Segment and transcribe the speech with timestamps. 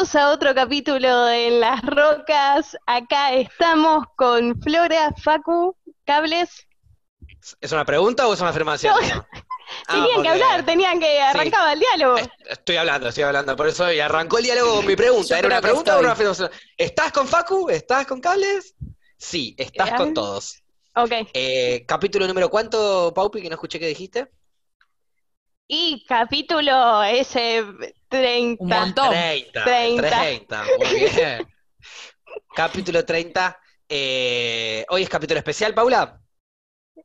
[0.00, 2.74] Bienvenidos a otro capítulo de las Rocas.
[2.86, 5.76] Acá estamos con Flora, Facu,
[6.06, 6.48] Cables.
[7.60, 8.94] ¿Es una pregunta o es una afirmación?
[8.94, 9.26] No.
[9.88, 12.16] tenían que hablar, tenían que arrancaba el diálogo.
[12.48, 15.38] Estoy hablando, estoy hablando, por eso y arrancó el diálogo con mi pregunta.
[15.38, 16.50] ¿Era una pregunta o una afirmación?
[16.78, 17.68] ¿Estás con Facu?
[17.68, 18.74] ¿Estás con Cables?
[19.18, 20.62] Sí, estás con todos.
[20.94, 21.12] Ok.
[21.34, 24.30] Eh, capítulo número cuánto, Paupi, que no escuché qué dijiste.
[25.72, 27.64] Y capítulo ese
[28.08, 28.60] 30.
[28.64, 29.10] Un montón.
[29.10, 29.62] 30.
[29.64, 30.02] 30.
[30.10, 31.48] 30, muy bien.
[32.56, 33.56] capítulo 30.
[33.88, 36.20] Eh, hoy es capítulo especial, Paula.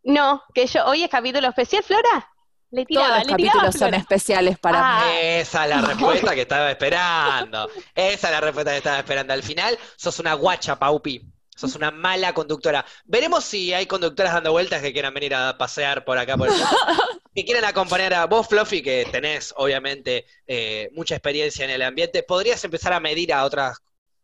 [0.03, 2.27] No, que yo, hoy es capítulo especial, Flora.
[2.71, 5.05] Le Todos tiraba, los le tiraba capítulos son especiales para Ah.
[5.05, 5.11] mí.
[5.15, 7.69] Esa es la respuesta que estaba esperando.
[7.93, 9.31] Esa es la respuesta que estaba esperando.
[9.33, 11.21] Al final, sos una guacha, Paupi.
[11.55, 12.85] Sos una mala conductora.
[13.05, 16.53] Veremos si hay conductoras dando vueltas que quieran venir a pasear por acá por el
[17.35, 22.23] que quieran acompañar a vos, Fluffy, que tenés obviamente eh, mucha experiencia en el ambiente.
[22.23, 23.79] Podrías empezar a medir a otras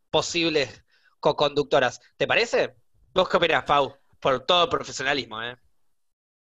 [0.09, 0.83] posibles
[1.19, 2.01] co-conductoras.
[2.17, 2.75] ¿Te parece?
[3.13, 3.95] ¿Vos qué opinás, Pau?
[4.19, 5.57] Por todo el profesionalismo, ¿eh?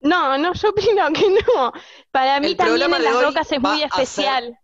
[0.03, 1.71] No, no, yo opino que no.
[2.11, 4.59] Para mí El también en de las rocas es muy ser- especial.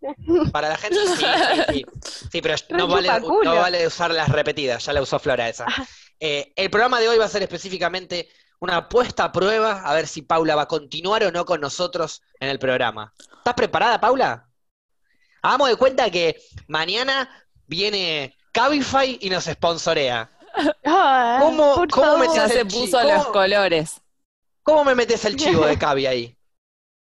[0.52, 1.86] Para la gente, sí, sí, sí.
[2.30, 5.66] Sí, pero no vale, no vale usar las repetidas, ya la usó Flora esa.
[6.20, 8.28] Eh, el programa de hoy va a ser específicamente
[8.60, 12.22] una puesta a prueba, a ver si Paula va a continuar o no con nosotros
[12.38, 13.14] en el programa.
[13.38, 14.46] ¿Estás preparada, Paula?
[15.40, 16.38] Hagamos de cuenta que
[16.68, 17.28] mañana
[17.66, 20.28] viene Cabify y nos sponsorea.
[20.84, 23.02] ¿Cómo- cómo me se puso chico.
[23.02, 24.00] los colores.
[24.62, 26.36] ¿Cómo me metes el chivo de Cavi ahí?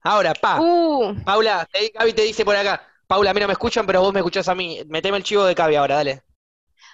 [0.03, 0.67] Ahora, pa.
[0.67, 2.88] Uh, Paula, te- Cavi te dice por acá.
[3.07, 4.81] Paula, a mí no me escuchan, pero vos me escuchás a mí.
[4.88, 6.23] Meteme el chivo de Cavi ahora, dale.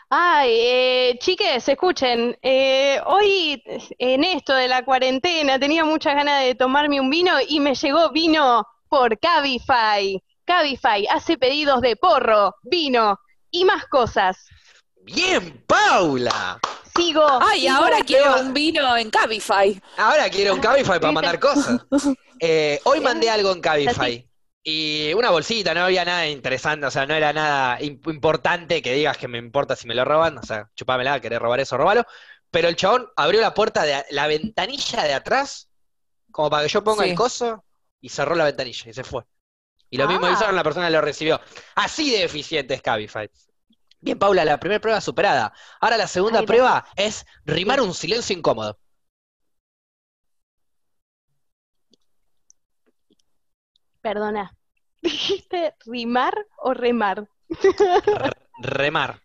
[0.09, 3.61] ay, eh, chiques, escuchen, eh, hoy
[4.00, 8.11] en esto de la cuarentena tenía muchas ganas de tomarme un vino y me llegó
[8.11, 10.22] vino por Cabify.
[10.45, 13.19] Cabify hace pedidos de porro, vino
[13.52, 14.38] y más cosas.
[15.05, 16.59] Bien, Paula.
[16.98, 17.26] Sigo.
[17.42, 19.81] Ay, sigo ahora quiero un vino en Cabify.
[19.98, 21.80] Ahora quiero un Cabify para mandar cosas.
[22.40, 23.62] Eh, hoy mandé algo en.
[23.62, 24.28] Cabify.
[24.63, 28.94] Y una bolsita, no había nada interesante, o sea, no era nada imp- importante que
[28.94, 32.03] digas que me importa si me lo roban, o sea, chupámela, querés robar eso, robalo.
[32.52, 35.69] Pero el chabón abrió la puerta de la ventanilla de atrás,
[36.31, 37.12] como para que yo ponga Sí.
[37.12, 37.63] el coso,
[38.02, 39.24] y cerró la ventanilla y se fue.
[39.90, 40.07] Y lo Ah.
[40.07, 41.40] mismo hizo la persona que lo recibió.
[41.75, 43.30] Así de eficiente es Cabify.
[44.07, 45.51] Bien, Paula, la primera prueba superada.
[45.81, 48.79] Ahora la segunda prueba es rimar un silencio incómodo.
[54.01, 54.56] Perdona.
[55.01, 57.28] ¿Dijiste rimar o remar?
[58.59, 59.22] Remar.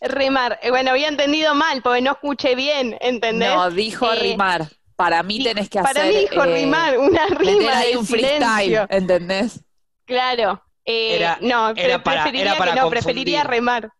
[0.00, 0.58] Remar.
[0.62, 3.48] Eh, bueno, había entendido mal porque no escuché bien, ¿entendés?
[3.54, 4.68] No, dijo Eh, rijimar.
[4.96, 6.12] Para mí tenés que Para hacer.
[6.12, 8.86] mí dijo eh, rimar, una rima ahí de un freestyle, silencio.
[8.90, 9.64] ¿entendés?
[10.04, 10.64] Claro.
[10.84, 13.92] Eh, Era- no, era para- preferiría era para que no, preferiría remar.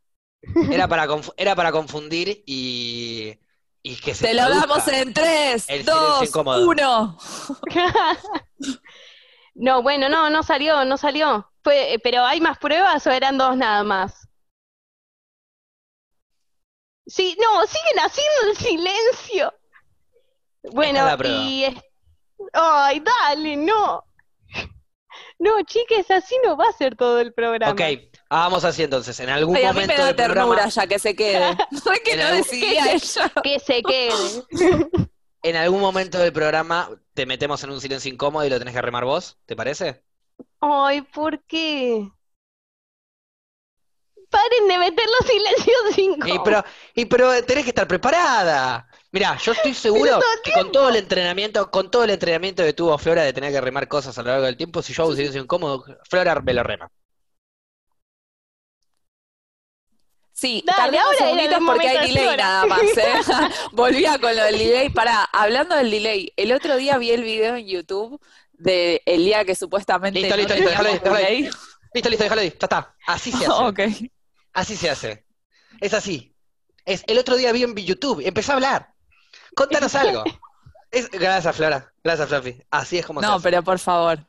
[0.70, 3.38] Era para, conf- era para confundir y,
[3.82, 6.66] y que se Te lo damos en tres, El silencio dos, incómodo.
[6.66, 7.18] uno.
[9.54, 11.50] no, bueno, no, no salió, no salió.
[11.62, 14.28] Fue, eh, pero ¿hay más pruebas o eran dos nada más?
[17.08, 19.52] Sí, no, siguen haciendo el silencio.
[20.72, 21.64] Bueno, y
[22.52, 24.04] ay, dale, no.
[25.38, 27.72] No, chiques, así no va a ser todo el programa.
[27.72, 29.18] Ok, vamos así entonces.
[29.20, 31.56] En algún Ay, a mí momento me da del ternura programa, ya que se quede.
[31.84, 33.32] No es que no algún- decidía ella.
[33.42, 34.44] Que se quede.
[35.42, 38.82] en algún momento del programa te metemos en un silencio incómodo y lo tenés que
[38.82, 40.04] remar vos, ¿te parece?
[40.60, 42.08] Ay, ¿por qué?
[44.30, 46.42] Paren de meter los silencios Y incómodos.
[46.44, 48.86] pero, y pero tenés que estar preparada.
[49.10, 52.98] Mirá, yo estoy seguro que con todo el entrenamiento, con todo el entrenamiento que tuvo
[52.98, 55.16] Flora de tener que remar cosas a lo largo del tiempo, si yo hago un
[55.16, 56.90] silencio incómodo, Flora me lo rema.
[60.38, 63.14] Sí, Dale, tardé unos segunditos porque hay de delay nada más, ¿eh?
[63.72, 64.88] Volvía con lo del delay.
[64.88, 68.20] Pará, hablando del delay, el otro día vi el video en YouTube
[68.52, 71.58] de el día que supuestamente Listo, no listo, listo, déjalo ahí, déjalo.
[71.92, 72.94] Listo, listo, déjalo ahí, ya está.
[73.08, 73.50] Así se hace.
[73.50, 73.80] Ok.
[74.52, 75.24] Así se hace.
[75.80, 76.32] Es así.
[76.84, 78.94] Es, el otro día vi en YouTube, empezó a hablar.
[79.56, 80.22] Contanos algo.
[80.90, 81.92] Es, gracias, Flora.
[82.02, 82.62] Gracias, Fluffy.
[82.70, 83.42] Así es como se No, hace.
[83.42, 84.20] pero por favor.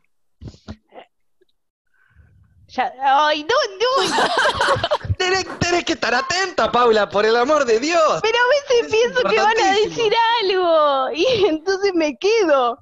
[2.79, 2.93] Ya-
[3.27, 5.15] ay, no, no.
[5.17, 8.19] Tenés, tenés que estar atenta, Paula, por el amor de Dios.
[8.21, 12.79] Pero a veces Es pienso que van a decir algo y entonces me quedo.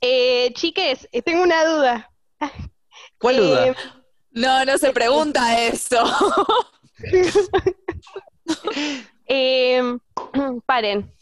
[0.00, 2.10] Eh, chiques, eh, tengo una duda.
[3.18, 3.66] ¿Cuál duda?
[3.66, 3.74] Eh,
[4.30, 6.02] No, no se pregunta eso.
[9.26, 9.82] eh,
[10.66, 11.12] paren.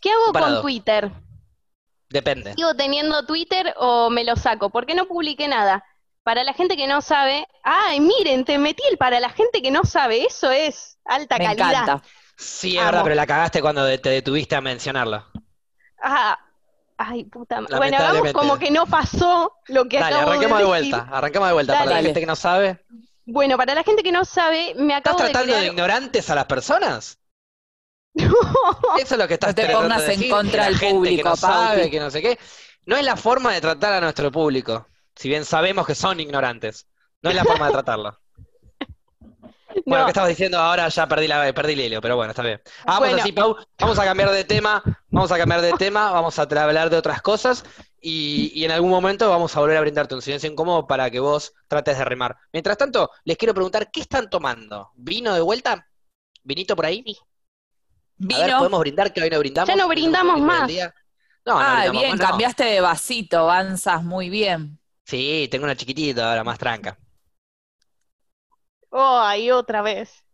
[0.00, 0.54] ¿Qué hago Parado.
[0.56, 1.10] con Twitter?
[2.08, 2.54] Depende.
[2.54, 4.70] ¿Sigo teniendo Twitter o me lo saco?
[4.70, 5.84] ¿Por qué no publiqué nada?
[6.26, 9.70] Para la gente que no sabe, ay, miren, te metí el para la gente que
[9.70, 11.90] no sabe, eso es alta Me calidad.
[11.90, 12.02] encanta.
[12.36, 15.24] Sí, es verdad, pero la cagaste cuando de- te detuviste a mencionarlo.
[16.02, 16.38] Ah,
[16.98, 17.76] ay, puta madre.
[17.76, 20.66] Bueno, hagamos como que no pasó lo que Dale, acabo arranquemos de decir.
[20.66, 21.74] vuelta, arranquemos de vuelta.
[21.74, 22.84] Para la gente que no sabe,
[23.26, 25.64] Bueno, para la gente que no sabe, me ¿estás acabo de tratando de crear...
[25.64, 27.18] ignorantes a las personas?
[28.92, 30.88] Eso es lo que estás No te tratando pongas de en decir, contra del gente
[30.94, 32.38] público, que no sabe, que no sé qué.
[32.86, 36.86] No es la forma de tratar a nuestro público, si bien sabemos que son ignorantes.
[37.22, 38.18] No es la forma de tratarlo.
[39.84, 40.58] Bueno, No, ¿qué estabas diciendo?
[40.58, 42.60] Ahora ya perdí, la, perdí el hilo, pero bueno, está bien.
[42.86, 43.22] Hagamos Bueno.
[43.22, 43.56] así, Pau.
[43.78, 47.20] Vamos a cambiar de tema, vamos a cambiar de tema, vamos a hablar de otras
[47.22, 47.64] cosas
[48.00, 51.20] y, y en algún momento vamos a volver a brindarte un silencio incómodo para que
[51.20, 52.36] vos trates de remar.
[52.52, 54.90] Mientras tanto, les quiero preguntar, ¿qué están tomando?
[54.94, 55.86] ¿Vino de vuelta?
[56.42, 57.04] ¿Vinito por ahí?
[57.06, 57.16] Sí.
[58.32, 58.58] A ver, Vino.
[58.58, 59.68] ¿podemos brindar que hoy no brindamos?
[59.68, 60.66] Ya no ¿El brindamos más.
[60.66, 60.94] día?
[61.44, 62.26] No, no Ah, brindamos bien, más, no.
[62.28, 64.78] cambiaste de vasito, avanzas muy bien.
[65.06, 66.98] Sí, tengo una chiquitita ahora, más tranca.
[68.90, 70.24] ay, otra vez.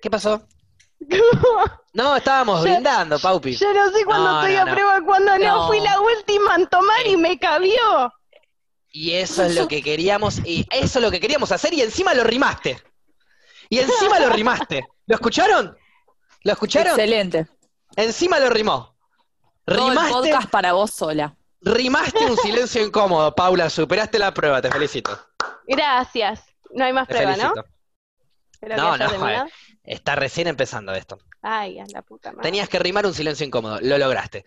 [0.00, 0.46] ¿Qué pasó?
[1.94, 3.54] No, estábamos Yo- brindando, Paupi.
[3.56, 4.72] Yo no sé cuándo No, estoy no, a no.
[4.72, 5.44] prueba, cuando no.
[5.44, 5.66] No.
[5.68, 8.12] Fui la última en tomar y me cabió.
[8.90, 12.14] Y eso es lo que queríamos, y eso es lo que queríamos hacer, y encima
[12.14, 12.82] lo rimaste.
[13.68, 14.84] Y encima lo rimaste.
[15.06, 15.76] ¿Lo escucharon?
[16.42, 16.94] ¿Lo escucharon?
[16.94, 17.46] Excelente.
[17.94, 18.96] Encima lo rimó.
[19.64, 21.36] Todo el Rimaste, podcast para vos sola.
[21.64, 23.70] Rimaste un silencio incómodo, Paula.
[23.70, 25.18] Superaste la prueba, te felicito.
[25.66, 26.42] Gracias.
[26.72, 27.52] No hay más Te prueba, ¿no?
[27.54, 27.64] felicito.
[28.76, 29.46] No, no, terminado.
[29.82, 31.18] Está recién empezando esto.
[31.42, 32.42] Ay, a la puta madre.
[32.42, 34.44] Tenías que rimar un silencio incómodo, lo lograste.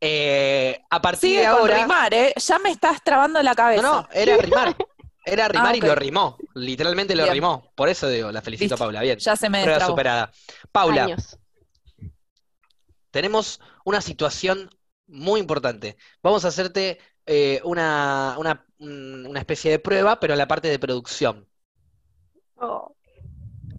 [0.00, 1.78] Eh, a partir Sigue de con ahora.
[1.82, 2.32] rimar, ¿eh?
[2.36, 3.82] Ya me estás trabando la cabeza.
[3.82, 4.76] No, no, era rimar.
[5.24, 5.84] Era rimar Ah, y ok.
[5.88, 6.38] lo rimó.
[6.54, 7.34] Literalmente lo Bien.
[7.34, 7.70] rimó.
[7.74, 8.78] Por eso digo, la felicito, Listo.
[8.82, 9.02] Paula.
[9.02, 9.18] Bien.
[9.18, 9.92] Ya se me Prueba destrabó.
[9.92, 10.32] superada.
[10.72, 11.36] Paula, Años.
[13.10, 14.70] tenemos una situación
[15.08, 15.96] muy importante.
[16.22, 20.68] Vamos a hacerte eh, una, una, un- una especie de prueba, pero en la parte
[20.68, 21.48] de producción.
[22.56, 22.94] Oh.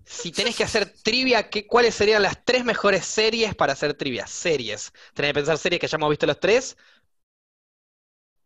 [0.06, 4.26] Si tenés que hacer trivia, ¿qué, ¿cuáles serían las tres mejores series para hacer trivia?
[4.26, 4.92] Series.
[5.14, 6.76] Tenés que pensar series que ya hemos visto los tres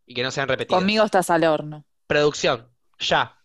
[0.06, 0.80] y que no sean repetidas.
[0.80, 1.86] Conmigo estás al horno.
[2.08, 2.70] Producción,
[3.00, 3.38] ya.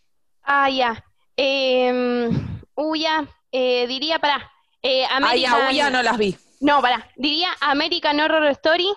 [0.43, 1.03] Ah, ya.
[1.37, 2.29] Eh,
[2.75, 3.25] uy, ya.
[3.51, 4.51] Eh, diría, pará.
[4.81, 5.61] Eh, Ay, American...
[5.61, 6.37] aún ya no las vi.
[6.59, 7.09] No, pará.
[7.15, 8.89] Diría American Horror Story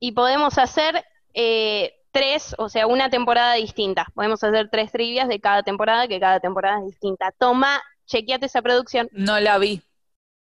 [0.00, 1.04] y podemos hacer
[1.34, 4.06] eh, tres, o sea, una temporada distinta.
[4.14, 7.32] Podemos hacer tres trivias de cada temporada, que cada temporada es distinta.
[7.38, 9.08] Toma, chequeate esa producción.
[9.12, 9.82] No la vi.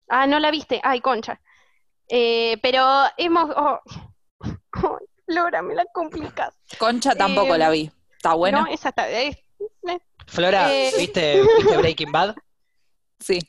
[0.08, 0.80] Ah, no la viste.
[0.84, 1.40] Ay, concha.
[2.08, 2.86] Eh, pero
[3.16, 3.50] hemos...
[3.56, 3.80] Oh.
[4.82, 6.54] Oh, Flora, me la complicas.
[6.78, 7.90] Concha tampoco Eh, la vi.
[8.16, 8.60] ¿Está buena?
[8.62, 9.10] No, esa está...
[9.10, 9.44] eh,
[10.26, 10.92] Flora, Eh.
[10.96, 12.36] ¿viste, ¿viste Breaking Bad?
[13.18, 13.40] Sí.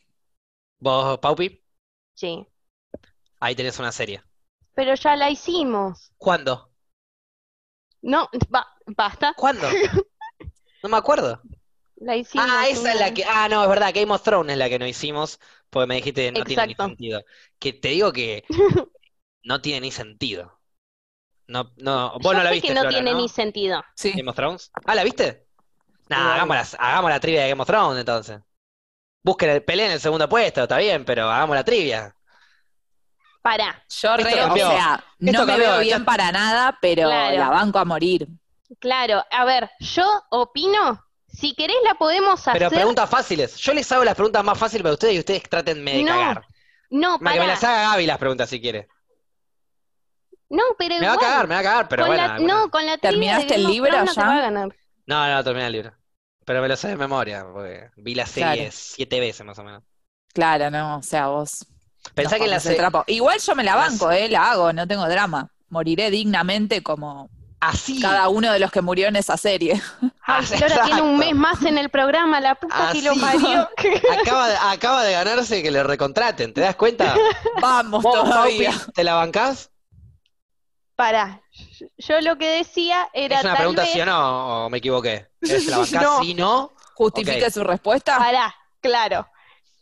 [0.79, 1.61] ¿Vos, Paupi?
[2.15, 2.45] sí.
[3.41, 4.21] Ahí tenés una serie.
[4.79, 6.13] Pero ya la hicimos.
[6.17, 6.71] ¿Cuándo?
[8.01, 9.33] No, ba- basta.
[9.35, 9.67] ¿Cuándo?
[10.83, 11.41] No me acuerdo.
[11.97, 12.47] La hicimos.
[12.49, 13.25] Ah, esa es la que.
[13.25, 15.39] Ah, no, es verdad, Game of Thrones es la que no hicimos,
[15.69, 17.23] porque me dijiste no tiene ni sentido.
[17.59, 18.45] Que te digo que
[19.43, 20.59] no tiene ni sentido.
[21.47, 23.17] No, no, vos Yo no la sé viste, que no Flora, tiene ¿no?
[23.17, 23.83] ni sentido.
[23.95, 24.11] Sí.
[24.13, 24.71] Game of Thrones.
[24.85, 25.47] Ah, ¿la viste?
[26.09, 26.33] Nah, No.
[26.33, 28.39] hagamos la, hagamos la trivia de Game of Thrones entonces.
[29.23, 32.15] Busquen el peleen el segundo puesto, está bien, pero hagamos la trivia.
[33.41, 33.83] Pará.
[33.89, 37.37] Yo re, o sea, no me veo bien para nada, pero Claro.
[37.37, 38.27] la banco a morir.
[38.79, 42.53] Claro, a ver, yo opino, si querés la podemos hacer.
[42.53, 43.55] Pero preguntas fáciles.
[43.57, 46.45] Yo les hago las preguntas más fáciles para ustedes y ustedes trátenme de No, cagar.
[46.91, 48.87] No, Más que me las haga Gaby las preguntas si quiere.
[50.49, 52.25] No, pero Me va a igual, cagar, me va a cagar, pero bueno.
[52.27, 54.25] la- alguna- No, con la ¿Terminaste el libro no te ya?
[54.27, 54.75] va a ganar.
[55.05, 55.93] No, no, terminé el libro.
[56.45, 58.71] Pero me lo sé de memoria, porque vi la serie Claro.
[58.73, 59.83] siete veces más o menos.
[60.33, 61.65] Claro, no, o sea, vos.
[62.15, 63.03] Pensá que la se- trapo.
[63.07, 65.49] Igual yo me la banco, eh, la hago, no tengo drama.
[65.69, 67.99] Moriré dignamente como así.
[68.01, 69.81] cada uno de los que murió en esa serie.
[70.23, 73.19] Ay, Flora tiene un mes más en el programa, la puta que lo Así.
[73.19, 73.69] parió.
[74.21, 77.15] Acaba de, acaba de ganarse que le recontraten, ¿te das cuenta?
[77.61, 78.73] Vamos ¿Vos, todavía.
[78.95, 79.69] ¿te la bancás?
[80.95, 81.41] Pará,
[81.97, 83.91] yo lo que decía era ¿Es una tal pregunta vez...
[83.93, 84.65] sí o no?
[84.65, 85.29] ¿O me equivoqué?
[85.41, 86.19] ¿Es ¿Te la bancás No.
[86.21, 86.73] sí no?
[86.95, 88.17] Justifique su respuesta.
[88.17, 89.25] Pará, claro.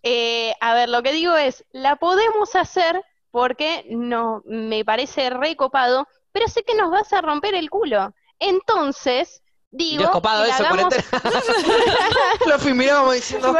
[0.09, 6.07] Eh, a ver, lo que digo es, la podemos hacer porque no me parece recopado,
[6.31, 8.13] pero sé que nos vas a romper el culo.
[8.39, 11.41] Entonces, digo, no es copado eso, hagamos- cuarentena.
[12.47, 12.57] Lo
[13.11, 13.53] diciendo,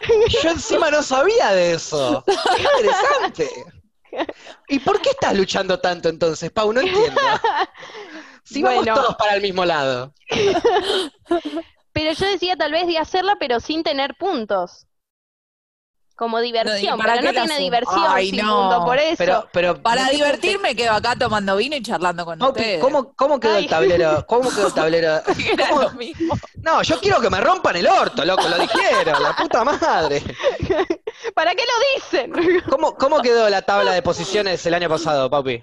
[0.00, 0.38] ¿qué?
[0.42, 2.24] Yo encima no sabía de eso.
[2.26, 3.50] Qué interesante.
[4.68, 6.72] ¿Y por qué estás luchando tanto entonces, Pau?
[6.72, 7.20] No entiendo.
[8.44, 8.94] Si vamos Bueno.
[8.94, 10.14] todos para el mismo lado.
[11.92, 14.86] Pero yo decía tal vez de hacerla, pero sin tener puntos.
[16.18, 18.84] Como diversión, ¿para pero no tiene diversión, Ay, Sigmundo, no.
[18.84, 19.14] por eso.
[19.18, 22.80] Pero, pero Para divertirme quedo acá tomando vino y charlando con Paupi, ustedes.
[22.80, 23.64] ¿cómo, ¿cómo quedó Ay.
[23.64, 24.24] el tablero?
[24.28, 25.20] ¿Cómo quedó el tablero?
[25.52, 26.34] Era ¿Cómo- lo mismo.
[26.60, 30.20] No, yo quiero que me rompan el orto, loco, lo dijeron, la puta madre.
[31.36, 32.62] ¿Para qué lo dicen?
[32.68, 35.62] ¿Cómo, cómo quedó la tabla de posiciones el año pasado, Paupi?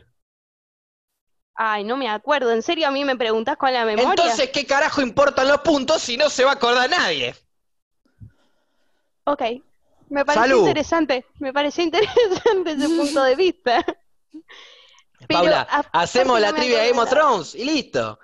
[1.54, 4.10] Ay, no me acuerdo, en serio a mí me preguntás con la memoria.
[4.10, 7.36] Entonces, ¿qué carajo importan los puntos si no se va a acordar nadie?
[9.26, 9.42] Ok,
[10.10, 10.60] me pareció Salud.
[10.68, 13.84] interesante, me pareció interesante ese punto de vista.
[15.28, 17.10] Pero Paula, hacemos la trivia de Game of.
[17.10, 18.20] Thrones y listo.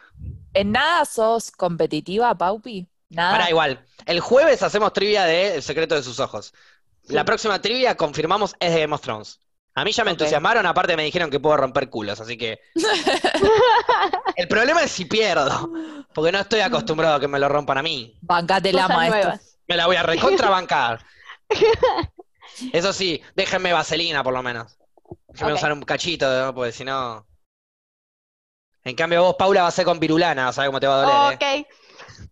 [0.53, 2.87] ¿En nada sos competitiva, Paupi?
[3.09, 3.31] Nada.
[3.31, 3.85] Pará, igual.
[4.05, 6.53] El jueves hacemos trivia de El secreto de sus ojos.
[7.03, 7.13] Sí.
[7.13, 9.39] La próxima trivia, confirmamos, es de Game of Thrones.
[9.73, 12.59] A mí ya me entusiasmaron, aparte me dijeron que puedo romper culos, así que.
[14.35, 15.71] El problema es si pierdo,
[16.13, 18.17] porque no estoy acostumbrado a que me lo rompan a mí.
[18.21, 19.21] Bancátela, Cosas maestro.
[19.21, 19.57] nuevas.
[19.67, 21.05] Me la voy a recontrabancar.
[22.73, 24.77] Eso sí, déjenme vaselina por lo menos.
[25.29, 26.53] Déjenme usar un cachito, ¿no?
[26.53, 27.25] porque si no.
[28.83, 31.01] En cambio, vos, Paula, vas a ser con pirulana, a ver cómo te va a
[31.25, 31.61] doler, ¿eh?
[31.61, 31.67] Ok,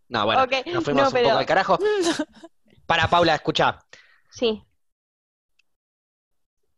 [0.10, 1.78] No, bueno, nos fuimos No, un poco al carajo.
[2.86, 3.80] Para, Paula, escuchá.
[4.32, 4.64] sí.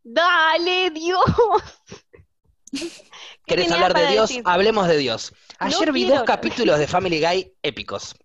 [0.03, 1.23] Dale, Dios.
[2.71, 2.89] ¿Qué
[3.45, 4.29] ¿Querés hablar de Dios?
[4.29, 4.43] decir?
[4.45, 5.31] Hablemos de Dios.
[5.59, 8.15] No Ayer vi quiero dos capítulos de Family Guy épicos.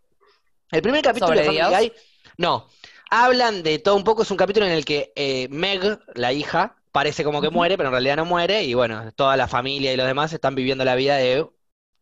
[0.71, 1.81] El primer capítulo ¿Sobre de Family Dios?
[1.81, 1.93] Guy,
[2.39, 2.69] no,
[3.11, 6.77] hablan de todo un poco, es un capítulo en el que eh, Meg, la hija,
[6.93, 9.97] parece como que muere, pero en realidad no muere, y bueno, toda la familia y
[9.97, 11.47] los demás están viviendo la vida de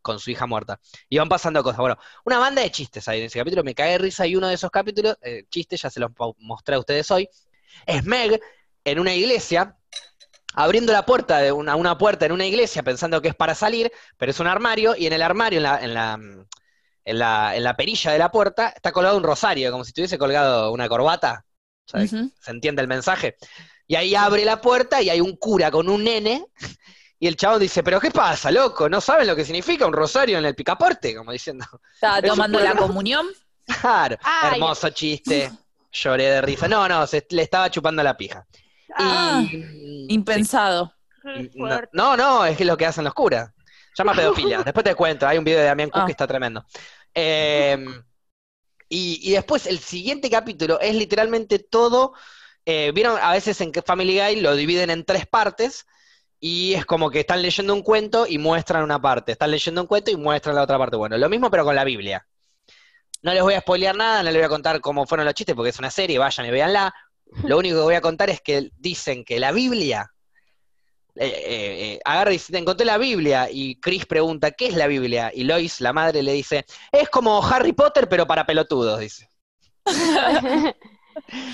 [0.03, 0.81] con su hija muerta.
[1.09, 1.79] Y van pasando cosas.
[1.79, 4.49] Bueno, una banda de chistes ahí en ese capítulo, me cae de risa, y uno
[4.49, 7.29] de esos capítulos, eh, chistes, ya se los mostré a ustedes hoy,
[7.87, 8.41] es Meg
[8.85, 9.77] en una iglesia,
[10.55, 13.91] abriendo la puerta de una, una puerta en una iglesia pensando que es para salir,
[14.19, 16.21] pero es un armario, y en el armario, en la, en la,
[17.05, 20.19] en la, en la perilla de la puerta, está colgado un rosario, como si tuviese
[20.19, 21.45] colgado una corbata.
[21.93, 22.31] Ujú.
[22.41, 23.37] ¿Se entiende el mensaje?
[23.87, 26.47] Y ahí abre la puerta y hay un cura con un nene,
[27.19, 28.89] y el chabón dice, pero ¿qué pasa, loco?
[28.89, 31.15] ¿No saben lo que significa un rosario en el picaporte?
[31.15, 33.27] Como diciendo, Estaba tomando la comunión.
[33.81, 34.53] claro, Ay.
[34.55, 35.51] hermoso chiste,
[35.93, 36.69] lloré de risa.
[36.69, 38.47] No, no, se, le estaba chupando la pija.
[38.97, 40.93] Ah, Y- Impensado.
[41.93, 43.51] No, no, es que es lo que hacen los curas.
[43.97, 44.63] Llama pedofilia.
[44.65, 46.07] Después te cuento, hay un video de Damián Cook Ah.
[46.07, 46.65] que está tremendo.
[47.15, 47.79] Eh,
[48.89, 52.13] y, y después el siguiente capítulo es literalmente todo.
[52.67, 55.87] eh, Vieron, a veces en Family Guy lo dividen en tres partes
[56.41, 59.33] y es como que están leyendo un cuento y muestran una parte.
[59.33, 60.97] Están leyendo un cuento y muestran la otra parte.
[60.97, 62.27] Bueno, lo mismo pero con la Biblia.
[63.23, 65.55] No les voy a spoilear nada, no les voy a contar cómo fueron los chistes
[65.55, 66.95] porque es una serie, vayan y véanla.
[67.45, 70.13] Lo único que voy a contar es que dicen que la Biblia
[71.17, 74.75] eh, eh, eh, agarra y dice, "Te encontré la Biblia, y Chris pregunta, ¿qué es
[74.77, 75.31] la Biblia?
[75.35, 79.29] Y Lois, la madre, le dice, es como Harry Potter, pero para pelotudos, dice.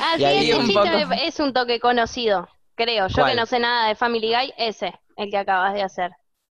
[0.00, 3.08] Ah, Y sí, ahí ese un chiste poco- me- es un toque conocido, creo.
[3.08, 3.32] Yo ¿Cuál?
[3.32, 6.12] que no sé nada de Family Guy, ese, el que acabas de hacer,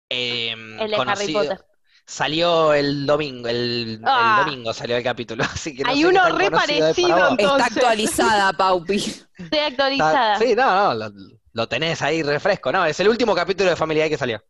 [0.09, 1.61] Eh, el de Harry Potter.
[2.07, 3.57] Salió el domingo, el,
[3.99, 4.43] el Ah.
[4.45, 7.37] domingo salió el capítulo, así que no Hay sé uno re parecido.
[7.39, 8.97] Está actualizada, Paupi.
[9.39, 10.35] Estoy actualizada.
[10.35, 11.11] Está- sí, no, no, lo,
[11.53, 14.43] lo tenés ahí refresco, no, es el último capítulo de Family Guy que salió.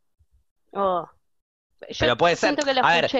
[0.72, 1.06] Oh.
[1.88, 2.56] Yo Pero puede ser.
[2.56, 3.12] que lo A ver.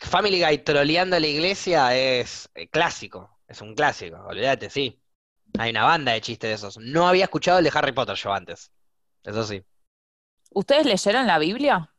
[0.00, 5.02] Family Guy troleando a la iglesia es eh, clásico, es un clásico, olvídate, sí.
[5.58, 6.78] Hay una banda de chistes de esos.
[6.78, 8.72] No había escuchado el de Harry Potter yo antes,
[9.24, 9.64] eso sí.
[10.50, 11.90] ¿Ustedes leyeron la Biblia?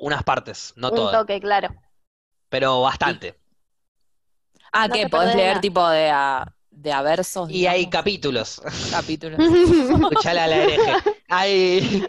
[0.00, 1.68] Unas partes, no un todas, toque, claro.
[2.48, 3.38] pero bastante.
[4.72, 5.06] Ah, No ¿qué?
[5.08, 5.60] ¿Podés leer nada.
[5.60, 7.50] tipo de a, de a versos?
[7.50, 8.60] Y hay capítulos.
[8.90, 9.38] capítulos.
[10.00, 10.96] Escuchala a la hereje.
[11.32, 12.04] Hay,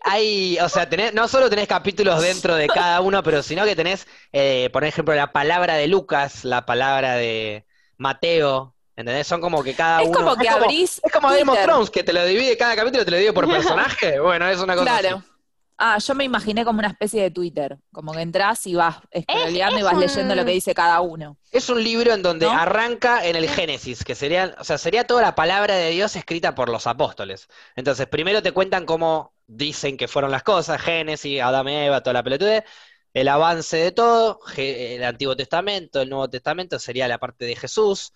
[0.00, 3.76] hay, o sea, tenés, no solo tenés capítulos dentro de cada uno, pero sino que
[3.76, 7.64] tenés, eh, por ejemplo, la palabra de Lucas, la palabra de
[7.98, 9.28] Mateo, ¿entendés?
[9.28, 10.18] Son como que cada Es uno.
[10.18, 11.62] como que es como, abrís es como Game of.
[11.62, 14.18] Thrones, que te lo divide, cada capítulo te lo divide por personaje.
[14.18, 15.16] Bueno, es una cosa Claro.
[15.18, 15.33] así.
[15.76, 19.80] Ah, yo me imaginé como una especie de Twitter, como que entras y vas scrolleando
[19.80, 21.36] y es vas un- leyendo lo que dice cada uno.
[21.50, 22.52] Es un libro en donde ¿No?
[22.52, 26.54] arranca en el Génesis, que sería, o sea, sería toda la palabra de Dios escrita
[26.54, 27.48] por los apóstoles.
[27.76, 32.22] Entonces, primero te cuentan cómo dicen que fueron las cosas, Génesis, Adán, Eva, toda la
[32.24, 32.64] pelotudez,
[33.12, 38.12] el avance de todo, el Antiguo Testamento, el Nuevo Testamento sería la parte de Jesús.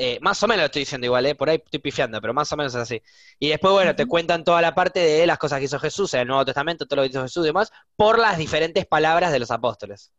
[0.00, 2.50] Eh, más o menos lo estoy diciendo igual, eh, por ahí estoy pifiando, pero más
[2.52, 3.02] o menos es así.
[3.40, 6.20] Y después, bueno, te cuentan toda la parte de las cosas que hizo Jesús, en
[6.20, 9.40] el Nuevo Testamento, todo lo que hizo Jesús y demás, por las diferentes palabras de
[9.40, 10.12] los apóstoles.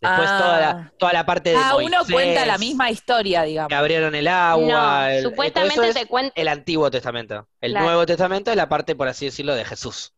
[0.00, 0.38] Después Ah.
[0.38, 3.68] toda la, toda la parte de Cada uno cuenta la misma historia, digamos.
[3.68, 4.66] que abrieron el agua.
[4.66, 6.32] No, el- supuestamente todo eso te es cuentan.
[6.36, 7.48] el Antiguo Testamento.
[7.60, 7.86] El Claro.
[7.86, 10.12] Nuevo Testamento es la parte, por así decirlo, de Jesús.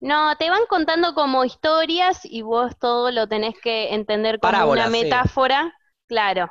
[0.00, 4.86] No, te van contando como historias y vos todo lo tenés que entender como una
[4.86, 4.90] sí.
[4.92, 5.74] metáfora,
[6.08, 6.50] claro.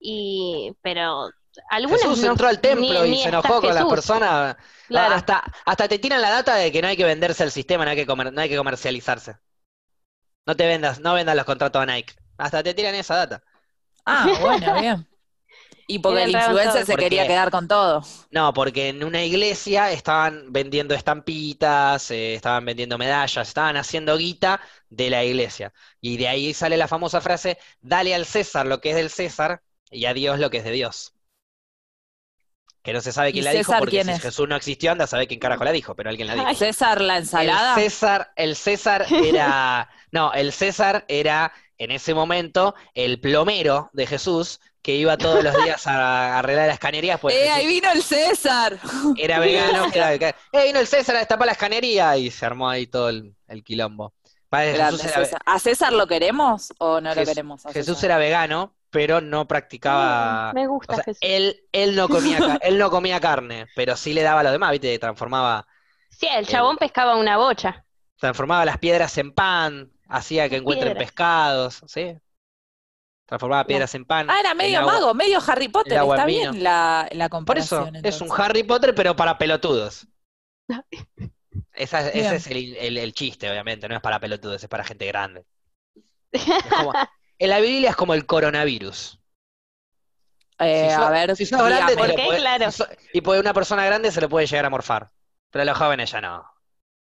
[0.00, 1.30] Y, pero
[1.70, 4.56] algunas Jesús no- entró al templo ni- y ni se enojó con las personas.
[4.86, 5.14] Claro.
[5.14, 7.90] Hasta, hasta te tiran la data de que no hay que venderse al sistema, no
[7.90, 9.36] hay que comer, no hay que comercializarse.
[10.46, 12.14] No te vendas, no vendas los contratos a Nike.
[12.38, 13.42] Hasta te tiran esa data.
[14.06, 15.06] Ah, bueno, bien.
[15.86, 18.02] Y porque el influencer se ¿Por quería quedar con todo.
[18.30, 24.60] No, porque en una iglesia estaban vendiendo estampitas, eh, estaban vendiendo medallas, estaban haciendo guita
[24.90, 25.72] de la iglesia.
[26.00, 29.62] Y de ahí sale la famosa frase, dale al César lo que es del César
[29.90, 31.14] y a Dios lo que es de Dios.
[32.82, 34.22] Que no se sabe quién ¿Y la dijo porque quién si es?
[34.22, 36.46] Jesús no existió, anda a saber quién carajo la dijo, pero alguien la dijo.
[36.46, 36.54] Ay.
[36.56, 37.74] César la ensalada.
[37.74, 44.06] El César, el César era, no, el César era en ese momento el plomero de
[44.06, 48.02] Jesús que iba todos los días a arreglar las canerías, pues ¡Eh, ahí vino el
[48.02, 48.78] César!
[49.16, 50.36] era vegano, era vegano.
[50.52, 52.16] ¡Eh, vino el César a destapar las canerías!
[52.16, 54.14] Y se armó ahí todo el, el quilombo.
[54.48, 55.42] Padre, Grande Jesús, era, ve- César.
[55.44, 57.66] ¿A César lo queremos o no lo queremos?
[57.66, 60.52] a Jesús era vegano, pero no practicaba.
[60.52, 61.18] Mm, Me gusta O sea, Jesús.
[61.20, 64.70] él, él no comía, él no comía carne, pero sí le daba a los demás,
[64.72, 64.98] ¿viste?
[64.98, 65.66] Transformaba,
[66.10, 67.84] Sí, el chabón pescaba una bocha.
[68.16, 71.10] transformaba las piedras en pan, hacía que encuentren piedras.
[71.10, 72.16] pescados, ¿sí?
[73.26, 74.28] Transformaba piedras en pan.
[74.30, 76.00] Ah, era medio agua- mago, medio Harry Potter.
[76.02, 78.06] Está bien la, la Por eso, comparación.
[78.06, 78.28] es un.
[78.36, 80.06] Harry Potter, pero para pelotudos.
[81.74, 85.06] Esa- ese es el, el- el chiste, obviamente, no es para pelotudos, es para gente
[85.06, 85.44] grande.
[86.32, 86.92] Es como-
[87.38, 89.18] en la Biblia es como el coronavirus.
[90.60, 92.24] Eh, Si sos- a ver, si sos grande, ¿Por qué?
[92.26, 92.70] podés- Claro.
[92.70, 95.10] si sos- y puede una persona grande se lo puede llegar a morfar.
[95.50, 96.44] Pero los jóvenes ya no.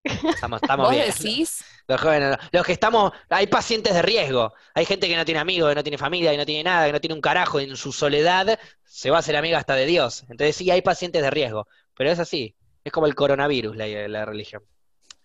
[0.04, 1.08] Estamos, estamos ¿Vos bien.
[1.08, 1.64] decís?
[1.88, 2.38] Los jóvenes no.
[2.52, 4.54] Los que estamos, hay pacientes de riesgo.
[4.74, 6.92] Hay gente que no tiene amigos, que no tiene familia, que no tiene nada, que
[6.92, 7.60] no tiene un carajo.
[7.60, 10.24] En su soledad se va a hacer amiga hasta de Dios.
[10.30, 11.68] Entonces sí, hay pacientes de riesgo.
[11.96, 12.56] Pero es así.
[12.84, 14.64] Es como el coronavirus, la, la religión.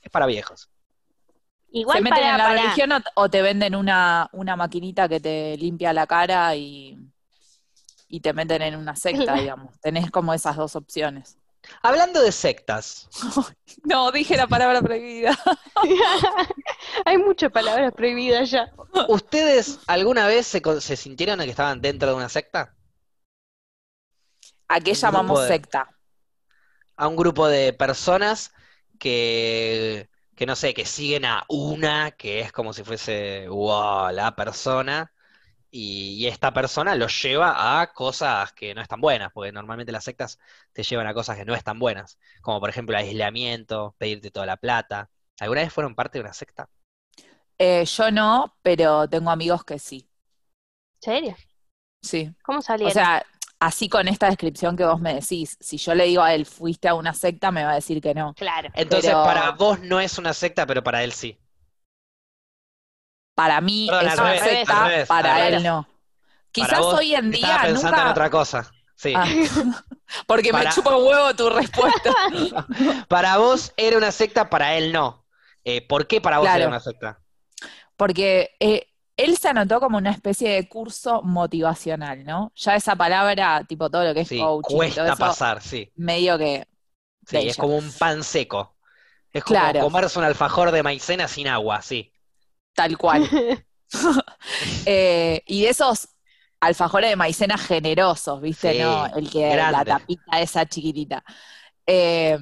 [0.01, 0.71] Es para viejos.
[1.73, 5.09] Igual ¿Se meten para, en la para- religión o, o te venden una, una maquinita
[5.09, 6.99] que te limpia la cara y,
[8.09, 9.79] y te meten en una secta, digamos?
[9.81, 11.37] Tenés como esas dos opciones.
[11.83, 13.09] Hablando de sectas,
[13.85, 15.39] No, dije la palabra prohibida.
[17.05, 18.73] Hay muchas palabras prohibidas ya.
[19.09, 22.75] ¿ustedes alguna vez se, se sintieron que estaban dentro de una secta?
[24.69, 25.89] ¿A qué llamamos de- secta?
[26.97, 28.53] a un grupo de personas
[28.99, 30.10] que,
[30.41, 35.13] que no sé, que siguen a una, que es como si fuese, wow, la persona,
[35.71, 40.05] y, y esta persona los lleva a cosas que no están buenas, porque normalmente las
[40.05, 40.39] sectas
[40.73, 44.57] te llevan a cosas que no están buenas, como por ejemplo aislamiento, pedirte toda la
[44.59, 45.11] plata.
[45.41, 46.71] ¿Alguna vez fueron parte de una secta?
[47.59, 50.09] Eh, yo no, pero tengo amigos que sí.
[51.01, 51.37] ¿Serio?
[52.03, 52.35] Sí.
[52.43, 52.91] ¿Cómo O salieron?
[52.91, 53.25] sea,
[53.61, 56.89] así con esta descripción que vos me decís, si yo le digo a él, fuiste
[56.89, 58.35] a una secta, me va a decir que no.
[58.35, 58.71] claro.
[58.75, 61.39] Entonces, Pero- para vos no es una secta, pero para él sí.
[63.35, 65.87] Para mí Perdón, es una revés, secta, para él no.
[66.53, 68.71] Quizás vos hoy en Estaba día pensando en otra cosa.
[68.97, 69.15] Sí.
[69.17, 69.25] Ah,
[70.27, 72.13] porque Para- me chupa un huevo tu respuesta.
[73.09, 75.25] Para vos era una secta, para él no.
[75.65, 76.61] Eh, ¿por qué para vos Claro.
[76.61, 77.19] era una secta?
[77.97, 78.90] Porque eh,
[79.25, 82.53] él se anotó como una especie de curso motivacional, ¿no?
[82.57, 85.93] Ya esa palabra, tipo todo lo que es Sí, coaching, todo cuesta eso, pasar, sí.
[85.97, 86.67] medio que
[87.25, 88.77] Sí, es como un pan seco.
[89.33, 89.79] Es como Claro.
[89.79, 92.13] comerse un alfajor de maicena sin agua, sí.
[92.75, 93.29] tal cual.
[94.85, 96.09] Eh, y de esos
[96.61, 98.75] alfajores de maicena generosos, ¿viste?
[98.75, 99.07] Sí, ¿No?
[99.07, 99.85] El que la grande.
[99.85, 101.25] tapita esa chiquitita.
[101.87, 102.39] Eh,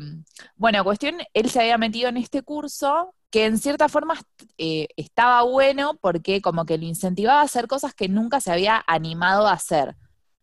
[0.57, 4.15] bueno, cuestión, él se había metido en este curso que en cierta forma
[4.59, 8.83] eh, estaba bueno porque como que lo incentivaba a hacer cosas que nunca se había
[8.87, 9.97] animado a hacer.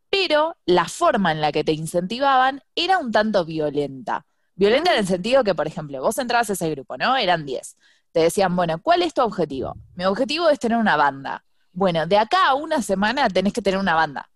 [0.10, 4.26] Pero la forma en la que te incentivaban era un tanto violenta.
[4.56, 7.18] Violenta en el sentido que, por ejemplo, vos entrabas a ese grupo, ¿no?
[7.18, 7.76] Eran 10.
[8.14, 9.76] Te decían, bueno, ¿cuál es tu objetivo?
[9.96, 11.44] Mi objetivo es tener una banda.
[11.74, 14.30] Bueno, de acá a una semana tenés que tener una banda.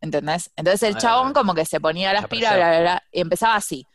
[0.00, 0.50] ¿Entendés?
[0.56, 2.56] Entonces el Ah, chabón como que se ponía las la pilas, presión.
[2.56, 3.88] bla, bla, bla, y empezaba así.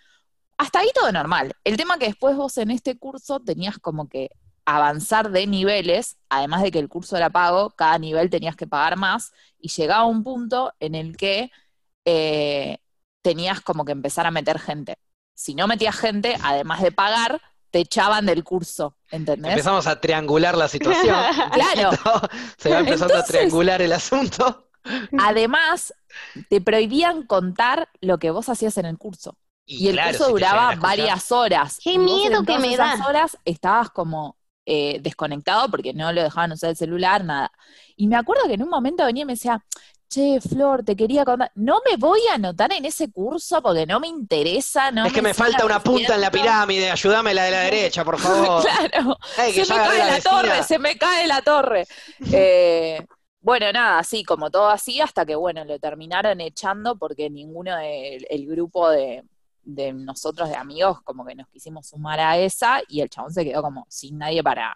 [0.63, 1.52] Hasta ahí todo normal.
[1.65, 4.30] El tema que después vos en este curso tenías como que
[4.63, 8.95] avanzar de niveles, además de que el curso era pago, cada nivel tenías que pagar
[8.95, 11.52] más, y llegaba un punto en el que
[12.06, 12.78] eh,
[13.21, 14.95] tenías como que empezar a meter gente.
[15.36, 19.52] Si no metías gente, además de pagar, te echaban del curso, ¿entendés?
[19.52, 21.13] Empezamos a triangular la situación.
[21.52, 21.91] Claro.
[22.58, 24.69] Se va empezando a triangular el asunto.
[25.19, 25.93] Además,
[26.49, 29.38] te prohibían contar lo que vos hacías en el curso.
[29.65, 31.80] Y, el claro, curso si duraba varias horas.
[31.80, 33.08] ¡Qué miedo en que me esas da!
[33.08, 37.52] horas estabas como eh, desconectado porque no lo dejaban usar el celular, nada.
[37.95, 39.63] Y me acuerdo que en un momento venía y me decía,
[40.10, 43.99] che, Flor, te quería contar, no me voy a anotar en ese curso porque no
[43.99, 46.32] me interesa, no es que me falta una punta en la haciendo".
[46.32, 48.62] pirámide, ayúdame la de la derecha, por favor.
[48.62, 51.88] Claro, que se me cae la, torre, se me cae la torre.
[52.32, 53.06] Eh,
[53.41, 58.26] Bueno, nada, así como todo así, hasta que, bueno, lo terminaron echando porque ninguno del
[58.30, 59.23] el grupo de,
[59.63, 63.43] de nosotros, de amigos, como que nos quisimos sumar a esa y el chabón se
[63.45, 64.76] quedó como sin nadie para...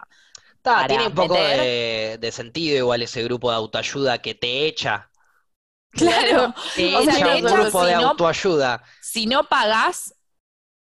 [0.62, 1.58] Ta, para tiene un poco meter.
[1.58, 5.10] de, de sentido igual ese grupo de autoayuda que te echa.
[5.94, 8.82] Claro, Te O sea, echa te un echa grupo de si no- autoayuda.
[9.00, 10.14] si no pagás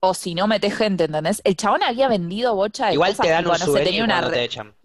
[0.01, 1.41] o si no metes gente, ¿entendés?
[1.45, 4.31] El chabón había vendido bocha de Igual cosas, te dan un no souvenir tenía una
[4.31, 4.75] te echan.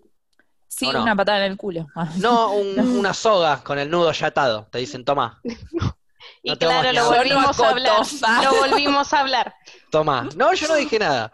[0.68, 1.02] Sí, ¿o no?
[1.02, 1.86] una patada en el culo.
[2.14, 4.68] No, un- una soga con el nudo ya atado.
[4.70, 5.44] Te dicen, toma,
[6.42, 8.06] Y No claro, lo volvimos no a hablar.
[8.36, 9.54] Lo volvimos a hablar.
[9.90, 10.28] toma.
[10.34, 11.32] No, yo no dije nada.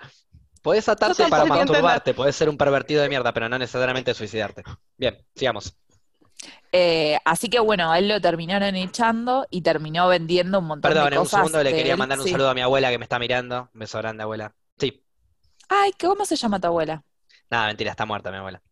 [0.62, 4.64] Podés atarte No para masturbarte, podés ser un pervertido de mierda, pero no necesariamente suicidarte.
[4.96, 5.76] Bien, sigamos.
[6.72, 11.10] Eh, así que bueno, a él lo terminaron echando y terminó vendiendo un montón Perdón,
[11.10, 11.28] de en un cosas.
[11.28, 12.30] segundo le quería él, mandar un sí.
[12.30, 13.70] saludo a mi abuela que me está mirando.
[13.74, 14.54] Un beso grande, abuela.
[14.78, 15.02] Sí,
[15.68, 17.04] Ay, ¿cómo se llama tu abuela?
[17.50, 18.62] nada, mentira, está muerta mi abuela.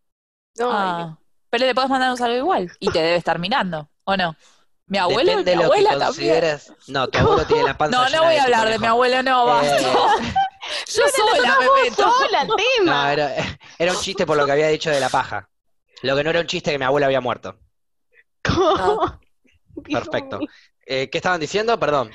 [0.58, 1.18] No, Ah,
[1.50, 4.36] pero le podés mandar un saludo igual y te debe estar mirando, ¿o no?
[4.86, 6.44] Mi abuelo y Depende mi de lo que abuela también.
[6.88, 9.22] No, tu abuelo tiene la panza No, llena no voy a hablar de mi abuelo,
[9.22, 9.78] no, basta.
[9.80, 9.82] Eh,
[10.94, 12.10] Yo sola me meto.
[12.10, 13.12] sola, No, tema.
[13.12, 13.32] era,
[13.78, 15.48] era un chiste por lo que había dicho de la paja.
[16.02, 17.58] Lo que no era un chiste que mi abuela había muerto.
[18.42, 19.18] ¿Cómo?
[19.76, 20.38] Dios Perfecto.
[20.86, 21.78] Eh, ¿qué estaban diciendo?
[21.80, 22.10] Perdón.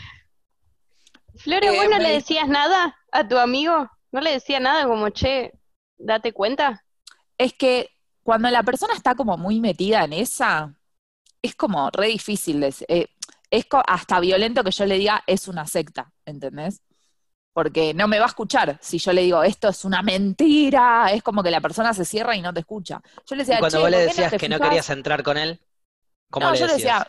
[1.37, 3.89] Flores, Eh, ¿vos no me- le decías nada a tu amigo?
[4.11, 5.53] ¿No le decías nada como, che,
[5.97, 6.83] date cuenta?
[7.37, 7.89] Es que
[8.23, 10.73] cuando la persona está como muy metida en esa,
[11.41, 12.63] es como re difícil.
[12.87, 13.07] eh,
[13.51, 16.81] es co- hasta violento que yo le diga es una secta, ¿entendés?
[17.53, 21.11] Porque no me va a escuchar si yo le digo esto es una mentira.
[21.13, 23.01] Es como que la persona se cierra y no te escucha.
[23.27, 24.61] Yo le Y decía, cuando "Che, vos le ¿por qué decías que no fijás?".
[24.61, 25.59] querías entrar con él,
[26.31, 26.73] ¿cómo No, le yo le decías?
[26.73, 27.07] decía,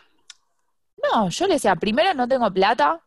[1.02, 3.00] no, yo le decía, primero no tengo plata,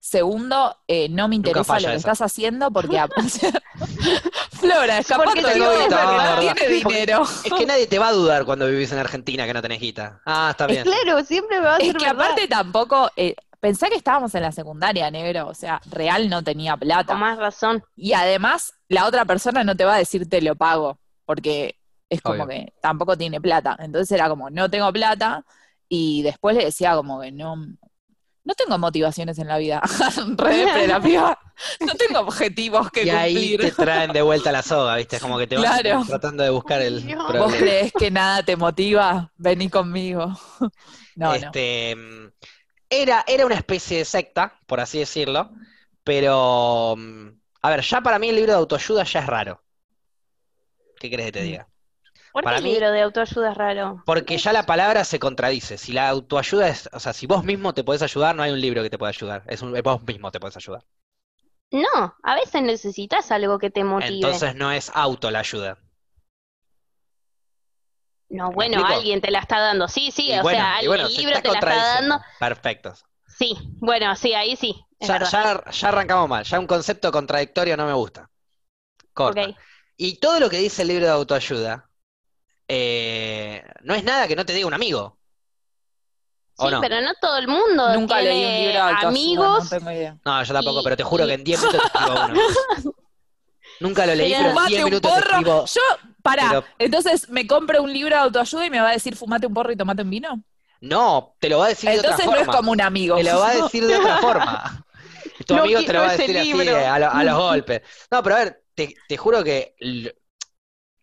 [0.00, 2.98] segundo, eh, no me interesa lo que estás haciendo porque
[4.52, 6.36] Flora, escapate Porque de te todo digo, porque ¿verdad?
[6.36, 7.22] no tiene dinero.
[7.44, 10.20] Es que nadie te va a dudar cuando vivís en Argentina que no tenés guita.
[10.26, 10.84] Ah, está Es bien.
[10.84, 12.10] claro, siempre me va a Es que verdad.
[12.10, 16.76] aparte tampoco, eh, pensá que estábamos en la secundaria, negro, o sea, real no tenía
[16.76, 17.12] plata.
[17.12, 17.82] Con más razón.
[17.96, 21.76] Y además, la otra persona no te va a decir te lo pago, porque
[22.08, 22.48] es como Obvio.
[22.48, 23.76] que tampoco tiene plata.
[23.78, 25.44] Entonces era como, no tengo plata,
[25.88, 27.56] y después le decía como que no,
[28.44, 29.80] no tengo motivaciones en la vida.
[30.36, 31.38] Re depre la piba.
[31.80, 33.60] No tengo objetivos que Y ahí cumplir.
[33.60, 35.16] te traen de vuelta la soga, ¿viste?
[35.16, 37.14] Es como que te vas tratando de buscar el.
[37.16, 39.30] ¿Vos crees que nada te motiva?
[39.36, 40.32] Vení conmigo.
[41.16, 41.34] No.
[41.34, 41.94] Este,
[42.88, 45.50] Era, era una especie de secta, por así decirlo,
[46.02, 47.28] pero, mm,
[47.60, 49.62] a ver, ya para mí el libro de autoayuda ya es raro.
[50.98, 51.44] ¿Qué crees que te Mm.
[51.44, 51.68] diga?
[52.32, 54.02] ¿Por qué Para el mí- libro de autoayuda es raro?
[54.06, 55.76] Porque ya la palabra se contradice.
[55.78, 58.60] Si la autoayuda es, o sea, si vos mismo te podés ayudar, no hay un
[58.60, 59.42] libro que te pueda ayudar.
[59.46, 60.84] Es un, vos mismo te podés ayudar.
[61.72, 64.14] No, a veces necesitas algo que te motive.
[64.14, 65.78] Entonces no es auto la ayuda.
[68.28, 69.88] no, bueno, alguien te la está dando.
[69.88, 72.20] Sí, sí, Y o bueno, sea, alguien- bueno, el se libro te la está dando.
[72.38, 72.94] Perfecto.
[73.26, 74.76] Sí, bueno, sí, ahí sí.
[75.00, 76.44] Ya, ya, ya arrancamos mal.
[76.44, 78.30] Ya un concepto contradictorio no me gusta.
[79.12, 79.48] Corta.
[79.96, 81.89] Y todo lo que dice el libro de autoayuda
[82.72, 85.16] eh, no es nada que no te diga un amigo.
[86.56, 86.80] ¿O Sí, no?
[86.80, 89.64] pero no todo el mundo Nunca leí un tiene libro de amigos.
[89.64, 90.16] no tengo idea.
[90.24, 92.34] No, yo tampoco, Y- pero te juro y- que en 10 minutos te escribo uno.
[93.80, 95.30] Nunca lo leí, Pero- pero en Fumate 10 un minutos te porro.
[95.36, 95.64] escribo.
[95.66, 95.80] Yo,
[96.22, 99.46] pará, Pero- entonces me compro un libro de autoayuda y me va a decir fumate
[99.46, 100.42] un porro y tomate un vino.
[100.82, 102.56] No, te lo va a decir de Entonces otra no es forma.
[102.58, 103.16] como un amigo.
[103.16, 104.86] Te lo va a decir de otra forma.
[105.46, 106.76] Tu No amigo te lo va a decir así, libro.
[106.76, 107.82] eh, a, lo- a los golpes.
[108.10, 109.74] No, pero a ver, te, te juro que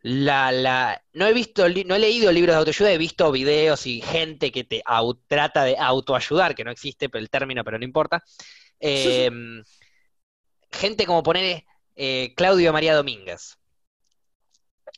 [0.08, 4.02] la, la, no he visto, no he leído libros de autoayuda, he visto videos y
[4.02, 8.24] gente que te au- trata de autoayudar, que no existe el término, pero no importa.
[8.80, 9.30] Eh,
[10.72, 11.64] gente como poner
[11.96, 13.58] eh, Claudio María Domínguez.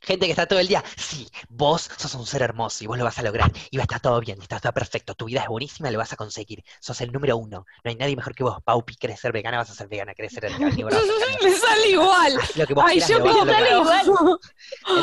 [0.01, 3.03] Gente que está todo el día, sí, vos sos un ser hermoso y vos lo
[3.03, 5.47] vas a lograr, y va a estar todo bien, está todo perfecto, tu vida es
[5.47, 8.57] buenísima, lo vas a conseguir, sos el número uno, no hay nadie mejor que vos,
[8.63, 10.97] Paupi, querés ser vegana, vas a ser vegana, querés ser carnívora.
[11.43, 12.37] Me sale igual.
[12.41, 13.71] Haz lo que vos Ay, quieras, yo me lograr.
[13.71, 14.39] igual.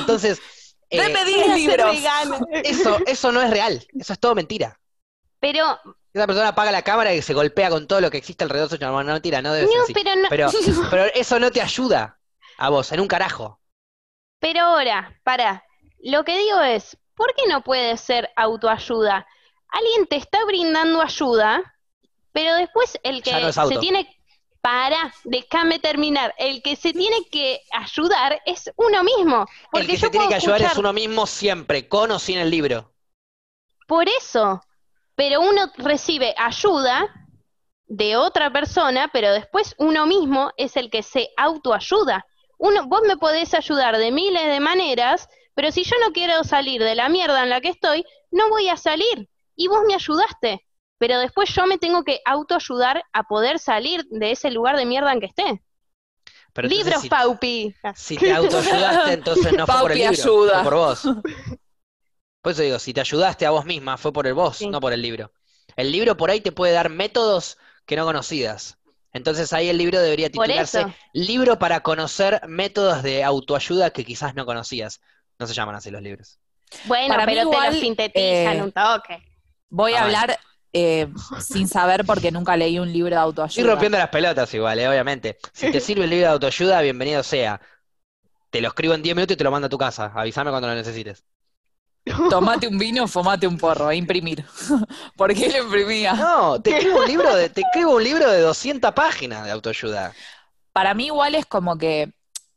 [0.01, 0.41] Entonces,
[0.91, 1.97] eh, Deme Voy 10 a ser libros.
[1.97, 2.39] vegana.
[2.65, 4.79] eso, eso no es real, eso es todo mentira.
[5.41, 5.79] Pero,
[6.15, 8.87] Esa persona apaga la cámara y se golpea con todo lo que existe alrededor suyo,
[8.91, 9.93] no, no, mentira, no debe ser no, así.
[9.93, 10.29] pero no.
[10.31, 10.51] Pero,
[10.91, 12.19] pero eso no te ayuda
[12.57, 13.61] a vos, en un carajo.
[14.47, 15.65] Pero ahora, para,
[15.99, 19.27] lo que digo es, ¿por qué no puede ser autoayuda?
[19.71, 21.75] Alguien te está brindando ayuda,
[22.31, 24.09] pero después el que no se tiene,
[24.61, 29.41] para, déjame terminar, el que se tiene que ayudar es uno mismo.
[29.41, 32.39] El Porque que yo se tiene que ayudar es uno mismo siempre, con o sin
[32.39, 32.95] el libro.
[33.89, 34.63] por eso,
[35.17, 37.13] pero uno recibe ayuda
[37.89, 42.25] de otra persona, pero después uno mismo es el que se autoayuda.
[42.59, 46.83] Uno, vos me podés ayudar de miles de maneras, Pero si yo no quiero salir
[46.83, 49.29] de la mierda en la que estoy, no voy a salir.
[49.55, 50.67] Y vos me ayudaste.
[50.99, 55.13] Pero después yo me tengo que autoayudar a poder salir de ese lugar de mierda
[55.13, 55.63] en que esté.
[56.53, 57.75] Pero Libros, si, Paupi.
[57.95, 60.55] si te autoayudaste, entonces no fue por el Paupi libro, ayuda.
[60.63, 61.03] fue por vos.
[62.43, 64.69] Por eso digo, si te ayudaste a vos misma, fue por el vos, Sí.
[64.69, 65.33] no por el libro.
[65.75, 68.79] El libro por ahí te puede dar métodos que no conocías.
[69.17, 70.87] Entonces ahí el libro debería titularse.
[71.13, 75.01] Libro para conocer métodos de autoayuda que quizás no conocías.
[75.39, 76.39] No se llaman así los libros.
[76.85, 79.23] Bueno, Para mí pero te igual, lo sintetizan eh, un toque.
[79.69, 80.39] Voy a hablar
[80.73, 81.09] eh,
[81.41, 83.71] sin saber porque nunca leí un libro de Estoy autoayuda.
[83.71, 85.39] rompiendo las pelotas igual, eh, obviamente.
[85.53, 87.61] Si te sirve el libro de autoayuda, bienvenido sea.
[88.51, 90.13] Te lo escribo en 10 minutos y te lo mando a tu casa.
[90.15, 91.25] Avísame cuando lo necesites.
[92.31, 94.45] Tomate un vino, fumate un porro, a imprimir.
[95.17, 96.15] ¿Por qué lo imprimía?
[96.15, 100.13] No, te escribo un libro de, te escribo un libro de 200 páginas de autoayuda.
[100.73, 102.13] Para mí igual es como que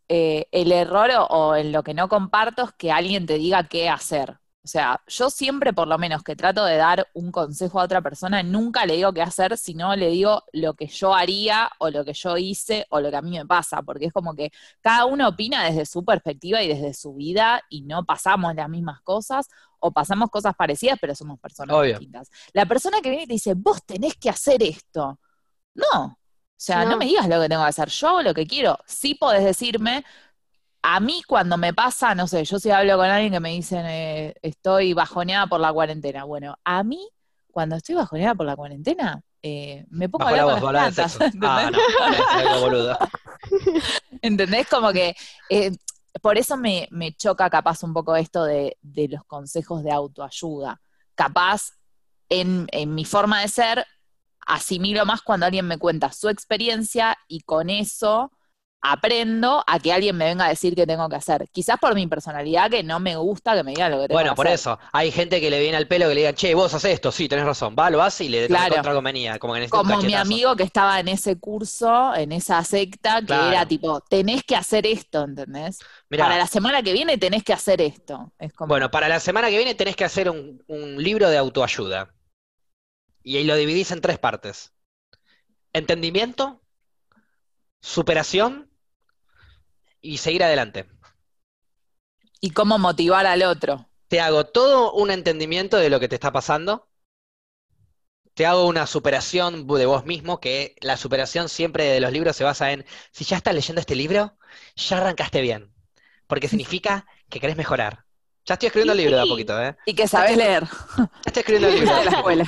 [0.08, 3.68] eh, el error o, o en lo que no comparto es que alguien te diga
[3.68, 4.40] qué hacer.
[4.70, 8.04] O sea, yo siempre por lo menos que trato de dar un consejo a otra
[8.04, 12.06] persona, nunca le digo qué hacer, sino le digo lo que yo haría o lo
[12.06, 15.06] que yo hice o lo que a mí me pasa, porque es como que cada
[15.06, 19.48] uno opina desde su perspectiva y desde su vida y no pasamos las mismas cosas
[19.80, 21.94] o pasamos cosas parecidas, pero somos personas Obvio.
[21.98, 22.30] distintas.
[22.54, 25.20] La persona que viene y te dice, vos tenés que hacer esto.
[25.74, 26.18] No, o
[26.56, 26.92] sea, no.
[26.92, 26.98] No.
[26.98, 28.78] me digas lo que tengo que hacer, yo hago lo que quiero.
[28.86, 30.06] Sí podés decirme,
[30.82, 33.86] a mí cuando me pasa, no sé, yo si hablo con alguien que me dicen,
[33.86, 36.24] eh, estoy bajoneada por la cuarentena.
[36.24, 37.10] Bueno, a mí,
[37.52, 40.96] cuando estoy bajoneada por la cuarentena, eh, me pongo Bajo a la hablar con las
[40.96, 41.34] plantas.
[41.42, 41.72] Ah,
[42.44, 42.98] no, boludo.
[44.22, 44.68] ¿Entendés?
[44.68, 45.16] Como que
[45.50, 45.72] eh,
[46.22, 50.82] por eso me, me choca capaz un poco esto de, de los consejos de autoayuda.
[51.16, 51.74] Capaz,
[52.30, 53.86] en, en mi forma de ser,
[54.46, 58.32] asimilo más cuando alguien me cuenta su experiencia y con eso
[58.82, 61.48] aprendo a que alguien me venga a decir qué tengo que hacer.
[61.52, 64.32] Quizás por mi personalidad que no me gusta que me diga lo que tengo Bueno,
[64.32, 64.60] que por hacer.
[64.60, 67.12] eso, hay gente que le viene al pelo que le digan, che, vos haces esto,
[67.12, 68.76] sí, tenés razón, va, lo hace y le Claro.
[68.76, 69.62] contra convenía, como que
[69.98, 73.52] un mi amigo que estaba en ese curso, en esa secta, que Claro.
[73.52, 75.80] era tipo, tenés que hacer esto, ¿entendés?
[76.10, 78.34] Mirá, Para la semana que viene tenés que hacer esto.
[78.40, 81.38] Es como, Bueno, para la semana que viene tenés que hacer un, un libro de
[81.38, 82.14] autoayuda.
[83.24, 84.74] Y ahí lo dividís en tres partes.
[85.74, 86.62] Entendimiento,
[87.82, 88.69] superación
[90.02, 90.88] y seguir adelante.
[92.42, 93.90] y cómo motivar al otro.
[94.10, 96.90] Te hago todo un entendimiento de lo que te está pasando.
[98.34, 102.44] Te hago una superación de vos mismo, que la superación siempre de los libros se
[102.44, 104.38] basa en, si ya estás leyendo este libro,
[104.76, 105.74] ya arrancaste bien.
[106.28, 108.06] Porque significa que querés mejorar.
[108.50, 109.76] Ya estoy escribiendo el libro de a poquito, ¿eh?
[109.86, 110.64] Y que sabes leer
[110.98, 111.96] Ya estoy escribiendo el libro.
[111.96, 112.46] de la escuela.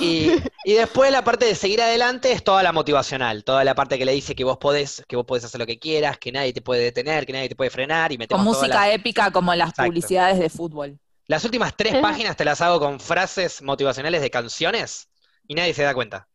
[0.00, 0.32] Y,
[0.64, 4.04] y después la parte de seguir adelante es toda la motivacional, toda la parte que
[4.04, 6.60] le dice que vos podés, que vos podés hacer lo que quieras, que nadie te
[6.60, 9.54] puede detener, que nadie te puede frenar y Con metemos todas música las, épica como
[9.54, 9.88] las Exacto.
[9.90, 10.98] publicidades de fútbol.
[11.28, 15.08] las últimas tres páginas te las hago con frases motivacionales de canciones
[15.46, 16.28] y nadie se da cuenta.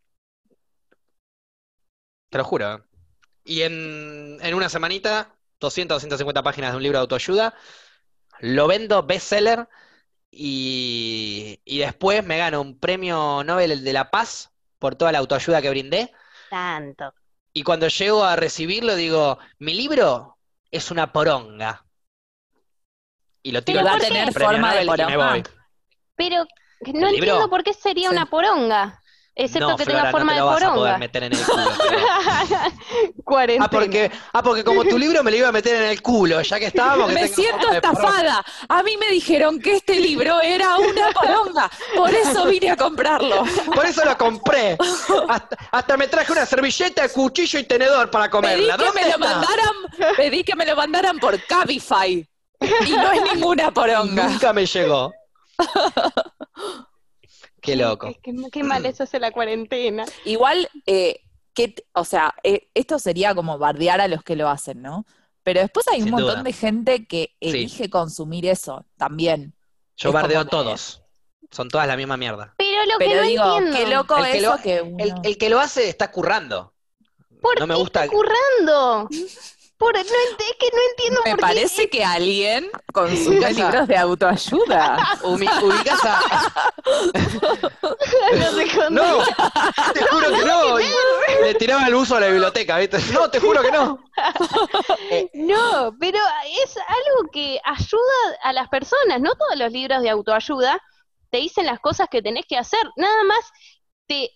[2.29, 2.73] Te lo juro.
[2.75, 2.79] ¿eh?
[3.43, 7.53] Y en, en una semanita, 200, 250 páginas de un libro de autoayuda,
[8.41, 9.67] lo vendo bestseller
[10.31, 15.61] y, y después me gano un premio Nobel de la Paz por toda la autoayuda
[15.61, 16.13] que brindé.
[16.49, 17.13] Tanto.
[17.53, 20.37] Y cuando llego a recibirlo digo, mi libro
[20.71, 21.85] es una poronga.
[23.43, 25.43] Y lo tiro va a tener forma de poronga.
[26.15, 26.45] Pero
[26.81, 27.09] ¿El no libro?
[27.09, 28.15] entiendo por qué sería Sí.
[28.15, 29.01] una poronga,
[29.37, 30.97] excepto No, que Flora, tenga forma no te lo de vas a poder poronga.
[30.97, 31.63] meter en el culo.
[33.23, 33.65] Cuarentena.
[33.65, 36.41] Ah, porque, ah, porque como tu libro me lo iba a meter en el culo,
[36.41, 37.07] ya que estábamos.
[37.07, 38.01] que Me tenga siento forma de poronga.
[38.09, 38.45] estafada.
[38.69, 41.69] A mí me dijeron que este libro era una poronga.
[41.95, 43.43] Por eso vine a comprarlo.
[43.73, 44.77] Por eso lo compré.
[45.29, 48.77] Hasta, hasta me traje una servilleta, cuchillo y tenedor para Pedí comerla.
[48.77, 49.75] que ¿Dónde me lo mandaran,
[50.15, 52.27] pedí que me lo mandaran por Cabify.
[52.59, 54.27] Y no es ninguna poronga.
[54.29, 55.13] Nunca me llegó.
[57.67, 58.07] Qué loco.
[58.07, 60.05] Qué, qué- qué mal eso hace la cuarentena.
[60.25, 61.21] Igual, eh,
[61.53, 65.05] que, o sea, eh, esto sería como bardear a los que lo hacen, ¿no?
[65.43, 66.43] Pero después hay un montón duda.
[66.43, 69.53] de gente que elige consumir eso también.
[69.97, 71.03] Yo es bardeo que- todos.
[71.51, 72.53] Son todas la misma mierda.
[72.57, 73.77] Pero lo que Pero no digo, entiendo.
[73.77, 75.03] qué loco El que eso lo- que uno...
[75.03, 76.73] El, el que lo hace está currando.
[77.41, 78.03] ¿Por no me gusta.
[78.03, 79.07] está currando?
[79.77, 80.07] Por, no, es
[80.59, 81.45] que no entiendo Me por qué.
[81.45, 84.97] parece que alguien consume Ubicás a- libros de autoayuda.
[85.21, 86.19] Umi- ubicás a-
[88.89, 89.23] No
[89.93, 90.77] te juro que no.
[91.43, 92.97] Le tiraba el uso a la biblioteca, ¿viste?
[93.13, 93.99] No, te juro que no.
[95.33, 96.19] No, pero
[96.63, 99.19] es algo que ayuda a las personas.
[99.21, 100.81] No todos los libros de autoayuda
[101.29, 102.79] te dicen las cosas que tenés que hacer.
[102.95, 103.39] Nada más
[104.07, 104.31] te,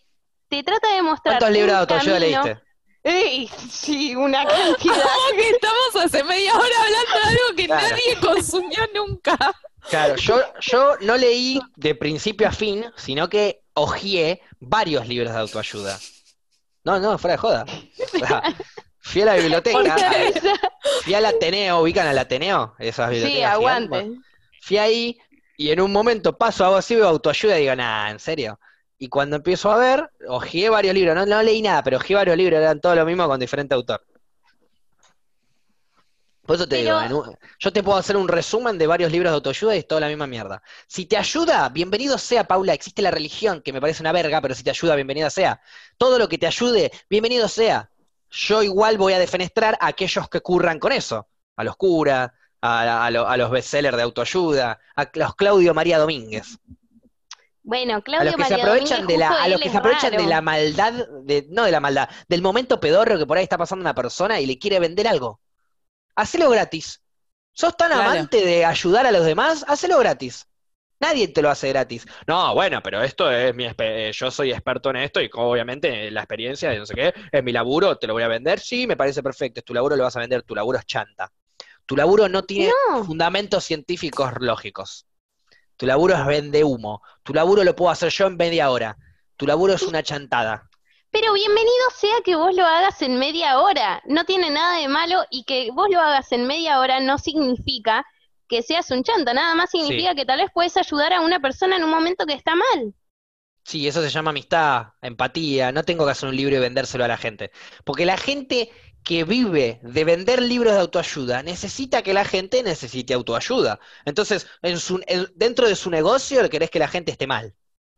[0.49, 1.39] te trata de mostrar.
[1.39, 2.43] ¿Cuántos libros de autoayuda camino.
[2.43, 2.63] leíste?
[3.03, 4.93] Ey, sí, una cantidad.
[4.95, 7.87] Como que estamos hace media hora hablando de algo que Claro.
[7.89, 9.37] nadie consumió nunca.
[9.89, 15.39] Claro, yo, yo no leí de principio a fin, sino que hojeé varios libros de
[15.39, 15.99] autoayuda.
[16.83, 17.65] No, no, fuera de joda.
[18.13, 18.43] O sea,
[18.99, 19.95] fui a la biblioteca,
[21.03, 22.75] fui al Ateneo, ¿ubican al Ateneo?
[22.77, 23.95] Esas Sí, bibliotecas aguante.
[24.01, 24.25] gigantes.
[24.61, 25.17] Fui ahí
[25.57, 28.59] y en un momento paso algo así, veo autoayuda y digo, nah, ¿en serio?
[29.03, 32.37] Y cuando empiezo a ver, hojeé varios libros, no, no leí nada, pero hojeé varios
[32.37, 34.05] libros, eran todo lo mismo con diferente autor.
[36.45, 39.31] Por eso te Pero- digo, un- yo te puedo hacer un resumen de varios libros
[39.31, 40.61] de autoayuda y es toda la misma mierda.
[40.85, 42.75] Si te ayuda, bienvenido sea, Paula.
[42.75, 45.59] Existe la religión, que me parece una verga, pero si te ayuda, bienvenida sea.
[45.97, 47.89] Todo lo que te ayude, bienvenido sea.
[48.29, 51.27] Yo igual voy a defenestrar a aquellos que curran con eso.
[51.55, 52.29] A los curas,
[52.61, 56.59] a, a a los bestsellers de autoayuda, a los Claudio María Domínguez.
[57.63, 59.77] Bueno, A Claudio los que se María aprovechan Domínguez, de la, a los que se
[59.77, 60.93] aprovechan de la maldad,
[61.23, 64.39] de, no de la maldad, del momento pedorro que por ahí está pasando una persona
[64.39, 65.41] y le quiere vender algo.
[66.15, 67.01] Hacelo gratis.
[67.53, 68.09] ¿Sos tan Claro.
[68.09, 69.65] amante de ayudar a los demás?
[69.67, 70.47] Hacelo gratis.
[70.99, 72.05] Nadie te lo hace gratis.
[72.27, 76.09] No, bueno, pero esto es mi espe- eh, yo soy experto en esto y obviamente
[76.11, 78.59] la experiencia de no sé qué, es mi laburo, te lo voy a vender.
[78.59, 81.31] Sí, me parece perfecto, es tu laburo, lo vas a vender, tu laburo es chanta.
[81.85, 85.07] Tu laburo no tiene No, fundamentos científicos lógicos.
[85.81, 87.01] Tu laburo es vende humo.
[87.23, 88.95] Tu laburo lo puedo hacer yo en media hora.
[89.35, 90.69] Tu laburo es una chantada.
[91.09, 93.99] pero bienvenido sea que vos lo hagas en media hora.
[94.05, 98.05] No tiene nada de malo y que vos lo hagas en media hora no significa
[98.47, 99.33] que seas un chanta.
[99.33, 102.33] Nada más significa que tal vez puedes ayudar a una persona en un momento que
[102.33, 102.93] está mal.
[103.63, 105.71] Sí, eso se llama amistad, empatía.
[105.71, 107.49] No tengo que hacer un libro y vendérselo a la gente.
[107.83, 108.69] Porque la gente
[109.03, 113.79] que vive de vender libros de autoayuda necesita que la gente necesite autoayuda.
[114.05, 117.55] Entonces, en su, en- dentro de su negocio querés que la gente esté mal,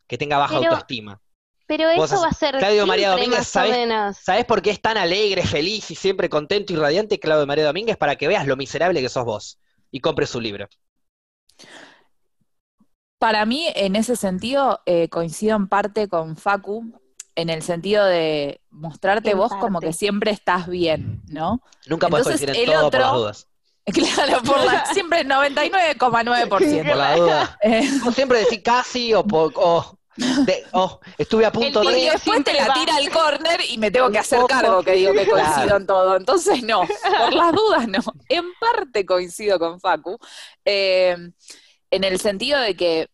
[0.08, 1.20] que tenga baja Pero- autoestima.
[1.66, 3.48] Pero eso haces- va a ser Claudio María Domínguez.
[3.48, 7.96] ¿Sabés por qué es tan alegre, feliz y siempre contento y radiante Claudio María Domínguez?
[7.98, 10.68] Para que veas lo miserable que sos vos y compres su libro.
[13.18, 16.92] Para mí, en ese sentido, eh, coincido en parte con Facu,
[17.36, 21.62] en el sentido de mostrarte En vos como que siempre estás bien, ¿no?
[21.88, 23.48] Nunca Entonces, coincidir en el todo por otro- las dudas.
[23.86, 26.48] Claro, por la, siempre 99,9%.
[26.88, 27.58] Por la duda.
[27.64, 29.98] Eh, siempre decís casi o, po- o,
[30.46, 32.00] de- o estuve a punto El y de...
[32.02, 32.74] tío después te la va.
[32.76, 35.78] tira al córner y me tengo que hacer cargo, que digo que coincido Claro.
[35.78, 36.16] en todo.
[36.16, 36.82] Entonces, no,
[37.20, 38.00] por las dudas no.
[38.30, 40.18] En parte coincido con Facu,
[40.64, 41.18] eh,
[41.92, 43.10] en el sentido de que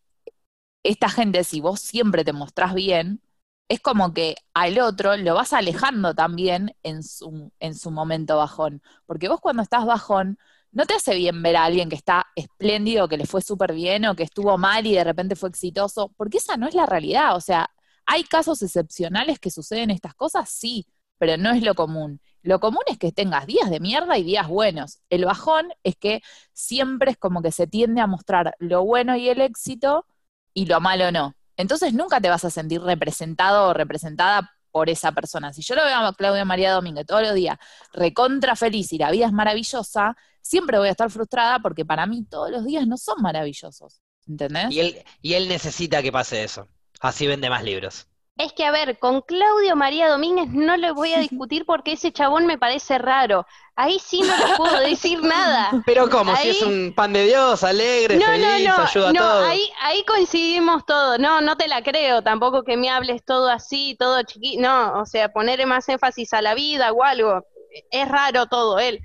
[0.84, 3.22] esta gente, si vos siempre te mostrás bien,
[3.70, 8.82] es como que al otro lo vas alejando también en su, en su momento bajón.
[9.06, 10.40] Porque vos cuando estás bajón,
[10.72, 14.06] no te hace bien ver a alguien que está espléndido, que le fue súper bien
[14.06, 17.36] o que estuvo mal y de repente fue exitoso, porque esa no es la realidad.
[17.36, 17.70] O sea,
[18.06, 20.50] ¿hay casos excepcionales que suceden estas cosas?
[20.50, 22.22] Sí, pero no es lo común.
[22.42, 25.00] Lo común es que tengas días de mierda y días buenos.
[25.10, 26.22] El bajón es que
[26.54, 30.06] siempre es como que se tiende a mostrar lo bueno y el éxito
[30.54, 31.36] y lo malo no.
[31.60, 35.52] Entonces nunca te vas a sentir representado o representada por esa persona.
[35.52, 37.58] Si yo lo veo a Claudia María Domínguez todos los días
[37.92, 42.24] recontra feliz y la vida es maravillosa, siempre voy a estar frustrada porque para mí
[42.24, 44.00] todos los días no son maravillosos.
[44.26, 44.72] ¿Entendés?
[44.72, 46.70] Y él, y él necesita que pase eso.
[47.02, 48.08] Así vende más libros.
[48.40, 52.14] Es que, a ver, con Claudio María Domínguez no le voy a discutir porque ese
[52.14, 53.46] chabón me parece raro.
[53.76, 55.72] Ahí sí no le puedo decir nada.
[55.86, 59.10] Pero como si Ahí- es un pan de Dios, alegre, No, no, feliz, no, ayuda
[59.10, 59.44] a no, todos.
[59.46, 61.20] ahí, ahí coincidimos todos.
[61.20, 64.62] No, no te la creo tampoco que me hables todo así, todo chiquito.
[64.62, 67.46] No, o sea, ponerle más énfasis a la vida o algo.
[67.92, 69.02] Es raro todo él.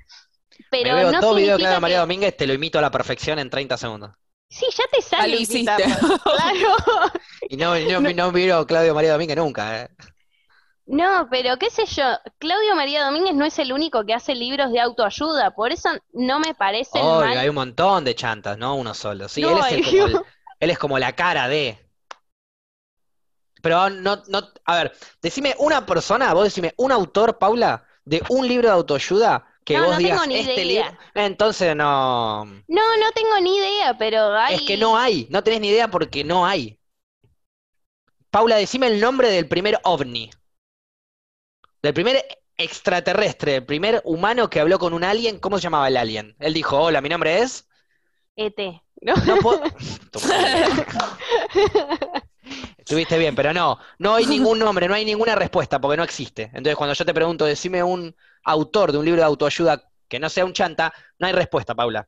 [0.71, 2.89] Pero Me veo no todo video de María que- Domínguez, te lo imito a la
[2.89, 4.11] perfección en 30 segundos.
[4.55, 5.83] Sí, ya te sale lo hiciste.
[6.23, 6.75] Claro.
[7.49, 9.89] Y no, no, no miro Claudio María Domínguez nunca, ¿eh?
[10.85, 12.03] No, pero qué sé yo,
[12.37, 16.39] Claudio María Domínguez no es el único que hace libros de autoayuda, por eso no
[16.39, 17.37] me parece Obvio, mal.
[17.37, 19.27] hay un montón de chantas, no uno solo.
[19.27, 20.25] Sí, No, él es, el como el-
[20.59, 21.77] él es como la cara de.
[23.61, 28.47] Pero no, no, a ver, decime una persona, vos decime un autor, Paula, de un
[28.47, 30.85] libro de autoayuda que No, vos no digas tengo ni este idea.
[30.85, 30.99] libro.
[31.15, 32.45] Entonces no.
[32.67, 34.55] No, no tengo ni idea, pero hay...
[34.55, 36.79] Es que no hay, no tenés ni idea porque no hay.
[38.29, 40.29] Paula, decime el nombre del primer ovni.
[41.81, 42.23] Del primer
[42.57, 45.39] extraterrestre, el primer humano que habló con un alien.
[45.39, 46.35] ¿Cómo se llamaba el alien?
[46.39, 47.67] Él dijo, hola, mi nombre es...
[48.35, 48.59] ET,
[49.01, 49.15] ¿no?
[49.25, 49.61] No puedo...
[52.77, 56.43] Estuviste bien, pero no, no hay ningún nombre, no hay ninguna respuesta porque no existe.
[56.53, 58.15] Entonces, cuando yo te pregunto, decime un
[58.45, 62.07] autor de un libro de autoayuda que no sea un chanta, no hay respuesta, Paula.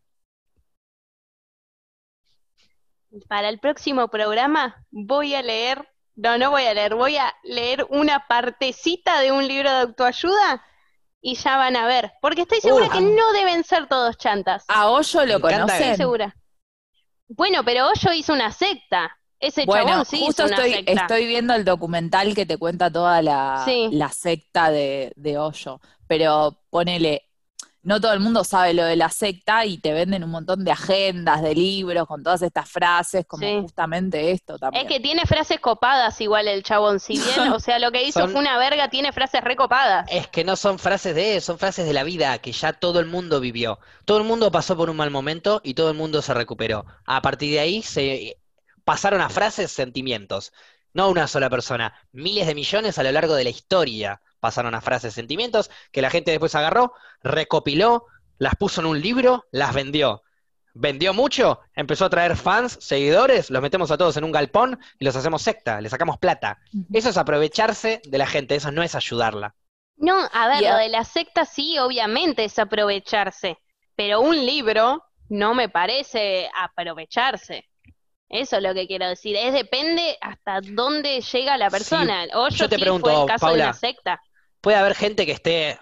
[3.28, 7.86] Para el próximo programa voy a leer No, no voy a leer, voy a leer
[7.90, 10.64] una partecita de un libro de autoayuda
[11.22, 12.14] y ya van a ver.
[12.22, 12.92] Porque estoy segura Uh.
[12.92, 14.66] que no deben ser todos chantas.
[14.68, 15.98] A Hoyo lo encanta Estoy conocen.
[15.98, 16.36] segura.
[17.28, 19.17] Bueno, pero Hoyo hizo una secta.
[19.40, 20.92] Ese Bueno, chabón sí justo estoy, secta.
[20.94, 23.90] estoy viendo el documental que te cuenta toda la, Sí.
[23.92, 27.24] la secta de, de Hoyo, pero ponele,
[27.84, 30.72] no todo el mundo sabe lo de la secta y te venden un montón de
[30.72, 33.60] agendas, de libros con todas estas frases, como Sí.
[33.62, 34.86] justamente esto también.
[34.86, 38.20] Es que tiene frases copadas igual el chabón, si bien, o sea, lo que hizo
[38.22, 40.06] Son- fue una verga, tiene frases recopadas.
[40.12, 43.00] Es que no son frases de él, son frases de la vida que ya todo
[43.00, 43.80] el mundo vivió.
[44.04, 46.86] Todo el mundo pasó por un mal momento y todo el mundo se recuperó.
[47.06, 48.38] A partir de ahí se
[48.88, 50.54] pasaron a frases sentimientos.
[50.94, 54.80] No una sola persona, miles de millones a lo largo de la historia pasaron a
[54.80, 58.06] frases sentimientos que la gente después agarró, recopiló,
[58.38, 60.24] las puso en un libro, las vendió.
[60.74, 65.04] Vendió mucho, empezó a traer fans, seguidores, los metemos a todos en un galpón y
[65.04, 66.58] los hacemos secta, le sacamos plata.
[66.94, 69.54] Eso es aprovecharse de la gente, eso no es ayudarla.
[69.98, 73.58] No, a ver, lo de la secta sí, obviamente es aprovecharse,
[73.98, 77.68] pero un libro no me parece aprovecharse.
[78.30, 82.26] Eso es lo que quiero decir, es depende hasta dónde llega la Sí, persona.
[82.36, 84.22] O yo te pregunto, fue el caso de Paula, una secta.
[84.62, 85.80] puede haber gente que esté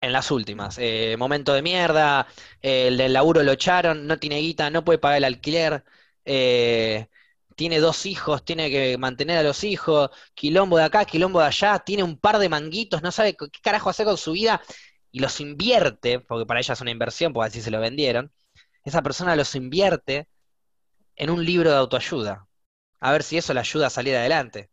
[0.00, 2.28] en las últimas, eh, momento de mierda,
[2.62, 5.84] eh, el del laburo lo echaron, no tiene guita, no puede pagar el alquiler,
[6.26, 7.08] eh,
[7.56, 11.80] tiene dos hijos, tiene que mantener a los hijos, quilombo de acá, quilombo de allá,
[11.80, 14.62] tiene un par de manguitos, no sabe qué carajo hacer con su vida
[15.12, 18.32] y los invierte, porque para ella es una inversión, porque así se lo vendieron,
[18.84, 20.28] esa persona los invierte
[21.20, 22.48] en un libro de autoayuda,
[22.98, 24.70] a ver si eso le ayuda a salir adelante.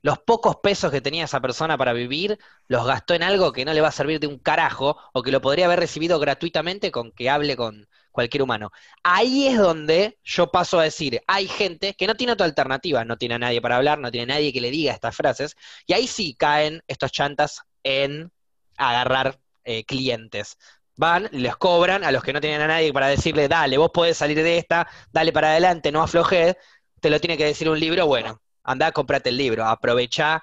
[0.00, 3.74] Los pocos pesos que tenía esa persona para vivir los gastó en algo que no
[3.74, 7.12] le va a servir de un carajo o que lo podría haber recibido gratuitamente con
[7.12, 8.72] que hable con cualquier humano.
[9.02, 13.18] Ahí es donde yo paso a decir, hay gente que no tiene otra alternativa, no
[13.18, 15.54] tiene a nadie para hablar, no tiene nadie que le diga estas frases,
[15.86, 18.32] y ahí sí caen estos chantas en
[18.78, 20.56] agarrar eh, clientes.
[21.00, 24.18] Van, les cobran a los que no tienen a nadie para decirle, dale, vos podés
[24.18, 26.56] salir de esta, dale para adelante, no aflojes,
[27.00, 30.42] te lo tiene que decir un libro, bueno, andá, comprate el libro, aprovecha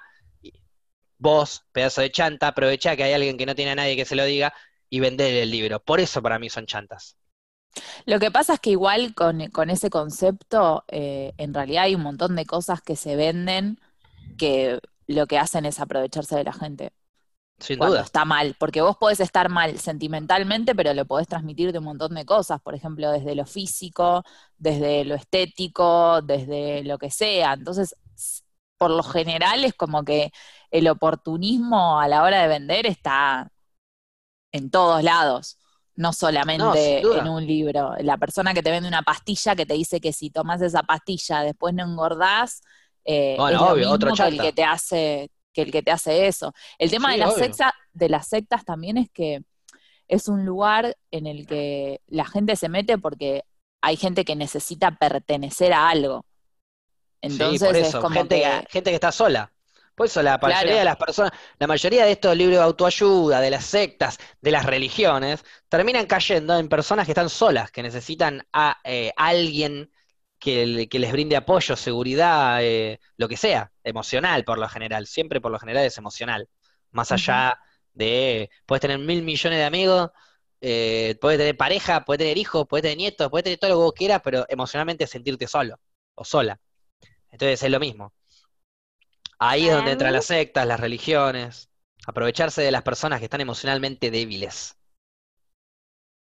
[1.16, 4.16] vos, pedazo de chanta, aprovecha que hay alguien que no tiene a nadie que se
[4.16, 4.52] lo diga
[4.90, 5.78] y vender el libro.
[5.78, 7.16] Por eso para mí son chantas.
[8.04, 12.02] Lo que pasa es que igual con, con ese concepto, eh, en realidad hay un
[12.02, 13.78] montón de cosas que se venden
[14.36, 16.90] que lo que hacen es aprovecharse de la gente
[17.58, 18.02] Sin cuando duda.
[18.02, 22.14] está mal, porque vos podés estar mal sentimentalmente, pero lo podés transmitir de un montón
[22.14, 24.24] de cosas, por ejemplo, desde lo físico,
[24.56, 27.54] desde lo estético, desde lo que sea.
[27.54, 27.96] Entonces,
[28.78, 30.30] por lo general es como que
[30.70, 33.50] el oportunismo a la hora de vender está
[34.52, 35.58] en todos lados,
[35.96, 37.94] no solamente en un libro.
[38.00, 41.42] La persona que te vende una pastilla que te dice que si tomas esa pastilla
[41.42, 42.62] después no engordás,
[43.04, 45.82] eh, Bueno, es lo obvio, otro mismo que el que te hace, que el que
[45.82, 46.52] te hace eso.
[46.78, 49.42] El tema Sí, de las sectas, de las sectas también es que
[50.06, 53.42] es un lugar en el que la gente se mete porque
[53.80, 56.24] hay gente que necesita pertenecer a algo.
[57.20, 59.52] Entonces sí, por es como gente, que, gente que está sola.
[59.96, 60.78] Por eso la mayoría Claro.
[60.78, 64.64] de las personas, la mayoría de estos libros de autoayuda, de las sectas, de las
[64.64, 69.90] religiones, terminan cayendo en personas que están solas, que necesitan a eh, alguien
[70.38, 75.06] que, le- que les brinde apoyo, seguridad, eh, lo que sea, emocional por lo general,
[75.06, 76.48] siempre por lo general es emocional,
[76.92, 77.58] más allá
[77.94, 80.10] de, puedes tener mil millones de amigos,
[80.60, 83.82] eh, puedes tener pareja, puedes tener hijos, puedes tener nietos, puedes tener todo lo que
[83.84, 85.78] vos quieras, pero emocionalmente sentirte solo
[86.14, 86.60] o sola.
[87.30, 88.14] Entonces es lo mismo.
[89.40, 91.70] Ahí es donde entran mí- las sectas, las religiones,
[92.06, 94.76] aprovecharse de las personas que están emocionalmente débiles.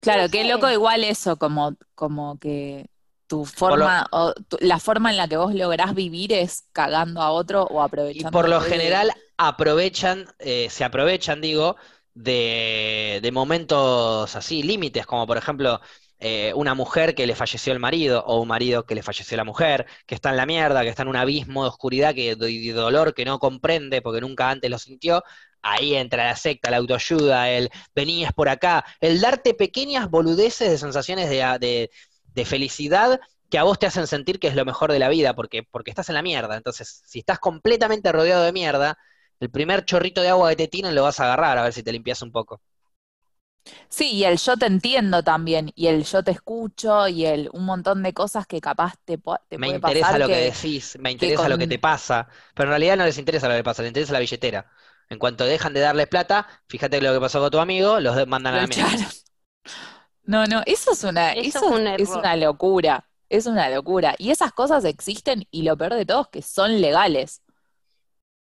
[0.01, 2.87] claro, qué loco igual eso, como, como que
[3.33, 7.21] tu lo- forma, o tu- la forma en la que vos lográs vivir es cagando
[7.23, 8.31] a otro o Y aprovechando.
[8.31, 11.77] por lo general aprovechan, eh, se aprovechan, digo,
[12.15, 15.81] de, de momentos así, límites, como por ejemplo
[16.19, 19.45] eh, una mujer que le falleció el marido o un marido que le falleció la
[19.45, 22.69] mujer, que está en la mierda, que está en un abismo de oscuridad que, y
[22.69, 25.25] de dolor que no comprende porque nunca antes lo sintió.
[25.63, 30.79] Ahí entra la secta, la autoayuda, el venías por acá, el darte pequeñas boludeces de
[30.79, 31.91] sensaciones de, de-
[32.35, 33.21] de felicidad
[33.51, 35.91] que a vos te hacen sentir que es lo mejor de la vida, porque, porque
[35.91, 36.57] estás en la mierda.
[36.57, 38.99] Entonces, si estás completamente rodeado de mierda,
[39.41, 41.83] el primer chorrito de agua que te tiran lo vas a agarrar a ver si
[41.83, 42.63] te limpias un poco.
[43.89, 47.65] Sí, y el yo te entiendo también, y el yo te escucho, y el un
[47.65, 49.19] montón de cosas que capaz te,
[49.49, 52.69] te Me puede interesa lo que que, decís, me interesa lo que te pasa, pero
[52.69, 54.71] en realidad no les interesa lo que pasa, les interesa la billetera.
[55.11, 58.55] En cuanto dejan de darles plata, fíjate lo que pasó con tu amigo, los mandan
[58.55, 59.15] a la mierda.
[60.33, 63.09] No, no, eso es una, Eso eso fue un es una locura.
[63.29, 64.15] Es una locura.
[64.19, 67.43] Y esas cosas existen y lo peor de todo es que son legales.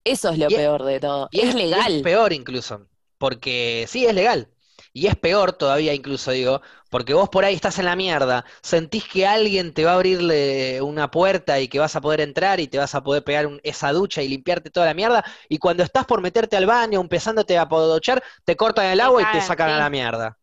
[0.03, 1.29] Eso es lo Y es- peor de todo.
[1.31, 1.91] Y es y legal.
[1.93, 4.49] es peor incluso, porque sí, es legal.
[4.93, 9.05] Y es peor todavía incluso, digo, porque vos por ahí estás en la mierda, sentís
[9.07, 12.67] que alguien te va a abrirle una puerta y que vas a poder entrar y
[12.67, 15.83] te vas a poder pegar un- esa ducha y limpiarte toda la mierda, y cuando
[15.83, 19.41] estás por meterte al baño, empezándote a podochar, te cortan el Te agua y te
[19.41, 20.37] sacan a la mierda.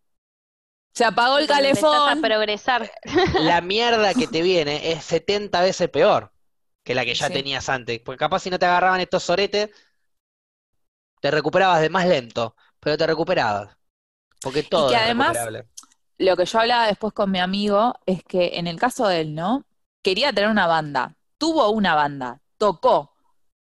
[0.96, 2.08] Se apagó el calefón.
[2.08, 2.90] a progresar.
[3.40, 6.32] La mierda que te viene es 70 veces peor
[6.82, 7.32] que la que ya Sí.
[7.34, 9.70] tenías antes, porque capaz si no te agarraban estos soretes,
[11.20, 13.76] te recuperabas de más lento, pero te recuperabas.
[14.40, 15.68] Porque todo que es además- recuperable.
[16.18, 19.34] Lo que yo hablaba después con mi amigo es que en el caso de él,
[19.34, 19.66] ¿no?
[20.02, 21.14] Quería tener una banda.
[21.38, 22.40] Tuvo una banda.
[22.56, 23.15] Tocó.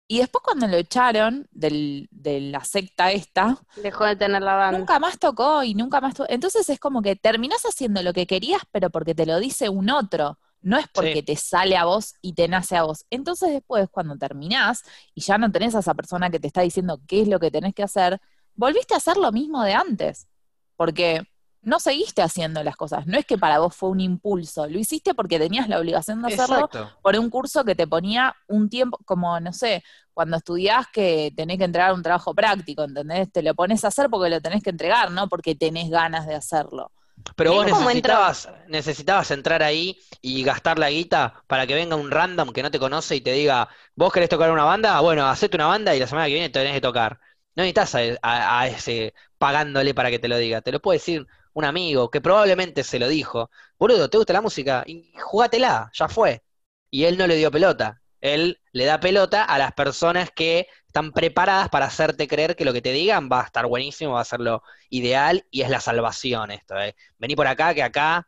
[0.08, 4.78] Y después cuando lo echaron del- de la secta esta, Dejó de tener la banda.
[4.78, 6.30] nunca más tocó y nunca más tocó.
[6.30, 9.90] Entonces es como que terminás haciendo lo que querías, pero porque te lo dice un
[9.90, 10.38] otro.
[10.62, 11.24] No es porque Sí.
[11.24, 13.06] te sale a vos y te nace a vos.
[13.10, 14.84] Entonces después, cuando terminás
[15.14, 17.52] y ya no tenés a esa persona que te está diciendo qué es lo que
[17.52, 18.20] tenés que hacer,
[18.56, 20.28] volviste a hacer lo mismo de antes.
[20.76, 21.24] Porque
[21.64, 23.08] no seguiste haciendo las cosas.
[23.08, 24.68] No es que para vos fue un impulso.
[24.68, 26.92] Lo hiciste porque tenías la obligación de hacerlo Exacto.
[27.02, 29.84] por un curso que te ponía un tiempo, como, no sé,
[30.14, 33.32] cuando estudiás que tenés que entregar un trabajo práctico, ¿entendés?
[33.32, 36.36] Te lo pones a hacer porque lo tenés que entregar, no porque tenés ganas de
[36.36, 36.92] hacerlo.
[37.36, 38.18] Pero vos entró.
[38.18, 42.70] necesitabas, necesitabas entrar ahí y gastar la guita para que venga un random que no
[42.72, 45.00] te conoce y te diga, ¿vos querés tocar una banda?
[45.00, 47.20] Bueno, hacete una banda y la semana que viene tenés que tocar.
[47.56, 50.62] No necesitas a, a- a ese pagándole para que te lo diga.
[50.62, 53.50] Te lo puede decir un amigo que probablemente se lo dijo.
[53.80, 54.84] Boludo, ¿te gusta la música?
[54.88, 56.44] Y jugátela, ya fue.
[56.90, 58.02] Y él no le dio pelota.
[58.22, 62.72] Él le da pelota a las personas que están preparadas para hacerte creer que lo
[62.74, 65.80] que te digan va a estar buenísimo, va a ser lo ideal y es la
[65.82, 66.78] salvación esto.
[66.80, 66.96] eh.
[67.18, 68.28] Vení por acá, que acá,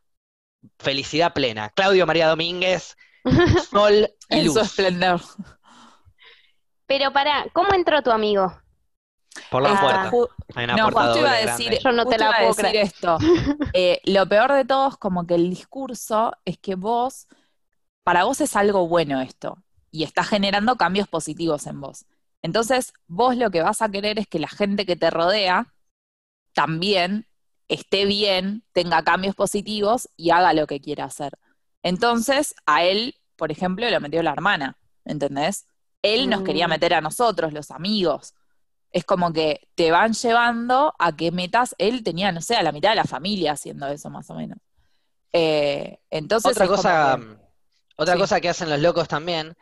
[0.79, 1.69] felicidad plena.
[1.69, 2.97] Claudio María Domínguez,
[3.71, 4.67] sol y En su luz.
[4.67, 5.21] esplendor.
[6.87, 8.53] Pero para, ¿cómo entró tu amigo?
[9.49, 10.11] Por la Ah, puerta.
[10.11, 11.79] ju- Hay una no, puerta justo iba a decir, grande.
[11.83, 12.87] Yo no te la puedo decir creer.
[12.87, 13.17] esto.
[13.73, 17.27] Eh, lo peor de todo es como que el discurso es que vos,
[18.03, 19.57] para vos es algo bueno esto,
[19.91, 22.05] y está generando cambios positivos en vos.
[22.41, 25.73] Entonces, vos lo que vas a querer es que la gente que te rodea
[26.53, 27.27] también
[27.67, 31.33] esté bien, tenga cambios positivos y haga lo que quiera hacer.
[31.83, 35.67] Entonces, a él, por ejemplo, lo metió la hermana, ¿entendés?
[36.01, 36.71] Él nos quería Mm.
[36.71, 38.33] meter a nosotros, los amigos.
[38.95, 42.71] Es como que te van llevando a que metas, él tenía, no sé, a la
[42.71, 44.57] mitad de la familia haciendo eso más o menos.
[45.33, 47.37] Eh, entonces Otra cosa, que-
[47.97, 48.19] otra sí.
[48.21, 49.57] cosa que hacen los locos también.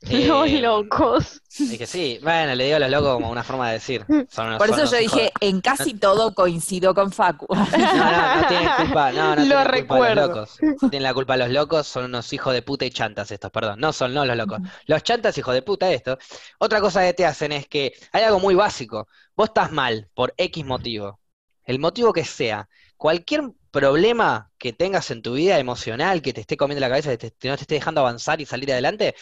[0.10, 1.42] Los eh, locos.
[1.48, 4.04] Es que sí, bueno, le digo a los locos como una forma de decir.
[4.30, 7.46] Son unos- por son eso unos yo dije, en casi todo coincido con Facu.
[7.54, 10.14] No, no, no tienen culpa, no, no Lo tienen culpa recuerdo.
[10.28, 10.58] los locos.
[10.90, 13.80] Tienen la culpa los locos, son unos hijos de puta y chantas estos, perdón.
[13.80, 14.60] No son no los locos.
[14.86, 16.18] Los chantas, hijos de puta, estos.
[16.58, 19.08] Otra cosa que te hacen es que hay algo muy básico.
[19.36, 21.20] Vos estás mal por X motivo.
[21.64, 22.68] El motivo que sea.
[22.96, 27.18] Cualquier problema que tengas en tu vida emocional, que te esté comiendo la cabeza, que
[27.18, 29.14] te- que no te esté dejando avanzar y salir adelante,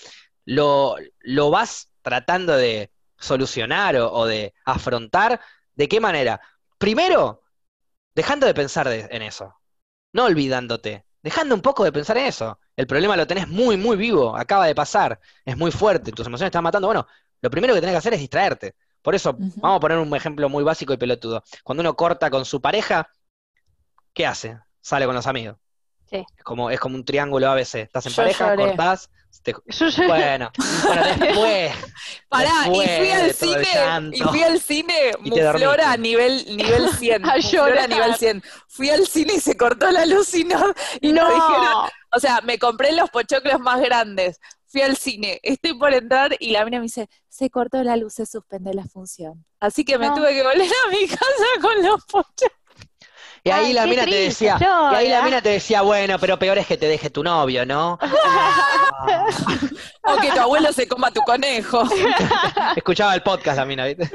[0.47, 5.40] lo, lo vas tratando de solucionar o, o de afrontar.
[5.74, 6.40] ¿De qué manera?
[6.78, 7.42] Primero,
[8.14, 9.55] dejando de pensar de- en eso.
[10.12, 11.05] No olvidándote.
[11.22, 12.59] Dejando un poco de pensar en eso.
[12.76, 14.36] El problema lo tenés muy, muy vivo.
[14.36, 15.20] Acaba de pasar.
[15.44, 16.12] Es muy fuerte.
[16.12, 16.88] Tus emociones están matando.
[16.88, 17.07] Bueno,
[17.42, 18.76] lo primero que tenés que hacer es distraerte.
[19.03, 21.42] Por eso, vamos a poner un ejemplo muy básico y pelotudo.
[21.64, 23.09] Cuando uno corta con su pareja,
[24.12, 24.59] ¿qué hace?
[24.80, 25.57] Sale con los amigos.
[26.11, 26.24] Sí.
[26.36, 27.82] Es como, es como un triángulo ABC.
[27.82, 28.68] Estás en Yo pareja, lloré.
[28.68, 29.11] cortás.
[29.43, 30.51] Te- Yo ya- Bueno,
[30.84, 31.72] bueno, después.
[32.28, 36.91] Pará, y fui al cine, y fui al cine, Y te Muflora a nivel, nivel
[36.99, 37.78] 100, A llorar.
[37.78, 38.43] a nivel 100.
[38.68, 41.24] Fui al cine y se cortó la luz y no, y no.
[41.26, 46.37] dijeron, o sea, me compré los pochoclos más grandes, fui al cine, estoy por entrar
[46.41, 49.45] y la mina me dice, se cortó la luz, se suspende la función.
[49.61, 50.14] Así que me No.
[50.16, 52.51] tuve que volver a mi casa con los pochoclos.
[53.47, 56.36] Y ahí Ay, la mina te decía, y ahí la mina te decía, bueno, pero
[56.36, 57.97] peor es que te deje tu novio, ¿no?
[60.03, 61.84] O que tu abuelo se coma tu conejo.
[62.76, 64.11] Escuchaba el podcast la mina, ¿viste?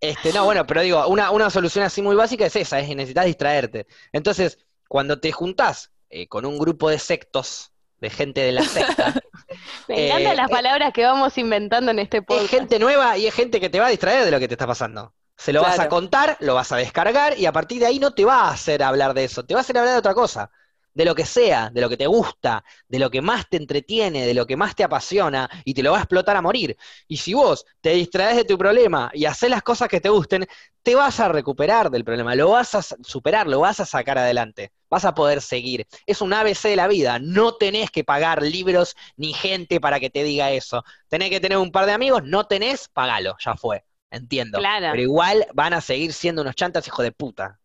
[0.00, 2.94] Este, no, bueno, pero digo, una, una solución así muy básica es esa, es que
[2.96, 3.86] necesitas distraerte.
[4.12, 4.58] Entonces,
[4.88, 7.70] cuando te juntás eh, con un grupo de sectos,
[8.00, 9.14] de gente de la secta,
[9.88, 12.50] Me encantan Eh, las eh, palabras que vamos inventando en este es podcast.
[12.50, 14.66] gente nueva y es gente que te va a distraer de lo que te está
[14.66, 15.14] pasando.
[15.36, 18.12] Se lo vas a contar, lo vas a descargar y a partir de ahí no
[18.14, 20.50] te va a hacer hablar de eso, te va a hacer hablar de otra cosa.
[20.94, 24.26] de lo que sea, de lo que te gusta, de lo que más te entretiene,
[24.26, 26.74] de lo que más te apasiona, y te lo va a explotar a morir.
[27.06, 30.46] Y si vos te distraes de tu problema y haces las cosas que te gusten,
[30.82, 34.72] te vas a recuperar del problema, lo vas a superar, lo vas a sacar adelante,
[34.88, 35.86] vas a poder seguir.
[36.06, 40.08] Es un ABC de la vida, no tenés que pagar libros ni gente para que
[40.10, 40.82] te diga eso.
[41.08, 43.84] Tenés que tener un par de amigos, no tenés, pagalo, ya fue.
[44.16, 44.58] Entiendo.
[44.58, 44.88] Claro.
[44.90, 47.58] Pero igual van a seguir siendo unos chantas, hijo de puta.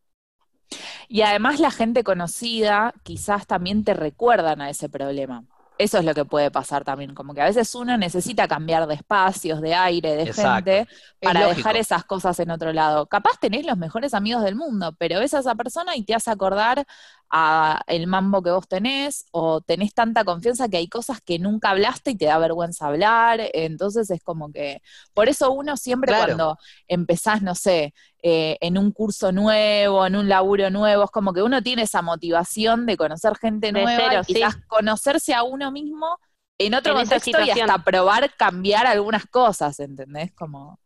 [1.08, 5.44] Y además la gente conocida quizás también te recuerdan a ese problema.
[5.78, 8.94] Eso es lo que puede pasar también, como que a veces uno necesita cambiar de
[8.94, 10.70] espacios, de aire, de Exacto.
[10.72, 13.08] gente, para dejar esas cosas en otro lado.
[13.08, 16.30] Capaz tenés los mejores amigos del mundo, pero ves a esa persona y te hace
[16.30, 16.86] acordar
[17.32, 21.70] a el mambo que vos tenés, o tenés tanta confianza que hay cosas que nunca
[21.72, 24.82] hablaste y te da vergüenza hablar, entonces es como que,
[25.14, 26.26] por eso uno siempre Claro.
[26.26, 26.58] cuando
[26.88, 31.42] empezás, no sé, eh, en un curso nuevo, en un laburo nuevo, es como que
[31.42, 35.72] uno tiene esa motivación de conocer gente De nueva cero, y quizás conocerse a uno
[35.72, 36.20] mismo
[36.58, 37.70] en otro En contexto y situación.
[37.70, 40.32] hasta probar cambiar algunas cosas, ¿entendés?
[40.34, 40.80] Como,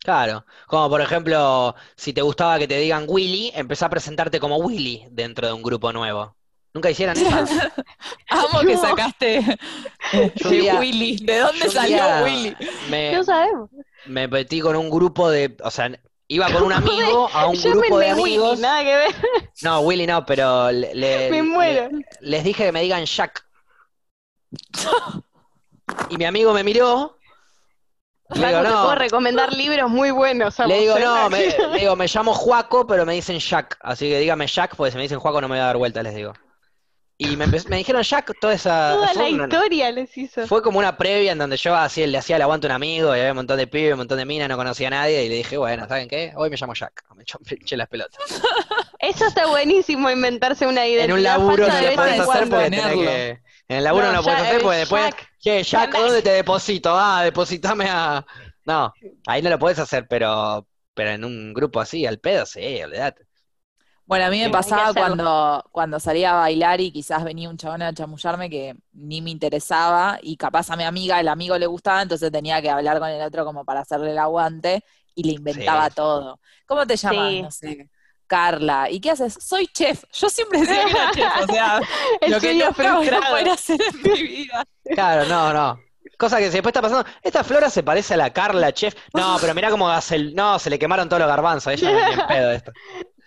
[0.00, 4.56] Claro, como por ejemplo, si te gustaba que te digan Willy, empezá a presentarte como
[4.56, 6.36] Willy dentro de un grupo nuevo.
[6.72, 7.28] ¿Nunca hicieron eso?
[8.28, 8.80] amo que No.
[8.82, 9.40] sacaste
[10.36, 12.56] Yo un de día- Willy, ¿de dónde Yo un salió día Willy?
[12.90, 13.70] Me, No sabemos.
[14.06, 15.90] me metí con un grupo de, o sea,
[16.28, 18.58] iba con un amigo a un grupo de Willy, amigos.
[18.60, 19.14] nada que ver.
[19.62, 21.88] No, Willy no, pero le- le- Me muero.
[21.90, 23.44] le- les dije que me digan Jack.
[26.10, 27.17] Y mi amigo me miró.
[28.34, 30.58] Le digo, te puedo no, recomendar libros muy buenos.
[30.58, 31.00] le digo, ¿eh?
[31.00, 33.78] no, me, le digo, me llamo Juaco, pero me dicen Jack.
[33.80, 36.02] Así que dígame Jack, porque si me dicen Juaco no me voy a dar vuelta,
[36.02, 36.34] les digo.
[37.20, 38.92] Y me, me dijeron Jack toda esa.
[38.94, 40.46] Toda la una- historia les hizo.
[40.46, 43.08] Fue como una previa en donde yo así le hacía el aguante a un amigo
[43.16, 45.28] y había un montón de pibes, un montón de minas, no conocía a nadie y
[45.28, 46.32] le dije, bueno, ¿saben qué?
[46.36, 47.04] Hoy me llamo Jack.
[47.16, 48.20] Me eché las pelotas.
[49.00, 52.86] Eso está buenísimo, inventarse una identidad En un laburo no lo en hacer porque tenés
[52.86, 53.40] que...
[53.68, 55.04] En el laburo no, No, lo ya, hacer eh, porque después...
[55.04, 55.28] Jack.
[55.38, 55.92] Che, Jack.
[55.92, 56.90] ¿dónde te deposito?
[56.94, 58.24] Ah, depositame a...
[58.64, 58.92] No,
[59.26, 60.66] ahí no lo podés hacer, pero...
[60.94, 63.24] Pero en un grupo así, al pedo, sí, olvidate.
[64.04, 67.82] Bueno, a mí me pasaba cuando, cuando salía a bailar y quizás venía un chabón
[67.82, 72.00] a chamullarme que ni me interesaba y capaz a mi amiga, el amigo le gustaba,
[72.02, 74.82] entonces tenía que hablar con el otro como para hacerle el aguante
[75.14, 75.94] y le inventaba Sí.
[75.94, 76.40] todo.
[76.66, 77.28] ¿Cómo te llamas?
[77.28, 77.42] Sí.
[77.42, 77.90] No sé.
[78.28, 78.88] Carla.
[78.90, 79.36] ¿Y qué haces?
[79.40, 80.04] Soy chef.
[80.12, 81.80] Yo siempre decía que era chef, o sea,
[82.20, 82.98] El lo que nunca
[83.30, 84.64] voy a hacer en mi vida.
[84.94, 85.80] Claro, no, no.
[86.16, 88.94] Cosa que después está pasando, esta flora se parece a la Carla Chef.
[89.14, 90.34] No, pero mirá cómo hace el...
[90.34, 92.72] No, se le quemaron todos los garbanzos, ella no en pedo esto.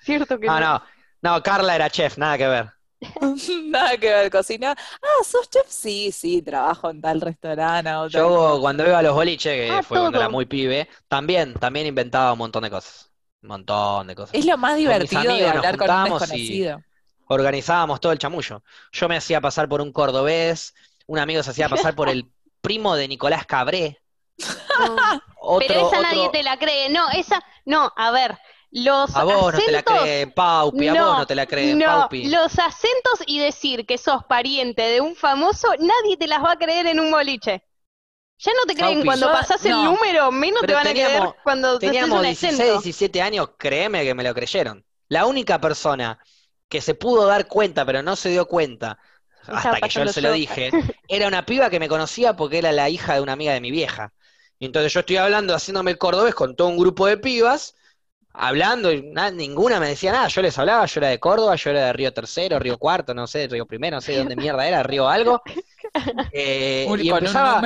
[0.04, 0.84] Cierto que No, no,
[1.22, 2.70] no, Carla era chef, nada que ver.
[3.64, 4.76] Nada que ver, cocina.
[5.02, 5.66] Ah, ¿sos chef?
[5.68, 7.90] Sí, sí, trabajo en tal restaurante.
[7.92, 10.88] o tal Yo cuando iba a los boliches, que Ah, fue cuando era muy pibe,
[11.08, 13.11] también, también inventaba un montón de cosas.
[13.42, 14.34] Un montón de cosas.
[14.34, 16.84] Es lo más divertido de amigos hablar con un desconocido.
[17.28, 18.64] Organizábamos todo el chamullo.
[18.92, 20.74] Yo me hacía pasar por un cordobés,
[21.08, 22.30] un amigo se hacía pasar por el
[22.62, 24.02] primo de Nicolás Cabré,
[25.40, 26.90] otro, Pero esa nadie te la cree.
[26.90, 28.38] No, esa, no, a ver,
[28.72, 31.76] los a vos no te la acentos, cree Paupi, a vos no te la cree
[31.76, 32.30] no, Paupi.
[32.30, 36.58] los acentos y decir que sos pariente de un famoso, nadie te las va a
[36.58, 37.64] creer en un boliche.
[38.44, 39.84] Ya no te creen cuando yo- pasás el no.
[39.84, 42.74] número, menos te van a creer cuando te Teníamos un 16, acento.
[42.74, 44.84] 17 años, créeme que me lo creyeron.
[45.10, 46.18] La única persona
[46.68, 48.98] que se pudo dar cuenta, pero no se dio cuenta,
[49.42, 50.72] Estaba hasta que yo se lo dije,
[51.08, 53.70] era una piba que me conocía porque era la hija de una amiga de mi
[53.72, 54.14] vieja.
[54.58, 57.76] Y entonces yo estoy hablando, haciéndome el cordobés con todo un grupo de pibas,
[58.34, 60.28] hablando, y na- ninguna me decía nada.
[60.30, 63.28] Yo les hablaba, yo era de Córdoba, yo era de Río Tercero, Río Cuarto, no
[63.28, 65.42] sé, Río Primero, no sé de dónde mierda era, Río algo.
[66.34, 67.62] Eh, y empezaba.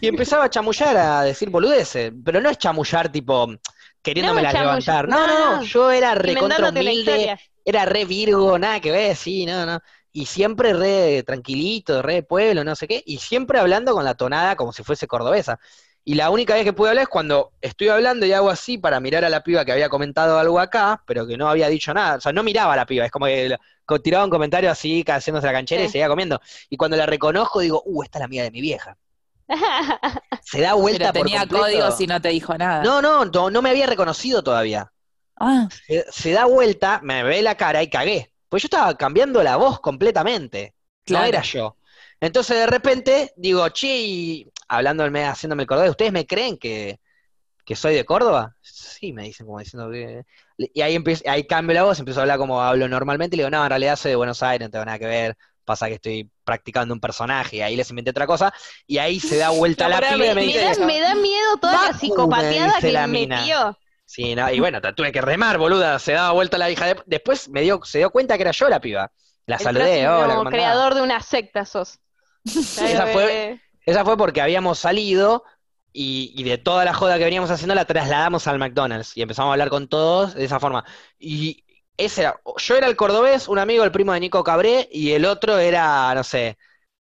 [0.00, 3.58] Y empezaba a chamullar, a decir boludeces, pero no es chamullar tipo No,
[4.04, 5.08] chamullar, levantar.
[5.08, 9.66] No, no, no, yo era recontra humilde, era re virgo, nada que ver, sí, no,
[9.66, 9.80] no.
[10.12, 14.56] Y siempre re tranquilito, re pueblo, no sé qué, y siempre hablando con la tonada
[14.56, 15.58] como si fuese cordobesa.
[16.04, 18.98] Y la única vez que pude hablar es cuando estoy hablando y hago así para
[18.98, 22.16] mirar a la piba que había comentado algo acá, pero que no había dicho nada.
[22.16, 23.54] O sea, no miraba a la piba, es como que
[24.02, 26.40] tiraba un comentario así, haciéndose la canchera y seguía comiendo.
[26.70, 28.96] Y cuando la reconozco digo, uh, esta es la amiga de mi vieja.
[30.42, 32.82] Se da vuelta Pero tenía códigos y no te dijo nada.
[32.82, 34.92] No, no, no, no me había reconocido todavía.
[35.40, 38.32] Ah, Se, se da vuelta, me ve la cara y cagué.
[38.48, 40.74] Pues yo estaba cambiando la voz completamente.
[41.04, 41.24] Claro.
[41.24, 41.76] No era yo.
[42.20, 46.98] Entonces de repente digo, che, y hablándome, haciéndome el cordobés, ¿ustedes me creen que,
[47.64, 48.56] que soy de Córdoba?
[48.62, 50.24] Sí, me dicen como diciendo que...
[50.56, 53.44] Y ahí, empiezo, ahí cambio la voz, empiezo a hablar como hablo normalmente y le
[53.44, 55.36] digo, no, en realidad soy de Buenos Aires, no tengo nada que ver.
[55.68, 58.52] Pasa que estoy practicando un personaje y ahí les inventé otra cosa.
[58.86, 61.72] Y ahí se da vuelta No, la y me Me da, me da miedo toda
[61.74, 63.36] la me dice que la me mina.
[63.40, 63.78] metió.
[64.04, 66.96] Sí, no, y bueno, tuve que remar, boluda, se daba vuelta la hija de...
[67.06, 69.12] Después me dio, se dio cuenta que era yo la piba.
[69.46, 70.52] La El saludé, próximo hola, ¿cómo andás?
[70.54, 71.98] creador de una secta sos.
[72.44, 75.44] Esa fue- Esa fue porque habíamos salido
[75.92, 79.50] y, y de toda la joda que veníamos haciendo la trasladamos al McDonald's y empezamos
[79.50, 80.84] a hablar con todos de esa forma.
[81.18, 81.64] Y
[81.98, 85.26] ese era, yo era el cordobés, un amigo, el primo de Nico Cabré, y el
[85.26, 86.58] otro era, no sé,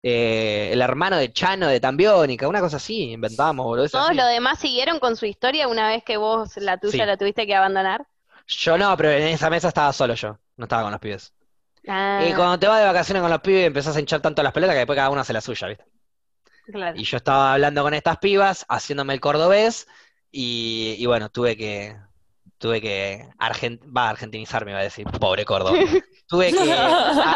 [0.02, 3.88] eh, el hermano de Chano de Tambiónica, una cosa así, inventábamos, boludo.
[3.92, 7.06] Todos los demás siguieron con su historia una vez que vos la tuya Sí.
[7.06, 8.04] la tuviste que abandonar.
[8.46, 11.32] Yo no, pero en esa mesa estaba solo yo, no estaba con los pibes.
[11.88, 14.52] Ah, Y cuando te vas de vacaciones con los pibes empezás a hinchar tanto las
[14.52, 15.84] pelotas que después cada uno hace la suya, ¿viste?
[16.72, 17.00] claro.
[17.00, 19.86] Y yo estaba hablando con estas pibas, haciéndome el cordobés,
[20.30, 21.96] y, y bueno, tuve que,
[22.60, 25.76] tuve que argen- va, argentinizarme, iba a decir, pobre Córdoba.
[26.30, 26.86] Tuve que, a-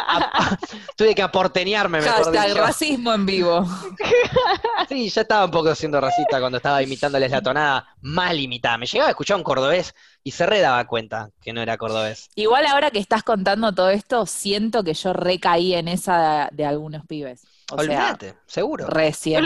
[0.07, 0.59] a-
[0.97, 2.61] tuve que aporteñarme, mejor Hashtag dicho.
[2.61, 3.67] racismo en vivo.
[4.89, 8.79] Sí, ya estaba un poco siendo racista cuando estaba imitándoles la tonada mal imitada.
[8.79, 12.29] Me llegaba a escuchar un cordobés y se re daba cuenta que no era cordobés.
[12.37, 16.65] Igual ahora que estás contando todo esto, siento que yo recaí en esa de, de
[16.67, 17.43] algunos pibes.
[17.73, 18.87] O sea, Olvídate, seguro.
[18.87, 19.45] recién.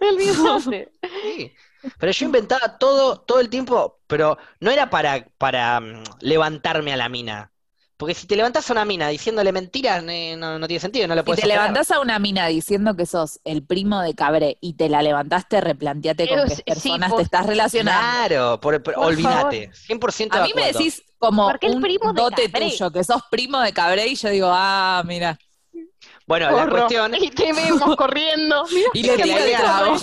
[0.00, 0.92] Olvidaste.
[1.22, 1.52] Sí.
[1.98, 6.96] Pero yo inventaba todo, todo el tiempo, pero no era para, para mm, levantarme a
[6.96, 7.52] la mina.
[7.96, 11.14] Porque si te levantás a una mina diciéndole mentiras, eh, no, no tiene sentido, no
[11.14, 14.58] lo Si puedes te levantás a una mina diciendo que sos el primo de Cabré
[14.60, 18.18] y te la levantaste, replanteate con qué sí, personas por- te estás relacionando.
[18.22, 21.76] Claro, por- por- Por olvídate, 100% de A mí me decís como ¿Por qué el
[21.76, 22.70] un primo de dote Cabré?
[22.70, 25.38] tuyo, que sos primo de Cabré, y yo digo, ah, mira.
[26.26, 28.64] Bueno, la cuestión, Y te vemos corriendo.
[28.94, 29.96] Y la idea- trago.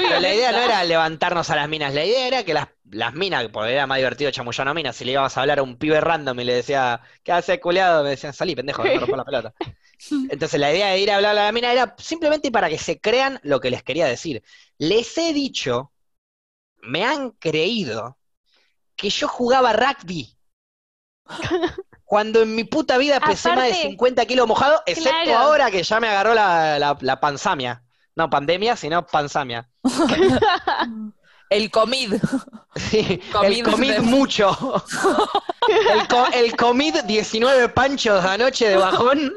[0.00, 3.12] pero la idea no era levantarnos a las minas, la idea era que las, las
[3.14, 5.76] minas, porque era más divertido chamullar a minas, si le íbamos a hablar a un
[5.76, 8.02] pibe random y le decía, ¿qué hace culiado?
[8.04, 9.54] Me decían, salí, pendejo, no me rompas la pelota.
[10.30, 13.00] Entonces la idea de ir a hablar a la mina era simplemente para que se
[13.00, 14.42] crean lo que les quería decir.
[14.78, 15.92] Les he dicho,
[16.82, 18.18] me han creído,
[18.96, 20.36] que yo jugaba rugby.
[22.14, 25.36] Cuando en mi puta vida pesé más de Aparte- 50 kilos mojado, excepto Claro.
[25.36, 27.82] ahora que ya me agarró la, la, la pansamia.
[28.14, 29.68] No pandemia, sino pansamia.
[31.54, 32.14] El comid.
[32.76, 34.50] Sí, Comid el comid de- mucho.
[35.94, 39.32] El, co- el comid 19 panchos anoche de bajón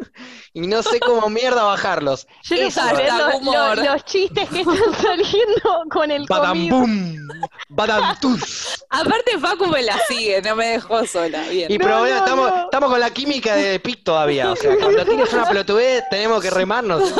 [0.53, 2.25] y no sé cómo mierda bajarlos.
[2.43, 3.77] Yo no Hashtag lo- humor.
[3.77, 6.69] los chistes que están saliendo con el Badam COVID.
[6.71, 7.27] boom,
[7.69, 8.83] badam tus.
[8.89, 11.43] Aparte Facu me la sigue, no me dejó sola.
[11.43, 11.71] Bien.
[11.71, 12.63] Y No, pero bueno, no, estamos, no.
[12.63, 14.51] estamos con la química de Pic todavía.
[14.51, 17.13] O sea, cuando tienes una pelotudez tenemos que remarnos.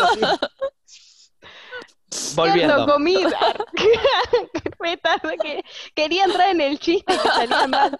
[2.35, 2.85] Volviendo.
[5.01, 5.63] tarde que
[5.95, 7.99] quería entrar en el chiste y que salía mal.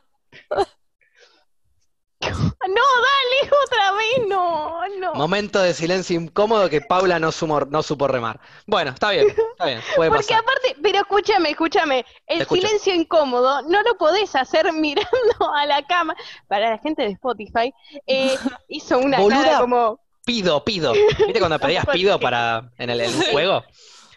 [2.20, 5.14] No, dale otra vez, no, no.
[5.14, 8.40] Momento de silencio incómodo que Paula no, sumo- no supo remar.
[8.66, 10.40] Bueno, está bien, está bien, puede Porque pasar.
[10.42, 16.16] aparte, pero escúchame, escúchame, el silencio incómodo no lo podés hacer mirando a la cama.
[16.48, 17.72] Para la gente de Spotify,
[18.08, 18.36] eh,
[18.68, 19.44] hizo una Boluda.
[19.44, 20.92] cara como, Pido, pido.
[20.92, 23.64] ¿Viste cuando pedías pido para en el, juego?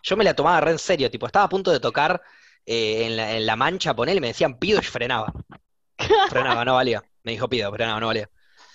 [0.03, 2.21] Yo me la tomaba re en serio, tipo, estaba a punto de tocar
[2.67, 5.33] eh, en, la, en la mancha, ponele, y me decían pido y frenaba.
[6.31, 7.03] Frenaba, no valía.
[7.23, 8.31] Me dijo pido, frenaba, no valía.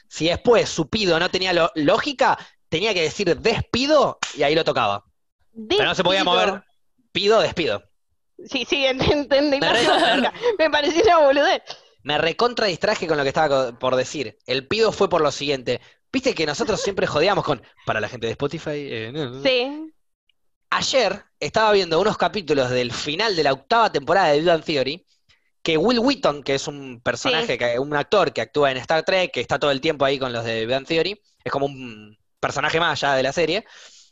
[0.07, 2.38] Si después su pido no tenía lo- lógica,
[2.69, 5.03] tenía que decir despido y ahí lo tocaba.
[5.67, 6.63] Pero no se podía mover.
[7.11, 7.84] Pido, despido.
[8.45, 9.59] Sí, sí, ent- entendí.
[9.59, 10.32] Me re-.
[10.59, 11.61] Me pareció una boludez.
[12.03, 14.38] Me recontra distraje con lo que estaba por decir.
[14.45, 15.82] El pido fue por lo siguiente.
[16.11, 19.41] Viste que nosotros siempre jodíamos con, para la gente de Spotify, eh, no, no.
[19.43, 19.93] Sí.
[20.70, 25.05] Ayer estaba viendo unos capítulos del final de la octava temporada de Bang Theory,
[25.61, 27.57] que Will Wheaton, que es un personaje, Sí.
[27.57, 30.34] que, un actor que actúa en Star Trek, que está todo el tiempo ahí con
[30.34, 33.66] los de Bang Theory, es como un personaje más allá de la serie,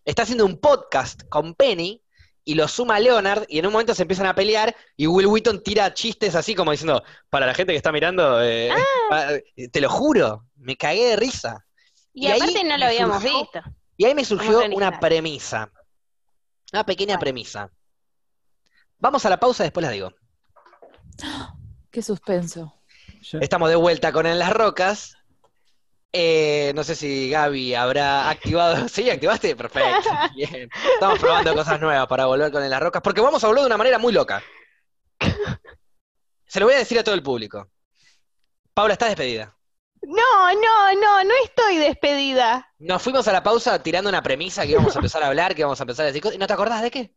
[0.05, 2.01] está haciendo un podcast con Penny
[2.45, 5.61] y lo suma Leonard y en un momento se empiezan a pelear y Will Wheaton
[5.63, 8.69] tira chistes así como diciendo, para la gente que está mirando, eh,
[9.11, 9.33] Ah.
[9.71, 11.65] te lo juro, me cagué de risa.
[12.13, 13.61] Y, aparte no lo habíamos surgió- visto.
[13.97, 15.71] Y ahí me surgió a una premisa.
[16.73, 17.71] Una pequeña premisa.
[18.97, 20.11] Vamos a la pausa, después la digo.
[21.91, 22.73] Qué suspenso.
[23.39, 25.15] Estamos de vuelta con En las Rocas.
[26.11, 28.87] Eh, no sé si Gaby habrá activado.
[28.89, 29.55] Sí, activaste.
[29.55, 30.09] Perfecto.
[30.35, 30.67] Bien.
[30.95, 33.67] Estamos probando cosas nuevas para volver con En las Rocas, porque vamos a volver de
[33.67, 34.41] una manera muy loca.
[36.47, 37.69] Se lo voy a decir a todo el público.
[38.73, 39.55] Paula, estás despedida.
[40.03, 42.69] No, no, no, no estoy despedida.
[42.77, 45.61] Nos fuimos a la pausa tirando una premisa que íbamos a empezar a hablar, que
[45.61, 46.35] íbamos a empezar a decir cosas.
[46.35, 47.15] ¿Y no te acordás de qué?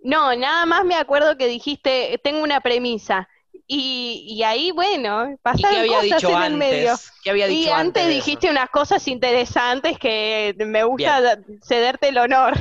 [0.00, 3.28] No, nada más me acuerdo que dijiste, tengo una premisa.
[3.66, 6.90] Y, y ahí, bueno, ¿Y pasaron había cosas dicho en el medio.
[6.92, 7.12] antes?
[7.22, 8.26] ¿Qué había Y dicho antes de eso?
[8.26, 12.54] dijiste unas cosas interesantes que me gusta cederte el honor.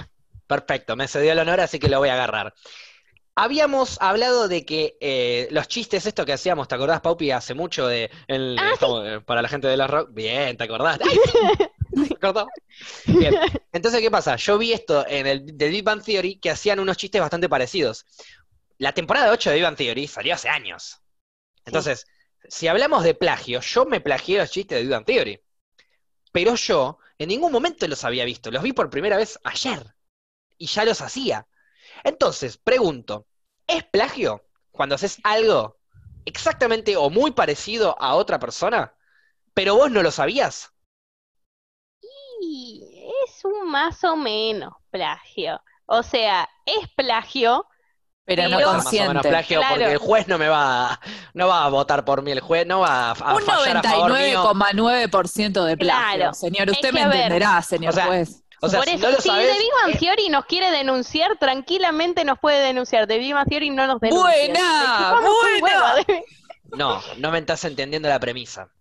[0.47, 2.53] Perfecto, me cedió el honor, así que lo voy a agarrar.
[3.39, 7.85] Habíamos hablado de que eh, los chistes, esto que hacíamos, ¿te acordás, Paupi, hace mucho
[7.87, 8.73] de el- Ah,
[9.05, 10.09] eh, para la gente de la rock?
[10.11, 10.99] Bien, ¿te acordás?
[11.03, 11.19] ¡Ay!
[12.09, 12.47] ¿Te acordás?
[13.05, 13.35] Bien.
[13.71, 14.37] Entonces, ¿qué pasa?
[14.37, 18.07] Yo vi esto en el de Big Bang Theory que hacían unos chistes bastante parecidos.
[18.79, 20.99] La temporada 8 de Big Bang Theory salió hace años.
[21.63, 22.07] Entonces,
[22.49, 25.39] si hablamos de plagio, yo me plagié los chistes de Big Bang Theory.
[26.31, 28.49] Pero yo en ningún momento los había visto.
[28.49, 29.93] Los vi por primera vez ayer.
[30.57, 31.45] Y ya los hacía.
[32.03, 33.27] Entonces, pregunto,
[33.67, 35.77] ¿es plagio cuando haces algo
[36.25, 38.93] exactamente o muy parecido a otra persona,
[39.53, 40.71] pero vos no lo sabías?
[42.41, 45.59] Y es un más o menos plagio.
[45.85, 47.65] O sea, es plagio,
[48.25, 49.29] Pero no Pero- Más o menos consciente.
[49.29, 49.75] plagio Claro.
[49.75, 50.99] porque el juez no me va a,
[51.33, 53.83] no va a votar por mí, el juez no va a, a Un fallar a
[53.83, 54.43] favor mío.
[54.43, 56.17] 99,9% de plagio.
[56.17, 56.33] Claro.
[56.33, 58.43] Señor, Es usted que, me entenderá, señor o sea, juez.
[58.61, 60.45] O sea, Por si eso, no lo si sabes, The Big Bang eh, Theory nos
[60.45, 63.07] quiere denunciar, tranquilamente nos puede denunciar.
[63.07, 64.31] The Big Bang Theory no nos denuncia.
[64.49, 65.19] Buena,
[65.59, 66.03] buena.
[66.65, 68.71] No, no me estás entendiendo la premisa.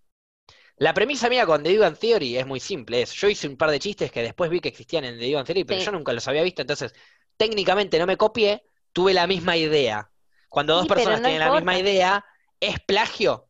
[0.77, 3.01] La premisa mía con The Big Bang Theory es muy simple.
[3.03, 5.35] Es, yo hice un par de chistes que después vi que existían en The Big
[5.35, 5.85] Bang Theory, pero Sí.
[5.85, 6.93] yo nunca los había visto, entonces
[7.37, 10.11] técnicamente no me copié, tuve la misma idea.
[10.49, 12.25] Cuando dos Sí, personas no tienen la misma idea,
[12.59, 13.49] ¿es plagio?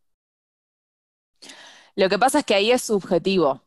[1.96, 3.62] Lo que pasa es que ahí es subjetivo.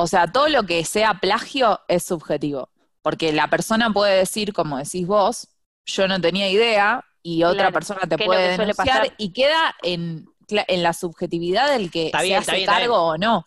[0.00, 2.70] O sea, todo lo que sea plagio es subjetivo.
[3.02, 5.48] Porque la persona puede decir, como decís vos,
[5.86, 10.26] yo no tenía idea, y otra Claro, persona te puede denunciar, y queda en,
[10.68, 13.44] la subjetividad del que Está se bien, hace bien, cargo o no.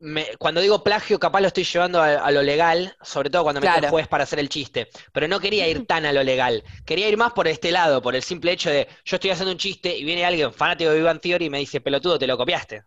[0.00, 3.60] Me- cuando digo plagio, capaz lo estoy llevando a, a lo legal, sobre todo cuando
[3.60, 3.88] me Claro.
[3.88, 4.88] el juez para hacer el chiste.
[5.12, 6.62] Pero no quería ir tan a lo legal.
[6.84, 9.58] Quería ir más por este lado, por el simple hecho de yo estoy haciendo un
[9.58, 12.82] chiste y viene alguien fanático de Bang Theory y me dice, pelotudo, te lo copiaste.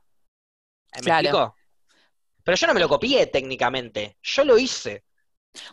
[1.01, 1.11] ¿Me Claro.
[1.11, 1.56] explico?
[2.47, 5.03] Pero yo no me lo copié técnicamente, yo lo hice.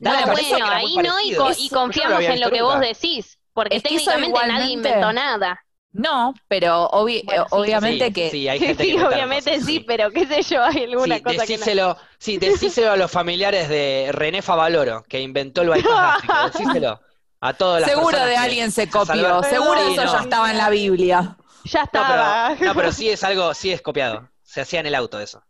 [0.01, 3.39] Da Bueno, que ahí no, y, co- no confiamos en lo que vos decís.
[3.53, 5.65] Porque Es que técnicamente nadie inventó nada.
[5.93, 9.81] No, pero obvi- Bueno, sí, obviamente Sí, que sí, hay gente que obviamente cosas, sí,
[9.87, 11.59] pero qué sé yo, hay alguna Sí, cosa que no.
[11.59, 17.01] decíselo, sí, decíselo a los familiares de René Favaloro, que inventó el bypass gástrico, decíselo
[17.41, 20.13] a todas las seguro de que- alguien se copió, seguro Sí, eso no.
[20.13, 21.37] ya estaba en la Biblia.
[21.63, 22.49] Ya No, estaba.
[22.59, 24.29] pero, no, pero sí es algo, sí es copiado.
[24.43, 25.45] Se hacía en el auto eso.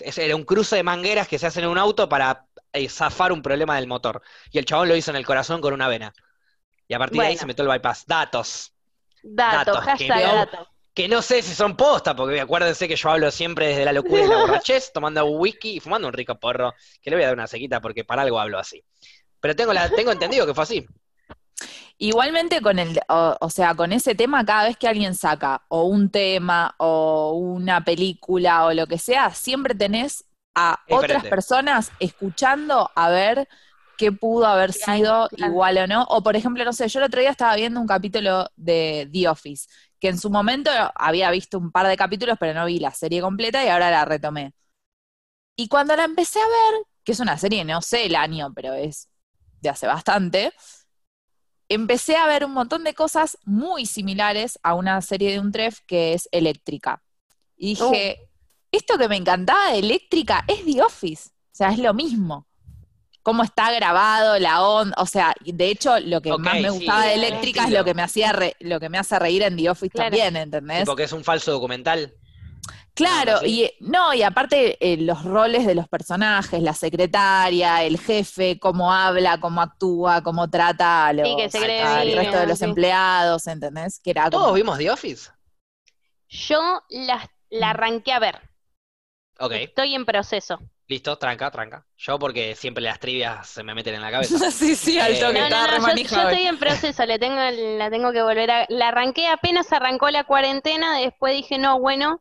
[0.00, 3.32] Es- Era un cruce de mangueras que se hacen en un auto para eh, zafar
[3.32, 4.22] un problema del motor.
[4.50, 6.12] Y el chabón lo hizo en el corazón con una vena.
[6.88, 8.06] Y a partir de ahí se metió el bypass.
[8.06, 8.74] Datos.
[9.46, 10.48] Datos, que no-.
[10.94, 14.24] Que no sé si son posta, porque acuérdense que yo hablo siempre desde la locura
[14.24, 17.34] y la borrachez, tomando whisky y fumando un rico porro, que le voy a dar
[17.36, 18.84] una sequita porque para algo hablo así.
[19.40, 20.86] Pero tengo, la, tengo entendido que fue así.
[22.00, 25.84] Igualmente con el, o, o sea, con ese tema, cada vez que alguien saca o
[25.84, 30.24] un tema o una película o lo que sea, siempre tenés
[30.54, 33.48] a otras personas escuchando a ver
[33.96, 35.54] qué pudo haber Claro, sido claro.
[35.56, 36.04] igual o no.
[36.04, 39.28] O por ejemplo, no sé, yo el otro día estaba viendo un capítulo de The
[39.28, 39.68] Office,
[40.00, 43.20] que en su momento había visto un par de capítulos, pero no vi la serie
[43.20, 44.52] completa y ahora la retomé.
[45.56, 48.74] Y cuando la empecé a ver, que es una serie, no sé el año, pero
[48.74, 49.08] es
[49.60, 50.52] de hace bastante,
[51.68, 55.80] empecé a ver un montón de cosas muy similares a una serie de un tref
[55.86, 57.02] que es Eléctrica.
[57.56, 58.28] Y dije,
[58.72, 61.30] esto que me encantaba de Eléctrica es The Office.
[61.30, 62.46] O sea, es lo mismo.
[63.22, 67.04] Cómo está grabado, la onda, o sea, de hecho, lo que más me sí, gustaba
[67.04, 69.56] de el Eléctrica es lo que me hacía re- lo que me hace reír en
[69.56, 70.10] The Office Claro.
[70.10, 70.86] también, ¿entendés?
[70.86, 72.14] Porque es un falso documental.
[72.98, 77.98] Claro, y eh, no, y aparte eh, los roles de los personajes, la secretaria, el
[77.98, 82.18] jefe, cómo habla, cómo actúa, cómo trata a los, Sí, que se cree al bien,
[82.18, 82.64] resto de los sí.
[82.64, 84.00] empleados, ¿entendés?
[84.00, 85.30] Que era ¿Todos como- vimos The Office?
[86.28, 88.40] Yo la, la arranqué a ver.
[89.40, 90.58] Ok, Estoy en proceso.
[90.88, 91.86] listo, tranca, tranca.
[91.96, 94.38] Yo porque siempre las trivias se me meten en la cabeza.
[94.50, 97.06] sí, sí, al Eh, toque, No, estaba no, re no, yo, yo estoy en proceso,
[97.06, 97.36] le tengo,
[97.78, 98.66] la tengo que volver a...
[98.68, 102.20] La arranqué apenas arrancó la cuarentena, después dije, no, bueno,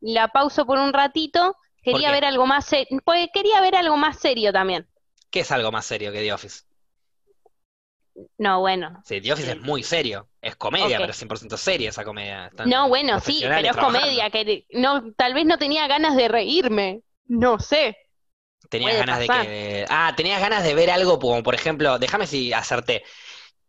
[0.00, 4.18] la pauso por un ratito, quería ver algo más serio, pues quería ver algo más
[4.18, 4.86] serio también.
[5.30, 6.62] ¿Qué es algo más serio que The Office?
[8.38, 9.00] No, bueno.
[9.04, 10.28] Sí, The Office es muy serio.
[10.40, 12.46] Es comedia, pero es 100% seria esa comedia.
[12.46, 16.28] Están No, bueno, sí, pero es comedia, que no, tal vez no tenía ganas de
[16.28, 17.96] reírme, no sé.
[18.68, 19.46] Tenías Puede ganas pasar.
[19.46, 19.86] de que.
[19.88, 23.04] Ah, tenías ganas de ver algo como, por ejemplo, déjame si acerté.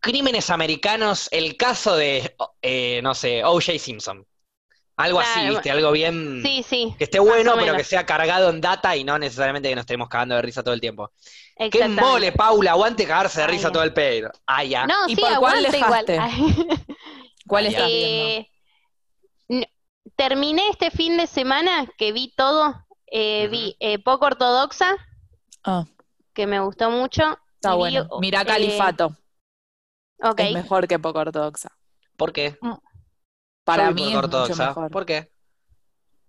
[0.00, 3.78] Crímenes americanos, el caso de, eh, no sé, O.J.
[3.78, 4.26] Simpson.
[5.00, 5.70] Algo así, ¿viste?
[5.70, 6.40] Algo bien.
[6.42, 9.74] Sí, sí, Que esté bueno, pero que sea cargado en data y no necesariamente que
[9.74, 11.10] nos estemos cagando de risa todo el tiempo.
[11.70, 12.72] ¡Qué mole, Paula!
[12.72, 14.30] Aguante cagarse de Ay, risa todo el pedo.
[14.46, 14.86] Ah, ya.
[14.86, 16.06] No, ¿Y sí, por cuál aguanta igual.
[16.06, 16.86] dejaste?
[17.46, 18.46] ¿Cuál estás viendo?
[19.48, 19.66] Eh,
[20.16, 22.74] terminé este fin de semana que vi todo,
[23.10, 24.96] eh, vi eh, Poco Ortodoxa,
[25.64, 25.84] Ah,
[26.32, 27.38] que me gustó mucho.
[27.54, 28.06] está vi, bueno.
[28.10, 29.16] oh, Mira eh, Califato.
[30.22, 30.40] Ok.
[30.40, 31.70] es mejor que poco ortodoxa.
[32.16, 32.58] ¿Por qué?
[33.64, 34.66] Para Yo voy mí por es mucho ortodoxa.
[34.68, 34.90] mejor.
[34.90, 35.30] ¿Por qué?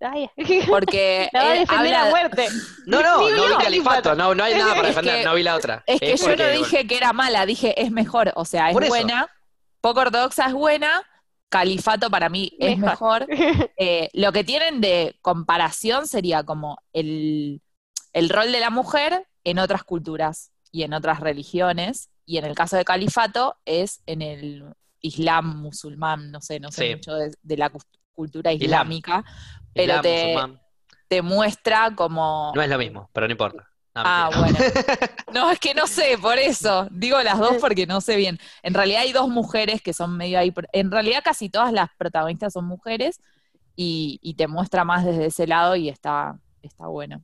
[0.00, 0.28] Ay,
[0.68, 2.48] Porque la va a eh, defender habla- a muerte.
[2.86, 5.54] No, no, no vi califato, no, no hay nada para defender, que- no vi la
[5.56, 5.84] otra.
[5.86, 8.32] Es que yo porque, no bueno, dije que era mala, dije es mejor.
[8.34, 9.28] O sea, es Por buena.
[9.80, 11.02] Poco ortodoxa es buena.
[11.48, 13.26] Califato para mí es Mejor.
[13.28, 13.70] mejor.
[13.76, 17.60] Eh, lo que tienen de comparación sería como el,
[18.12, 22.08] el rol de la mujer en otras culturas y en otras religiones.
[22.24, 24.64] Y en el caso de califato es en el
[25.02, 26.94] islam musulmán, no sé, no sé Sí.
[26.94, 27.70] mucho de, de la
[28.14, 28.66] cultura Islam.
[28.92, 29.24] islámica,
[29.74, 30.60] pero Islam, te, musulmán.
[31.08, 32.52] te muestra como...
[32.54, 33.68] No es lo mismo, pero no importa.
[33.94, 34.70] No, Ah, mentira.
[34.70, 35.06] bueno.
[35.34, 36.88] No, es que no sé, por eso.
[36.90, 38.38] Digo las dos porque no sé bien.
[38.62, 40.52] En realidad hay dos mujeres que son medio ahí.
[40.72, 43.20] En realidad casi todas las protagonistas son mujeres
[43.76, 47.22] y, y te muestra más desde ese lado y está, está bueno.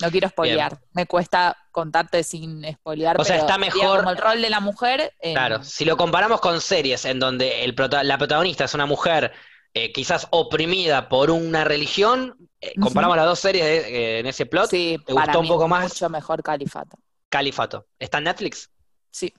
[0.00, 0.78] No quiero spoilear.
[0.92, 3.20] Me cuesta contarte sin spoilear.
[3.20, 5.14] O sea, pero está mejor- Como el rol de la mujer.
[5.20, 8.86] en- Claro, si lo comparamos con series en donde el prota- la protagonista es una
[8.86, 9.32] mujer
[9.74, 14.46] eh, quizás oprimida por una religión, eh, comparamos las dos series de- eh, en ese
[14.46, 15.82] plot, Sí, ¿te para gustó un poco es más?
[15.92, 16.96] mucho mejor Califato.
[17.28, 17.86] Califato.
[17.98, 18.70] ¿Está en Netflix?
[19.10, 19.32] Sí.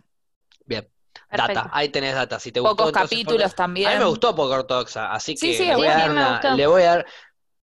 [0.66, 0.88] Bien.
[1.30, 1.53] Perfecto.
[1.55, 2.39] Data, ahí tenés data.
[2.39, 3.88] Si te gustó, Pocos entonces, capítulos porque- también.
[3.89, 6.55] A mí me gustó poco ortodoxa, así Sí, que sí, le, voy a dar una-
[6.55, 7.05] le voy a dar.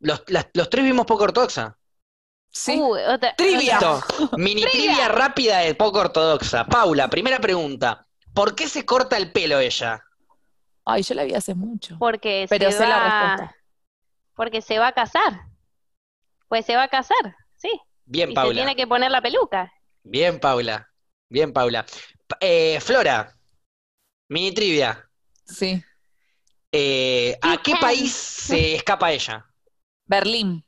[0.00, 1.76] Los, las- los tres vimos poco ortodoxa.
[2.54, 2.80] Sí.
[2.80, 3.80] Otra- Trivia.
[4.36, 6.64] Mini trivia rápida de poco ortodoxa.
[6.66, 8.06] Paula, primera pregunta.
[8.32, 10.02] ¿Por qué se corta el pelo ella?
[10.84, 11.96] Ay, yo la vi hace mucho.
[11.98, 13.04] Porque Pero se sé la va...
[13.36, 13.56] respuesta.
[14.36, 15.40] Porque se va a casar.
[16.48, 17.70] Pues se va a casar, sí.
[18.04, 18.54] Bien, y se Paula.
[18.54, 19.72] tiene que poner la peluca.
[20.04, 20.88] Bien, Paula.
[21.28, 21.84] Bien, Paula.
[22.26, 23.34] Pa- eh, Flora,
[24.28, 25.08] mini trivia.
[25.46, 25.82] Sí.
[26.70, 29.44] Eh, ¿A qué país se escapa ella?
[30.06, 30.64] Berlín.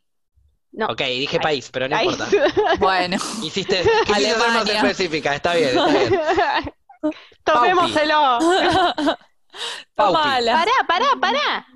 [0.77, 0.87] No.
[0.89, 2.29] Ok, dije país, pero no importa.
[2.79, 3.17] Bueno.
[3.43, 6.21] Hiciste, quisiste ser más específica, está bien, está bien.
[7.45, 8.39] Tomémoselo.
[9.95, 10.13] Paupi.
[10.13, 10.53] Tomala.
[10.53, 11.67] Pará, pará, pará.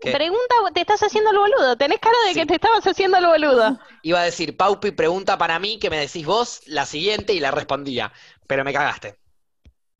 [0.00, 0.10] ¿Qué?
[0.12, 1.76] Pregunta, te estás haciendo el boludo.
[1.76, 2.40] Tenés cara de Sí.
[2.40, 3.78] que te estabas haciendo el boludo.
[4.02, 7.50] Iba a decir, Paupi, pregunta para mí que me decís vos la siguiente y la
[7.50, 8.10] respondía,
[8.46, 9.18] pero me cagaste.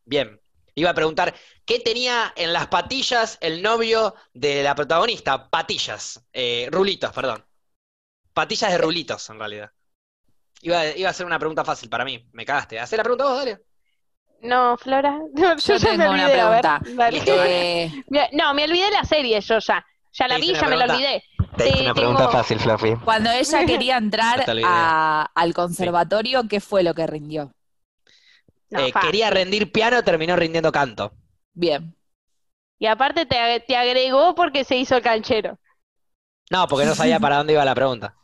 [0.07, 0.41] Bien.
[0.75, 1.35] Iba a preguntar,
[1.65, 5.49] ¿qué tenía en las patillas el novio de la protagonista?
[5.51, 7.45] Patillas, eh, rulitos, perdón.
[8.37, 9.71] Patillas de rulitos, en realidad.
[10.61, 12.29] Iba, a- iba a ser una pregunta fácil para mí.
[12.33, 12.79] Me cagaste.
[12.79, 13.63] Hacé la pregunta vos, dale.
[14.43, 15.19] No, Flora.
[15.35, 17.47] Yo, Yo ya me tengo una olvidé, a ver, pregunta.
[17.49, 19.83] Eh, Me- No, me olvidé la serie yo ya.
[20.13, 21.23] Ya la vi, una ya me la olvidé.
[21.57, 22.97] Te hice una tengo- pregunta fácil, Fluffy.
[23.03, 27.55] cuando ella quería entrar No a- al conservatorio, ¿qué fue lo que rindió?
[28.69, 31.15] No, Eh, quería rendir piano, terminó rindiendo canto.
[31.55, 31.97] Bien.
[32.79, 35.59] Y aparte te, te agregó porque se hizo el canchero.
[36.51, 38.15] No, porque no sabía para dónde iba la pregunta.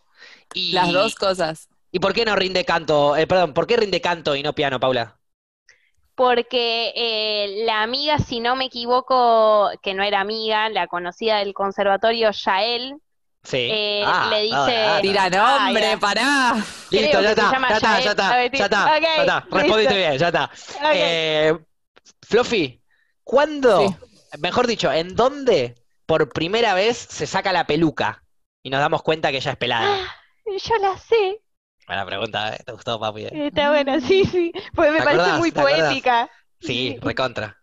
[0.54, 1.68] Y, Las dos cosas.
[1.90, 3.16] ¿Y por qué no rinde canto?
[3.16, 5.18] Eh, perdón, ¿por qué rinde canto y no piano, Paula?
[6.14, 11.54] Porque eh, la amiga, si no me equivoco, que no era amiga, la conocida del
[11.54, 12.96] conservatorio, Yael,
[13.44, 13.56] Sí.
[13.70, 16.54] Eh, Ah, le dice- ah, ah, Tira nombre, pará.
[16.90, 19.40] Listo, ya está, ya está, ya está, ya está, ok, ya está.
[19.50, 19.94] Respondiste listo.
[19.96, 20.44] bien, ya está.
[20.44, 20.92] Ok.
[20.94, 21.58] Eh,
[22.22, 22.80] Fluffy,
[23.24, 23.96] ¿cuándo, Sí.
[24.38, 25.74] mejor dicho, en dónde
[26.06, 28.22] por primera vez se saca la peluca
[28.62, 29.88] y nos damos cuenta que ella es pelada?
[30.46, 31.40] yo la sé.
[31.86, 32.62] Buena pregunta, ¿eh?
[32.64, 33.24] ¿Te gustó, papi?
[33.26, 33.46] eh?
[33.48, 34.52] Está buena, sí, sí.
[34.74, 35.40] Pues me ¿Te parece acordás?
[35.40, 36.30] muy poética.
[36.60, 37.58] Sí, recontra.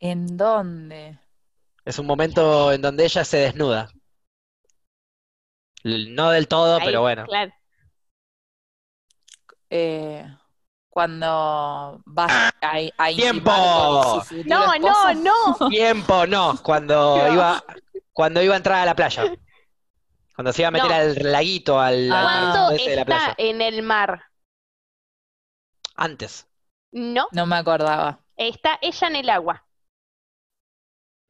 [0.00, 1.18] ¿En dónde?
[1.84, 3.90] Es un momento en donde ella se desnuda.
[5.84, 7.24] No del todo, Ahí, pero bueno.
[7.26, 7.52] claro.
[9.70, 10.24] Eh,
[10.88, 12.30] cuando vas
[12.62, 13.50] a, a ¡Tiempo!
[13.50, 15.14] con su futuro No, esposo.
[15.14, 15.68] no, no.
[15.68, 17.62] Tiempo, no, cuando iba,
[18.12, 19.34] cuando iba a entrar a la playa.
[20.38, 20.94] Cuando se iba a meter No.
[20.94, 22.24] al laguito, al, al.
[22.24, 23.34] ¿Cuándo ese de la está playa.
[23.38, 24.22] en el mar?
[25.96, 26.46] Antes.
[26.92, 28.24] No, No me acordaba.
[28.36, 29.66] está ella en el agua.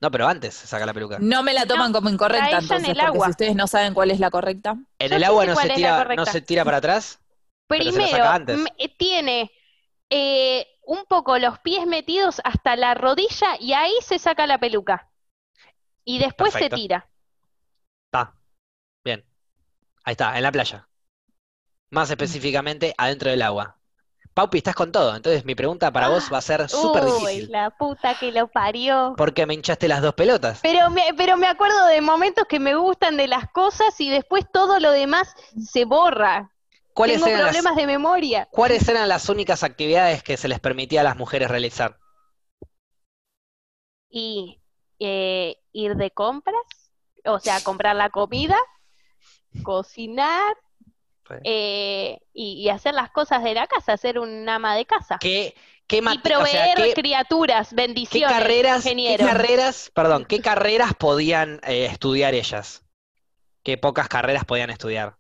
[0.01, 1.19] No, pero antes se saca la peluca.
[1.19, 3.27] No me la toman como incorrecta, está ella en entonces, el porque agua.
[3.27, 4.77] si ustedes no saben cuál es la correcta.
[4.99, 7.21] En Yo el agua no se tira, no se tira para atrás.
[7.79, 8.57] Pero se la Primero, saca antes.
[8.61, 9.51] m- eh, tiene
[10.11, 15.11] eh, un poco los pies metidos hasta la rodilla y ahí se saca la peluca.
[16.05, 16.77] Y después Perfecto.
[16.77, 17.11] se tira.
[18.07, 18.38] Está.
[19.05, 19.25] Bien.
[20.05, 20.89] Ahí está, en la playa.
[21.91, 23.79] Más específicamente, adentro del agua.
[24.35, 25.17] Paupi, estás con todo.
[25.17, 27.51] Entonces mi pregunta para vos va a ser súper difícil.
[27.51, 29.15] la puta que lo parió.
[29.17, 30.61] Porque me hinchaste las dos pelotas.
[30.63, 34.47] Pero me, pero me acuerdo de momentos que me gustan de las cosas y después
[34.53, 36.53] todo lo demás se borra.
[36.95, 38.49] ¿Cuáles Tengo eran las, problemas de memoria.
[38.51, 41.99] cuáles eran las únicas actividades que se les permitía a las mujeres realizar?
[44.11, 44.61] Y
[44.99, 46.57] eh, ir de compras,
[47.25, 48.57] o sea, comprar la comida,
[49.63, 50.57] cocinar
[51.45, 55.21] eh, y, y hacer las cosas de la casa, ser un ama de casa.
[55.21, 55.55] ¿Qué,
[55.87, 57.75] ¿Qué Y o proveer sea, qué- criaturas,
[58.11, 62.85] ¿Qué bendiciones, carreras, qué carreras, perdón, qué carreras podían eh, estudiar ellas?
[63.65, 65.19] ¿Qué pocas carreras podían estudiar?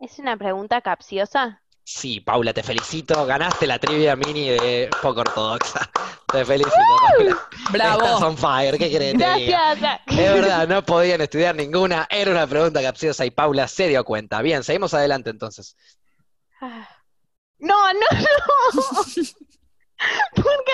[0.00, 1.59] ¿Es una pregunta capciosa?
[1.82, 3.26] Sí, Paula, te felicito.
[3.26, 5.90] Ganaste la trivia mini de poco ortodoxa.
[6.30, 6.76] Te felicito,
[7.08, 7.30] Paula.
[7.52, 8.26] Estás Bravo.
[8.26, 9.36] on fire, ¿qué diga?
[9.38, 10.00] Gracias.
[10.06, 12.06] Es verdad, no podían estudiar ninguna.
[12.10, 14.40] Era una pregunta capciosa y Paula se dio cuenta.
[14.42, 15.76] Bien, seguimos adelante entonces.
[17.58, 18.72] No, no, no.
[20.34, 20.72] Porque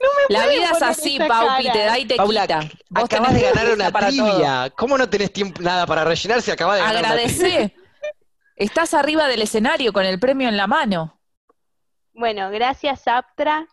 [0.00, 1.72] no me La vida es así, Paupi, cara.
[1.72, 2.60] te da y te Paula, quita.
[2.90, 4.06] Vos Acabas de ganar una todo.
[4.06, 4.70] trivia.
[4.76, 7.36] ¿Cómo no tenés tiempo nada para rellenar si acabas de ganar una trivia?
[7.46, 7.74] Agradecé.
[8.60, 11.18] Estás arriba del escenario con el premio en la mano.
[12.12, 13.66] Bueno, gracias, Aptra.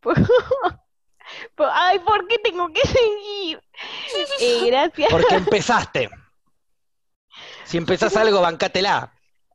[0.00, 0.14] por-
[1.56, 3.60] por- Ay, ¿por qué tengo que seguir?
[4.40, 5.10] Eh, gracias.
[5.10, 6.08] Porque empezaste.
[7.64, 9.12] Si empezás algo, bancátela.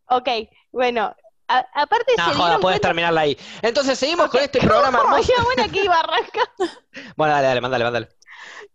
[0.10, 0.28] Ok,
[0.74, 1.16] bueno,
[1.48, 3.38] a- aparte No, se joda, cuenta- terminarla ahí.
[3.62, 5.32] Entonces seguimos con este programa hermoso.
[5.38, 6.48] Ay, bueno, que iba a arrancar.
[7.16, 8.10] Bueno, dale, dale, mándale, mándale.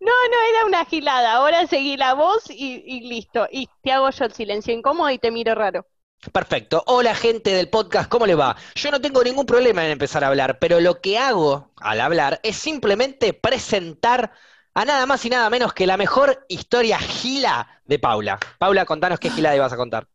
[0.03, 1.33] No, no, era una gilada.
[1.35, 3.47] Ahora seguí la voz y, y listo.
[3.51, 5.87] Y te hago yo el silencio incómodo y te miro raro.
[6.33, 6.85] Perfecto.
[6.87, 8.57] Hola gente del podcast, ¿cómo le va?
[8.77, 12.39] Yo no tengo ningún problema en empezar a hablar, pero lo que hago al hablar
[12.45, 14.33] es simplemente presentar
[14.75, 18.39] a nada más y nada menos que la mejor historia gila de Paula.
[18.59, 20.07] Paula, contanos qué gilada ibas a contar.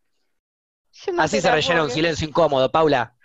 [0.92, 1.92] Yo no Así se rellena un creer.
[1.92, 3.17] silencio incómodo, Paula.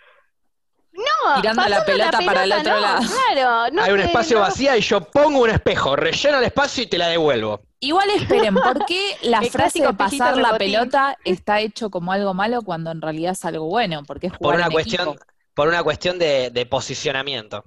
[0.93, 3.01] No, Tirando la pelota para el otro no, lado.
[3.33, 4.41] Claro, no Hay un te- espacio no.
[4.43, 7.61] vacío y yo pongo un espejo, relleno el espacio y te la devuelvo.
[7.79, 10.57] Igual esperen, ¿por qué la frase de pasar la rebotín.
[10.73, 14.03] pelota está hecho como algo malo cuando en realidad es algo bueno?
[14.05, 15.25] Porque es Por jugar una en cuestión, equipo.
[15.55, 17.63] por una cuestión de, de posicionamiento.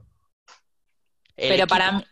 [1.37, 2.05] El Pero equipo- para mí,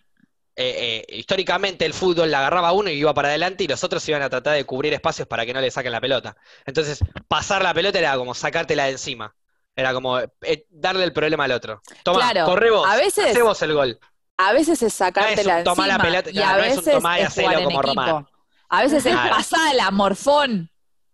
[0.56, 4.06] eh, eh, históricamente el fútbol la agarraba uno y iba para adelante y los otros
[4.08, 6.36] iban a tratar de cubrir espacios para que no le saquen la pelota.
[6.66, 6.98] Entonces,
[7.28, 9.34] pasar la pelota era como sacártela de encima.
[9.76, 11.82] Era como eh, darle el problema al otro.
[12.02, 13.98] Toma, Claro, corre vos, a veces- hacé vos el gol.
[14.36, 16.76] a veces es No es sacártela un tomar la pelota, y a no es un
[16.84, 17.82] veces tomar y es como.
[17.82, 18.28] Román.
[18.68, 20.70] A veces es pasala, morfón.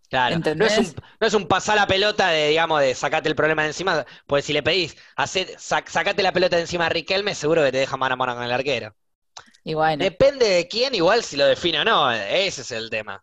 [0.09, 3.37] Claro, no es un, no es un pasar la pelota de, digamos, de sacate el
[3.37, 6.89] problema de encima, porque si le pedís, hacé- sac- sacate la pelota de encima a
[6.89, 8.95] Riquelme, seguro que te deja mano a mano con el arquero.
[9.63, 13.23] Y bueno, Depende de quién, igual si lo define o no, ese es el tema.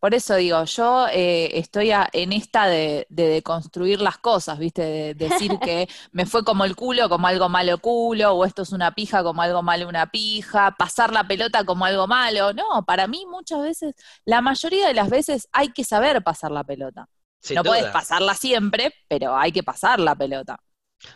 [0.00, 4.82] Por eso digo, yo eh, estoy a- en esta de, de deconstruir las cosas, ¿viste?
[4.82, 8.72] De decir que me fue como el culo, como algo malo culo, o esto es
[8.72, 12.52] una pija como algo malo una pija, pasar la pelota como algo malo.
[12.54, 13.94] No, para mí muchas veces,
[14.24, 17.08] la mayoría de las veces hay que saber pasar la pelota.
[17.40, 20.58] Sin no puedes pasarla siempre, pero hay que pasar la pelota.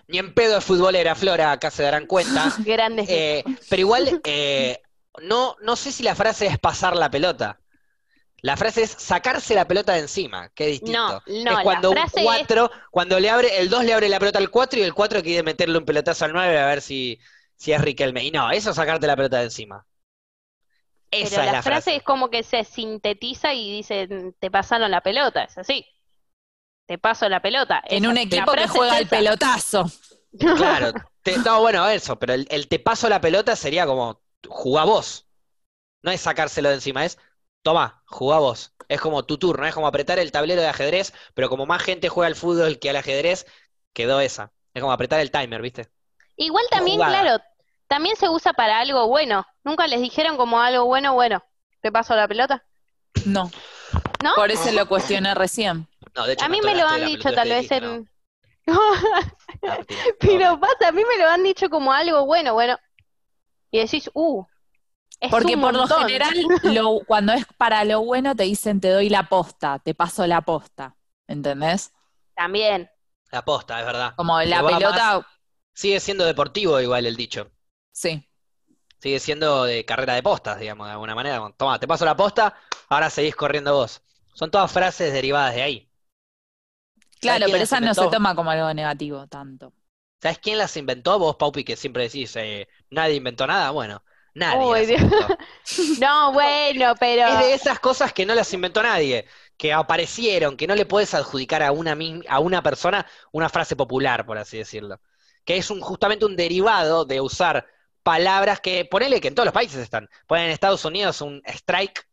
[0.08, 2.54] Ni en pedo es futbolera, Flora, acá se darán cuenta.
[2.64, 3.08] Grandes.
[3.08, 4.82] Eh, pero igual, eh,
[5.22, 7.60] no, no sé si la frase es pasar la pelota.
[8.44, 11.02] La frase es sacarse la pelota de encima, que es distinto.
[11.02, 13.94] No, no, es la cuando un frase es- 4, cuando le abre, el 2 le
[13.94, 16.66] abre la pelota al 4 y el 4 quiere meterle un pelotazo al 9 a
[16.66, 17.18] ver si,
[17.56, 18.22] si es Riquelme.
[18.24, 19.86] Y no, eso es sacarte la pelota de encima.
[21.10, 21.96] Esa Pero es la, la frase, frase.
[21.96, 24.08] es como que se sintetiza y dice,
[24.40, 25.86] te pasaron la pelota, es así.
[26.86, 27.82] Te paso la pelota.
[27.88, 29.90] En Esa- un la equipo que juega es el pelotazo.
[30.54, 30.92] Claro.
[31.22, 35.28] te- no, bueno, eso, pero el, el te paso la pelota sería como jugá vos.
[36.02, 37.18] No es sacárselo de encima, es
[37.64, 38.74] toma, jugá vos.
[38.88, 42.08] Es como tu turno, es como apretar el tablero de ajedrez, pero como más gente
[42.10, 43.46] juega al fútbol que al ajedrez,
[43.94, 44.52] quedó esa.
[44.74, 45.90] Es como apretar el timer, ¿viste?
[46.36, 47.22] Igual también, Jugada.
[47.22, 47.44] claro,
[47.88, 49.46] también se usa para algo bueno.
[49.64, 51.44] Nunca les dijeron como algo bueno, bueno,
[51.82, 52.64] te paso la pelota,
[53.24, 53.50] No,
[54.22, 54.32] ¿no?
[54.34, 55.88] por eso lo cuestioné recién.
[56.14, 57.84] No, de hecho, A mí me lo han dicho tal vez en...
[57.84, 58.08] no.
[58.66, 58.80] No.
[60.20, 62.78] Pero pasa, a mí me lo han dicho como algo bueno, bueno.
[63.70, 64.44] Y decís, uh,
[65.26, 69.08] es Porque por lo general, lo- cuando es para lo bueno, te dicen te doy
[69.08, 70.96] la posta, te paso la posta.
[71.26, 71.92] ¿Entendés?
[72.34, 72.88] También.
[73.30, 74.16] La posta, es verdad.
[74.16, 75.26] Como la Pero pelota, más-
[75.74, 77.52] sigue siendo deportivo igual el dicho.
[77.92, 78.28] sí.
[79.00, 81.40] Sigue siendo de carrera de postas, digamos, de alguna manera.
[81.56, 82.54] Toma, te paso la posta,
[82.88, 84.02] ahora seguís corriendo vos.
[84.32, 85.90] Son todas frases derivadas de ahí.
[87.20, 89.72] Claro, pero esa no se toma como algo negativo tanto.
[90.20, 91.18] ¿Sabes quién las inventó?
[91.18, 93.70] Vos, Paupi, que siempre decís, eh, nadie inventó nada.
[93.70, 94.02] Bueno,
[94.34, 95.02] nadie Uy, Dios.
[96.00, 97.26] No, bueno, pero...
[97.26, 101.14] Es de esas cosas que no las inventó nadie, que aparecieron, que no le puedes
[101.14, 101.96] adjudicar a una,
[102.28, 105.00] a una persona una frase popular, por así decirlo.
[105.44, 107.66] Que es un, justamente un derivado de usar
[108.02, 110.08] palabras que, ponele que en todos los países están.
[110.26, 112.06] Ponen en Estados Unidos un strike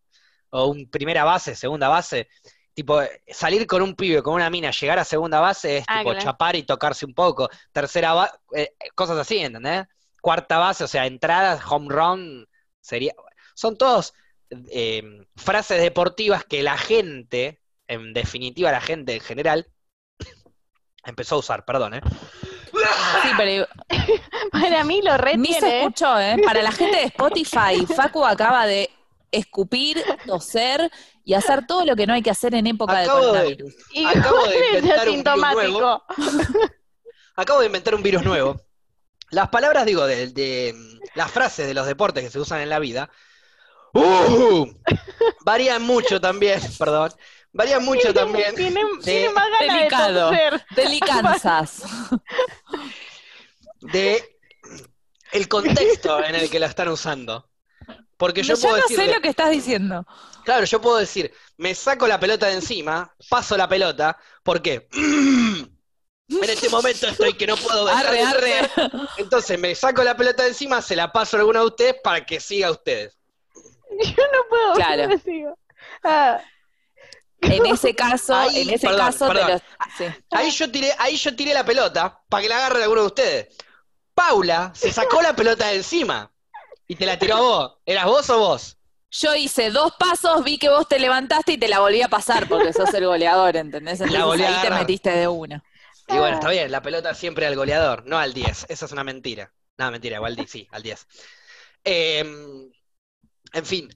[0.49, 2.30] o un primera base, segunda base.
[2.73, 6.11] Tipo, salir con un pibe, con una mina, llegar a segunda base es Ah, tipo
[6.11, 6.23] claro.
[6.23, 7.49] chapar y tocarse un poco.
[7.72, 8.34] Tercera base,
[8.95, 9.85] cosas así, ¿entendés?
[10.22, 12.48] Cuarta base, o sea, entradas, home run,
[12.80, 13.14] sería.
[13.56, 14.14] Son todos
[14.72, 15.03] eh,
[15.35, 19.68] frases deportivas que la gente, en definitiva la gente en general,
[21.06, 22.02] empezó a usar, perdón, ¿eh?
[23.23, 23.68] Sí, pero
[24.52, 25.18] Para mí lo ni
[25.53, 25.80] se retiene.
[25.81, 26.38] escuchó, ¿eh?
[26.45, 28.89] Para la gente de Spotify, Facu acaba de
[29.31, 30.89] escupir, toser
[31.23, 33.73] y hacer todo lo que no hay que hacer en época de Acabo de- coronavirus.
[33.93, 36.03] Y Acabo de es inventar un virus asintomático.
[37.35, 38.61] Acabo de inventar un virus nuevo.
[39.32, 40.76] Las palabras, digo, de, de-
[41.16, 43.10] las frases de los deportes que se usan en la vida,
[43.94, 44.68] ¡uh!
[45.45, 47.12] varían mucho también, perdón,
[47.53, 48.56] varían mucho también.
[48.56, 50.32] Tiene, de- tiene más ganas Delicado.
[50.32, 50.62] de.
[50.76, 51.84] Delicanzas.
[53.82, 54.24] de
[55.32, 57.49] el contexto en el que la están usando.
[58.18, 60.06] Porque yo Yo puedo no decir, sé lo que estás diciendo.
[60.44, 64.88] claro, yo puedo decir, me saco la pelota de encima, paso la pelota, ¿por qué?
[66.32, 68.70] En este momento estoy que no puedo dejar Arre, de arre.
[69.18, 72.26] entonces me saco la pelota de encima, se la paso a alguno de ustedes para
[72.26, 73.18] que siga a ustedes.
[74.03, 74.74] Yo no puedo.
[74.76, 75.08] Claro.
[75.08, 75.58] no sigo.
[76.03, 76.40] Ah,
[77.41, 79.62] En ese caso, Ahí, en ese perdón, caso te
[79.98, 80.16] sí.
[80.32, 83.58] Ahí yo tiré, ahí yo tiré la pelota para que la agarre alguno de ustedes.
[84.14, 86.32] Paula se sacó la pelota de encima
[86.88, 87.78] y te la tiró a vos.
[87.86, 88.78] ¿Eras vos o vos?
[89.12, 92.48] Yo hice dos pasos, vi que vos te levantaste y te la volví a pasar
[92.48, 93.99] porque sos el goleador, ¿entendés?
[93.99, 95.62] Entonces volví a ahí te metiste de una.
[96.14, 98.66] Y bueno, está bien, la pelota siempre al goleador, no al 10.
[98.70, 99.54] Esa es una mentira.
[99.78, 101.08] No, mentira, igual sí, al 10.
[101.84, 102.24] Eh,
[103.54, 103.90] en fin,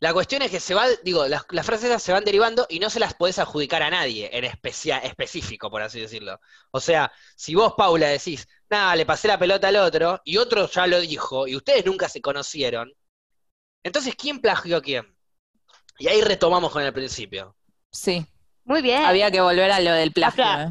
[0.00, 2.78] la cuestión es que se va, digo, las, las frases esas se van derivando y
[2.78, 6.40] no se las podés adjudicar a nadie en especia- específico, por así decirlo.
[6.70, 10.68] O sea, si vos, Paula, decís, nada, le pasé la pelota al otro y otro
[10.70, 12.92] ya lo dijo y ustedes nunca se conocieron,
[13.82, 15.16] entonces, ¿quién plagió a quién?
[15.98, 17.56] Y ahí retomamos con el principio.
[17.90, 18.26] Sí,
[18.64, 19.02] muy bien.
[19.04, 20.44] había que volver a lo del plagio.
[20.44, 20.70] ¿eh?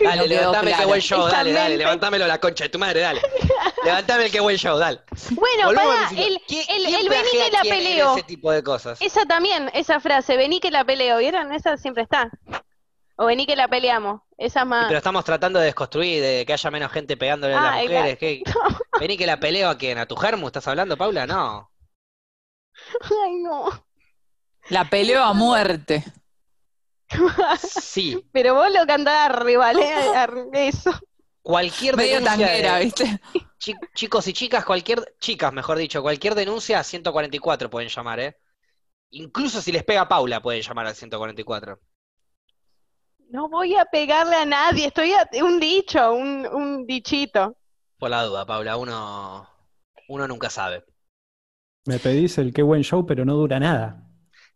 [0.00, 0.82] Dale, No levantame claro.
[0.82, 3.22] qué buen show, dale, dale, levantámelo la concha de tu madre, dale.
[3.84, 5.00] Levantame el qué buen show, dale.
[5.30, 8.12] Bueno, Volvemos para el, ¿Quién- el, el vení que la peleo.
[8.12, 9.00] Ese tipo de cosas.
[9.00, 11.52] Esa también, esa frase, vení que la peleo, ¿vieron?
[11.52, 12.30] Esa siempre está.
[13.16, 14.20] O vení que la peleamos.
[14.36, 14.86] Esa Sí, más.
[14.88, 18.18] Pero estamos tratando de desconstruir, de que haya menos gente pegándole a las Ah, mujeres.
[18.18, 18.42] ¿qué?
[19.00, 21.26] Vení que la peleo a quién, a tu germu, ¿estás hablando, Paula?
[21.26, 21.70] No.
[23.24, 23.68] Ay, no.
[24.68, 26.04] La peleó a muerte.
[27.58, 30.12] Sí, Pero vos lo cantás arriba, ¿eh?
[30.52, 30.90] Eso.
[31.42, 33.20] cualquier Medio denuncia tanguera, de- ¿viste?
[33.58, 38.36] chi- chicos y chicas, cualquier, chicas, mejor dicho, cualquier denuncia a 144 pueden llamar, ¿eh?
[39.10, 41.80] Incluso si les pega a Paula pueden llamar al 144.
[43.30, 47.56] No voy a pegarle a nadie, estoy a un dicho, un, un dichito.
[47.98, 49.48] Por la duda, Paula, uno,
[50.08, 50.84] uno nunca sabe.
[51.86, 54.07] Me pedís el qué buen show, pero no dura nada.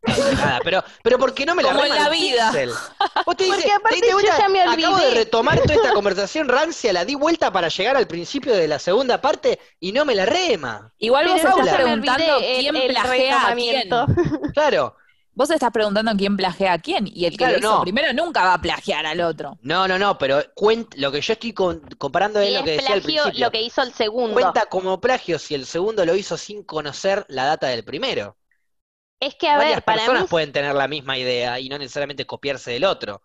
[0.05, 2.51] Nada, pero, pero ¿por qué no me la Como en la vida.
[2.51, 2.71] pixel?
[2.71, 6.49] Vos te Porque dices, aparte te yo ya me acabo de retomar toda esta conversación
[6.49, 10.15] rancia, la di vuelta para llegar al principio de la segunda parte y no me
[10.15, 10.93] la rema.
[10.99, 13.89] Igual vos Pero estás ya me preguntando el- quién el plagea a quién.
[14.55, 14.97] Claro,
[15.35, 17.07] Vos estás preguntando quién plagea a quién.
[17.07, 17.81] Y el que Claro, lo hizo no.
[17.83, 19.57] primero nunca va a plagiar al otro.
[19.63, 22.65] no, no, no, pero cuen- lo que yo estoy con- comparando es Y lo es
[22.65, 23.47] que decía al principio.
[23.47, 24.35] lo que hizo el segundo.
[24.35, 28.37] Cuenta como plagio si el segundo lo hizo sin conocer la data del primero.
[29.23, 31.79] Es que, a Varias ver, para personas mí, pueden tener la misma idea y no
[31.79, 33.23] necesariamente copiarse del otro.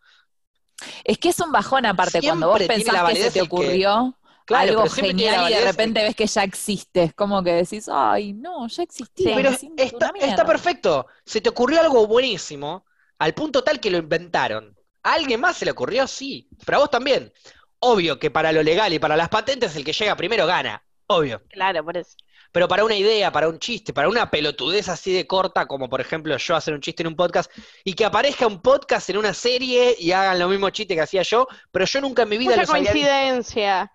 [1.03, 4.15] Es que es un bajón aparte cuando vos pensás que se te que- ocurrió
[4.45, 7.03] Claro, algo genial y de repente ves que ya existe.
[7.03, 9.29] Es como que decís, ay, no, ya existía.
[9.29, 9.33] Sí.
[9.35, 10.29] Pero está, una mierda".
[10.29, 11.07] está perfecto.
[11.25, 12.85] Se te ocurrió algo buenísimo,
[13.17, 14.77] al punto tal que lo inventaron.
[15.03, 16.07] ¿A alguien más se le ocurrió?
[16.07, 16.47] Sí.
[16.65, 17.33] Pero a vos también.
[17.79, 20.83] Obvio que para lo legal y para las patentes el que llega primero gana.
[21.07, 21.41] Obvio.
[21.49, 22.15] claro, por eso.
[22.51, 26.01] Pero para una idea, para un chiste, para una pelotudez así de corta, como por
[26.01, 27.51] ejemplo yo hacer un chiste en un podcast,
[27.83, 31.21] y que aparezca un podcast en una serie y hagan lo mismo chiste que hacía
[31.23, 33.91] yo, pero yo nunca en mi vida Mucha los había coincidencia.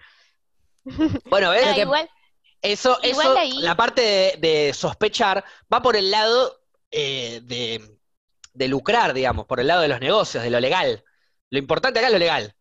[1.26, 1.64] Bueno, ¿ves?
[1.66, 2.08] Ah, que- igual,
[2.60, 6.60] Eso, Igual eso, ahí- la parte de, de sospechar va por el lado
[6.90, 7.98] eh, de,
[8.52, 11.02] de lucrar, digamos, por el lado de los negocios, de lo legal.
[11.50, 12.54] Lo importante acá es lo legal.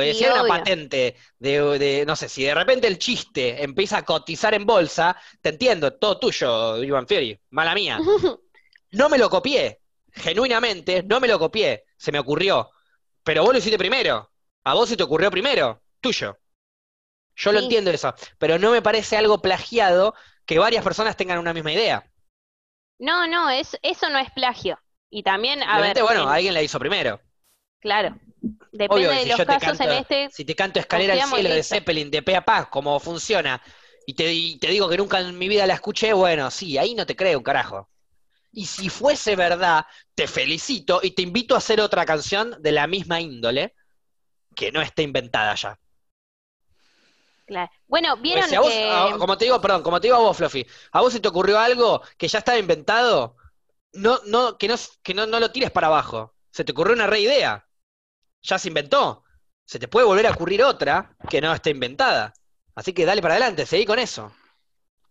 [0.00, 4.04] Si hay una patente de, de, no sé, si de repente el chiste empieza a
[4.04, 8.06] cotizar en bolsa, te entiendo, todo tuyo, Ivan Fiori, mala mía.
[8.92, 9.80] No me lo copié,
[10.12, 12.70] genuinamente, no me lo copié, se me ocurrió.
[13.24, 14.30] Pero vos lo hiciste primero,
[14.64, 16.38] a vos se te ocurrió primero, tuyo.
[17.36, 20.14] Yo lo entiendo eso, pero no me parece algo plagiado
[20.44, 22.10] que varias personas tengan una misma idea.
[23.00, 24.78] No, no, es, eso no es plagio.
[25.10, 27.20] Y también, a ver, bueno, en- alguien la hizo primero.
[27.80, 30.30] claro, depende Obvio de si los yo te casos canto, en este.
[30.30, 31.62] si te canto Escalera al cielo de.
[31.62, 33.62] Zeppelin de pe a pa, cómo funciona,
[34.06, 36.94] y te, y te digo que nunca en mi vida la escuché, bueno, sí, ahí
[36.94, 37.88] no te creo un carajo.
[38.52, 39.84] Y si fuese verdad,
[40.14, 43.74] te felicito y te invito a hacer otra canción de la misma índole
[44.56, 45.78] que no esté inventada ya.
[47.46, 47.70] Claro.
[47.86, 48.84] Bueno, vieron si a vos, que.
[48.84, 51.28] a- como te digo, perdón, como te digo a vos, Fluffy, a vos se te
[51.28, 53.36] ocurrió algo que ya estaba inventado,
[53.92, 56.34] no, no, que no, que no, no lo tires para abajo.
[56.50, 57.67] Se te ocurrió una re idea.
[58.42, 59.24] Ya se inventó.
[59.64, 62.32] se te puede volver a ocurrir otra que no esté inventada.
[62.74, 64.32] Así que dale para adelante, seguí con eso.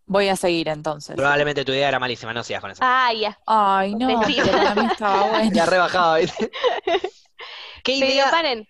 [0.06, 1.16] Voy a seguir entonces.
[1.16, 2.80] Probablemente tu idea era malísima, no sigas con eso.
[2.84, 3.38] Ah, ya.
[3.46, 4.44] Ay, no, Mentira.
[4.46, 5.52] pero para mí estaba bueno.
[5.54, 6.50] Ya rebajado, ¿viste?
[7.84, 8.64] ¿Qué Pero idea, paren.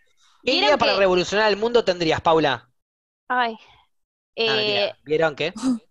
[0.44, 2.70] qué ¿vieron idea para que- revolucionar el mundo tendrías, Paula?
[3.30, 3.54] Ay.
[3.54, 3.60] Ah,
[4.36, 4.94] Eh.
[5.04, 5.54] ¿Vieron qué?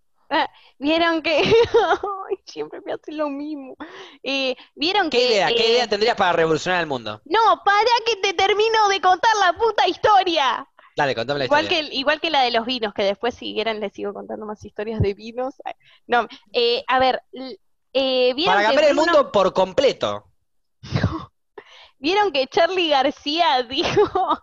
[0.79, 1.43] Vieron que.
[2.47, 3.77] Siempre me hacen lo mismo.
[4.23, 5.27] Eh, Vieron ¿Qué que.
[5.27, 7.23] idea, qué eh, idea tendrías para revolucionar el mundo?
[7.25, 10.69] No, para que te termino de contar la puta historia.
[10.97, 11.89] Dale, contame la Igual historia.
[11.91, 14.65] que, igual que la de los vinos, que después si quieren les sigo contando más
[14.65, 15.55] historias de vinos.
[16.07, 17.23] No, eh, a ver,
[17.93, 20.31] eh, ¿vieron Para que cambiar el mundo por completo.
[21.99, 24.41] ¿Vieron que Charlie García dijo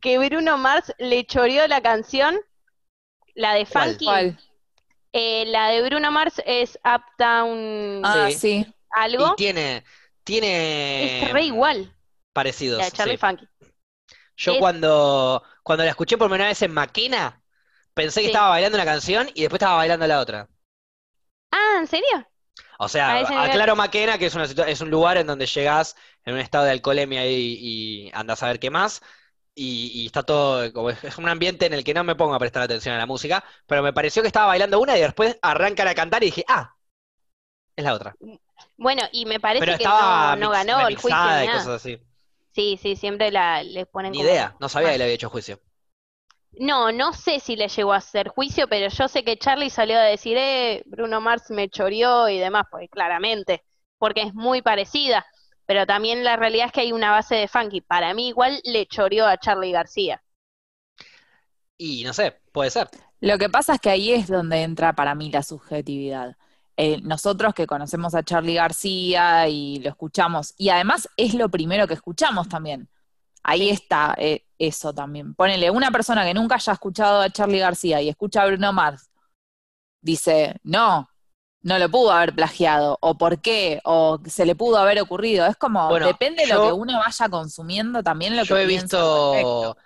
[0.00, 2.38] que Bruno Mars le choreó la canción?
[3.34, 3.90] La de ¿Cuál?
[3.90, 4.04] Funky.
[4.04, 4.38] ¿Cuál?
[5.12, 8.66] Eh, la de Bruno Mars es Uptown Ah, Sí.
[8.90, 9.34] algo.
[9.34, 9.84] Y tiene,
[10.24, 11.94] tiene Es re igual,
[12.32, 12.78] parecidos.
[12.78, 13.18] la de Charlie sí.
[13.18, 13.48] Funky.
[14.36, 17.42] Yo Es- cuando, cuando la escuché por primera vez en Maquena,
[17.94, 18.30] pensé que Sí.
[18.32, 20.48] estaba bailando una canción y después estaba bailando la otra.
[21.50, 22.26] Ah, ¿en serio?
[22.78, 26.40] O sea, aclaro Maquena, que es, una, es un lugar en donde llegás en un
[26.40, 29.02] estado de alcoholemia y, y andás a ver qué más.
[29.54, 32.34] Y, y está todo, como es, es un ambiente en el que no me pongo
[32.34, 35.38] a prestar atención a la música, pero me pareció que estaba bailando una y después
[35.42, 36.74] arrancan a cantar y dije, ah,
[37.76, 38.14] es la otra.
[38.78, 41.12] Bueno, y me parece Pero que no, ganó el juicio y
[41.46, 41.52] nada.
[41.52, 41.98] cosas así.
[42.54, 44.92] Sí, sí, siempre la, le ponen Ni como- idea, no sabía Ah.
[44.92, 45.60] que le había hecho juicio.
[46.52, 49.98] No, no sé si le llegó a hacer juicio, pero yo sé que Charlie salió
[49.98, 53.64] a decir, eh, Bruno Mars me choreó y demás, pues claramente,
[53.98, 55.24] porque es muy parecida.
[55.66, 57.80] Pero también la realidad es que hay una base de funky.
[57.80, 60.22] Para mí igual le choreó a Charlie García.
[61.78, 62.88] Y no sé, puede ser.
[63.20, 66.36] Lo que pasa es que ahí es donde entra para mí la subjetividad.
[66.76, 71.86] Eh, nosotros que conocemos a Charlie García y lo escuchamos, y además es lo primero
[71.86, 72.88] que escuchamos también.
[73.42, 75.34] Ahí está eh, eso también.
[75.34, 79.10] Ponele, una persona que nunca haya escuchado a Charlie García y escucha a Bruno Mars,
[80.00, 81.08] dice, no,
[81.62, 85.46] no lo pudo haber plagiado, o por qué, o se le pudo haber ocurrido.
[85.46, 88.66] Es como, Bueno, depende de lo que uno vaya consumiendo también lo Yo que he
[88.66, 89.76] visto,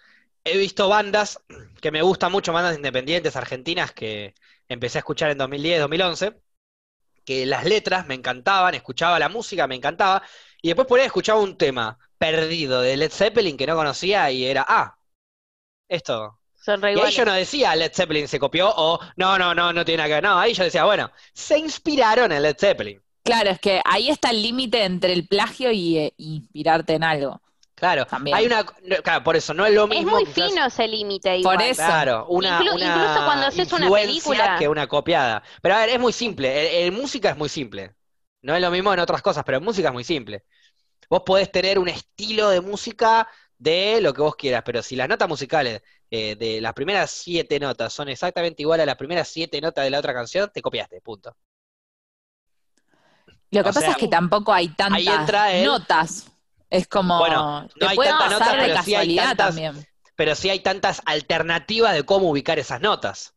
[0.44, 1.40] he visto bandas
[1.81, 4.35] que me gustan mucho, bandas independientes argentinas que
[4.69, 6.40] empecé a escuchar en 2010, 2011,
[7.24, 10.23] que las letras me encantaban, escuchaba la música, me encantaba,
[10.62, 14.47] y después por ahí escuchaba un tema perdido de Led Zeppelin que no conocía y
[14.47, 14.97] era, ah,
[15.89, 16.39] esto.
[16.66, 19.72] Son re Y ahí yo no decía Led Zeppelin se copió o no, no, no,
[19.72, 20.22] no tiene nada que ver.
[20.24, 23.01] No, ahí yo decía, bueno, se inspiraron en Led Zeppelin.
[23.22, 27.40] Claro, es que ahí está el límite entre el plagio y eh, inspirarte en algo.
[27.76, 28.36] Claro, También.
[28.36, 31.40] hay una, claro, por eso no es lo Es mismo muy quizás- fino ese límite
[31.43, 31.82] Por eso.
[31.84, 34.56] Claro, una, Inclu- una incluso cuando haces una película.
[34.59, 35.43] que una copiada.
[35.62, 36.80] Pero a ver, es muy simple.
[36.84, 37.94] En, en música es muy simple.
[38.43, 40.44] No es lo mismo en otras cosas, pero en música es muy simple.
[41.09, 43.28] Vos podés tener un estilo de música
[43.59, 47.59] de lo que vos quieras, pero si las notas musicales eh, de las primeras siete
[47.61, 51.01] notas son exactamente iguales a las primeras siete notas de la otra canción, te copiaste,
[51.01, 51.37] punto.
[53.51, 56.27] Lo que O pasa sea, es que tampoco hay tantas el- notas.
[56.69, 59.87] Es como, Bueno, no hay tantas notas, de pero sí hay casualidad tantas- también.
[60.16, 63.35] Pero sí hay tantas alternativas de cómo ubicar esas notas.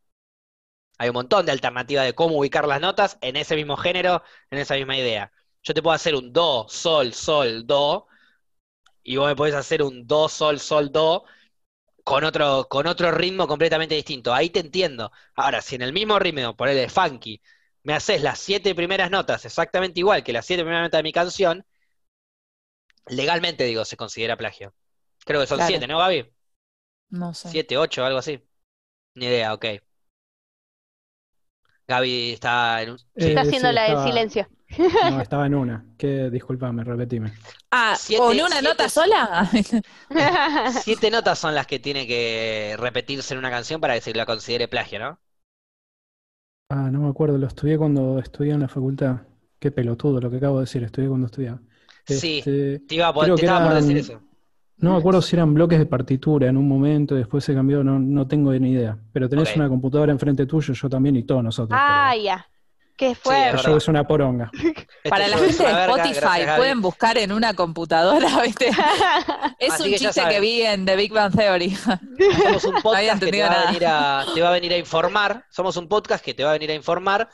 [0.97, 4.59] Hay un montón de alternativas de cómo ubicar las notas en ese mismo género, en
[4.59, 5.31] esa misma idea.
[5.63, 8.07] Yo te puedo hacer un do, sol, sol, do,
[9.03, 11.25] y vos me podés hacer un do, sol, sol, do,
[12.03, 14.33] con otro, con otro ritmo completamente distinto.
[14.33, 15.11] Ahí te entiendo.
[15.35, 17.41] Ahora, si en el mismo ritmo, ponele funky,
[17.83, 21.13] me haces las siete primeras notas exactamente igual que las siete primeras notas de mi
[21.13, 21.65] canción,
[23.07, 24.73] legalmente digo, se considera plagio.
[25.25, 25.61] Creo que son Claro.
[25.61, 26.31] siete, ¿no, Gaby?
[27.23, 27.51] No sé.
[27.51, 28.41] Siete, ocho, algo así.
[29.15, 29.65] Ni idea, ok.
[31.87, 32.97] Gaby está en un...
[33.13, 34.47] Está haciendo sí, la del estaba- silencio.
[35.01, 35.85] No, estaba en una.
[35.97, 37.33] Que, disculpame, repetime.
[37.71, 39.49] Ah, Siete- ¿con una siete- nota sola?
[40.83, 44.25] Siete notas son las que tiene que repetirse en una canción para que se la
[44.25, 45.19] considere plagio, ¿no?
[46.69, 49.21] Ah, no me acuerdo, lo estudié cuando estudié en la facultad.
[49.59, 51.61] Qué pelotudo lo que acabo de decir, estudié cuando estudiaba.
[52.05, 54.21] Sí, Este, te iba a po- creo te que estaba por decir eso.
[54.77, 57.99] no me acuerdo si eran bloques de partitura en un momento, después se cambió, no,
[57.99, 58.97] no tengo ni idea.
[59.11, 61.81] Pero tenés una computadora enfrente tuyo, yo también y todos nosotros.
[61.81, 62.45] ah, ya.
[62.99, 63.63] Qué fuerte.
[63.65, 64.51] yo es una poronga.
[65.01, 68.69] Este Para la gente de Spotify, gracias, pueden buscar en una computadora, ¿viste?
[69.59, 71.73] Es Así un que chiste que vi en The Big Bang Theory.
[71.75, 75.45] Somos un podcast que te va, a venir a, te va a venir a informar.
[75.49, 77.29] Somos un podcast que te va a venir a informar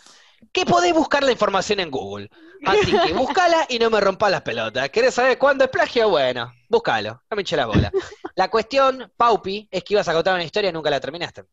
[0.52, 2.30] que podés buscar la información en Google.
[2.64, 4.90] Así que búscala y no me rompas las pelotas.
[4.92, 6.10] ¿Querés saber cuándo es plagio?
[6.10, 7.24] Bueno, búscalo.
[7.30, 7.92] No me eché la bola.
[8.36, 11.46] La cuestión, Paupi, es que ibas a contar una historia y nunca la terminaste.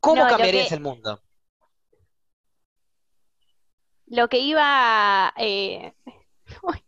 [0.00, 1.20] ¿Cómo No, cambiarías que- el mundo?
[4.10, 5.32] Lo que iba.
[5.36, 5.92] eh,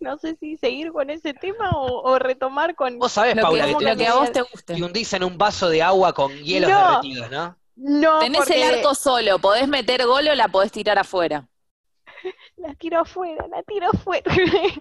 [0.00, 3.00] No sé si seguir con ese tema o, o retomar con...
[3.00, 4.74] Vos sabés, Lo Paula, que, que, lo te que a vos te guste.
[4.76, 6.76] y hundís en un vaso de agua con hielos No.
[7.00, 7.58] derretidos, ¿no?
[7.74, 11.48] No, Tenés porque el arco solo, podés meter gol o la podés tirar afuera.
[12.56, 14.32] la tiro afuera, la tiro afuera.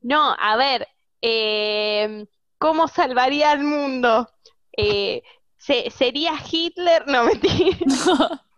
[0.00, 0.86] No, a ver,
[1.22, 2.26] eh,
[2.58, 4.28] ¿cómo salvaría al mundo?
[4.76, 5.22] Eh,
[5.56, 7.06] se- ¿sería Hitler?
[7.06, 7.78] No, mentira.
[7.86, 8.53] O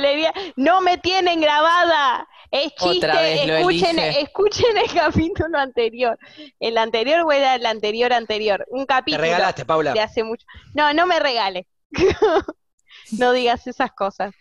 [0.00, 2.26] diría, no me tienen grabada.
[2.50, 3.08] Es chiste,
[3.58, 6.18] escuchen, escuchen el capítulo anterior.
[6.58, 8.66] El anterior o era el anterior anterior.
[8.70, 9.92] Un Te capítulo regalaste, Paula.
[9.92, 10.46] de hace mucho.
[10.74, 11.66] No, no me regales.
[13.12, 14.32] No digas esas cosas.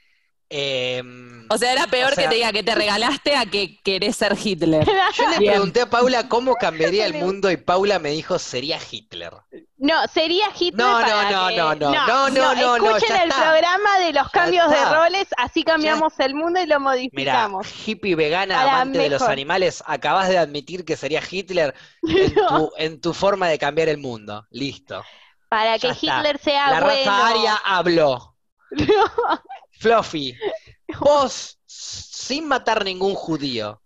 [0.52, 3.78] Em, O sea, era peor O sea- que te diga que te regalaste a que
[3.84, 4.84] querés ser Hitler.
[5.18, 5.52] yo le Bien.
[5.54, 9.34] pregunté a Paula cómo cambiaría el mundo y Paula me dijo sería Hitler.
[9.78, 13.16] No, sería Hitler No, no, para no, que- no, no, no, no, no, no, Escuchen
[13.16, 13.44] el está.
[13.52, 17.68] programa de los Ya cambios de roles, así cambiamos el mundo y lo Mira, modificamos.
[17.88, 22.72] hippie vegana, Para amante de los animales, acabas de admitir que sería Hitler en tu,
[22.78, 24.48] en tu forma de cambiar el mundo.
[24.50, 25.04] Listo.
[25.48, 26.18] Para ya que está.
[26.20, 26.98] Hitler sea La bueno.
[27.12, 28.36] raza aria habló.
[29.80, 30.38] Fluffy,
[31.00, 33.82] vos, sin matar ningún judío,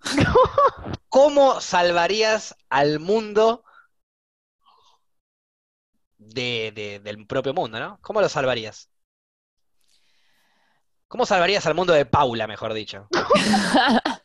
[1.10, 3.64] ¿cómo salvarías al mundo
[6.18, 8.00] de, de- del propio mundo, ¿no?
[8.02, 8.90] ¿Cómo lo salvarías?
[11.08, 13.08] ¿Cómo salvarías al mundo de Paula, mejor dicho?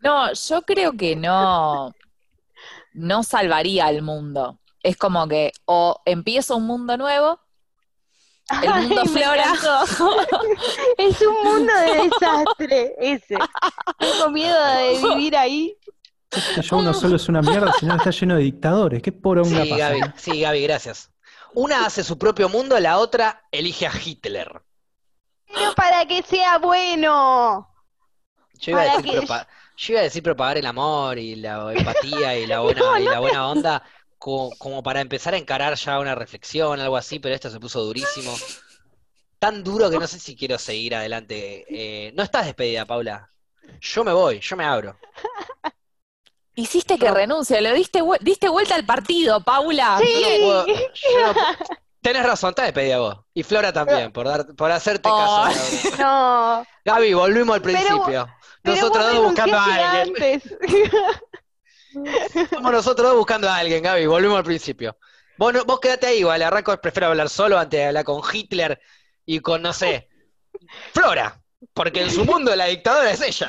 [0.00, 1.92] No, yo creo que no,
[2.92, 4.60] no salvaría al mundo.
[4.82, 7.40] Es como que o empiezo un mundo nuevo,
[8.62, 9.52] el mundo flora,
[10.98, 13.36] es un mundo de desastre ese.
[13.98, 15.76] Tengo miedo de vivir ahí.
[16.30, 19.02] Este ya uno solo es una mierda, sino está lleno de dictadores.
[19.02, 19.88] ¿Qué poronga Sí, pasa?
[19.88, 20.12] Gaby, no?
[20.16, 21.10] sí, Gaby, gracias.
[21.54, 24.62] Una hace su propio mundo, la otra elige a Hitler.
[25.46, 27.66] Pero para que sea bueno.
[28.60, 29.46] Yo iba, a decir que- propa-
[29.78, 33.20] yo iba a decir propagar el amor y la empatía y la buena, y la
[33.20, 33.82] buena onda
[34.18, 37.82] co- como, para empezar a encarar ya una reflexión, algo así, pero esto se puso
[37.84, 38.34] durísimo.
[39.38, 41.64] Tan duro que no sé si quiero seguir adelante.
[41.68, 43.30] Eh, no estás despedida, Paula.
[43.80, 44.98] Yo me voy, yo me abro.
[46.54, 49.98] hiciste que renuncie, le diste, diste vuelta al partido, Paula.
[50.00, 50.06] Sí.
[50.06, 50.40] Bien.
[50.42, 51.34] Puedo- yo no
[52.00, 53.16] Tenés razón, estás despedida vos.
[53.34, 55.50] Y Flora también, por dar, por hacerte caso.
[55.98, 56.64] No.
[56.84, 58.28] Gaby, volvimos al principio.
[58.62, 60.16] Pero Nosotros dos buscando a alguien.
[60.16, 60.42] antes.
[61.92, 64.06] Somos nosotros dos buscando a alguien, Gaby.
[64.06, 64.96] Volvimos al principio.
[65.36, 66.42] Vos, no- vos quédate ahí, igual.
[66.42, 68.80] Arranco, prefiero hablar solo antes de hablar con Hitler
[69.24, 70.08] y con, no sé,
[70.92, 71.40] Flora.
[71.74, 73.48] Porque en su mundo la dictadora es ella.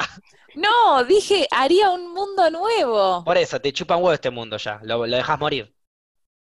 [0.55, 3.23] No, dije, haría un mundo nuevo.
[3.23, 4.79] Por eso, te chupan huevo este mundo ya.
[4.83, 5.73] Lo, lo dejas morir.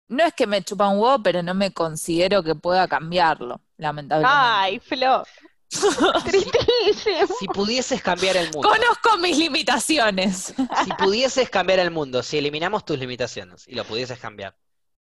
[0.07, 4.37] No es que me chupa un huevo, pero no me considero que pueda cambiarlo, lamentablemente.
[4.37, 5.23] Ay, Flo.
[6.25, 7.35] Tristísimo.
[7.39, 10.53] Si pudieses cambiar el mundo, Conozco mis limitaciones.
[10.83, 14.55] si pudieses cambiar el mundo, si eliminamos tus limitaciones y lo pudieses cambiar,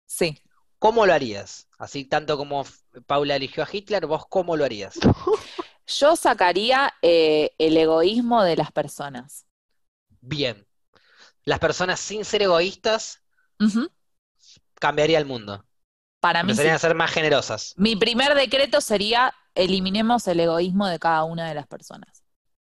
[0.05, 0.39] Sí.
[0.79, 1.67] ¿cómo lo harías?
[1.77, 2.65] Así tanto como
[3.07, 4.95] Paula eligió a Hitler, vos cómo lo harías?
[5.87, 9.45] Yo sacaría eh, el egoísmo de las personas.
[10.21, 10.67] Bien.
[11.43, 13.21] Las personas sin ser egoístas
[14.79, 15.63] cambiaría el mundo.
[16.19, 16.51] Para mí sí.
[16.53, 17.73] Empezarían a ser más generosas.
[17.77, 22.23] Mi primer decreto sería eliminemos el egoísmo de cada una de las personas.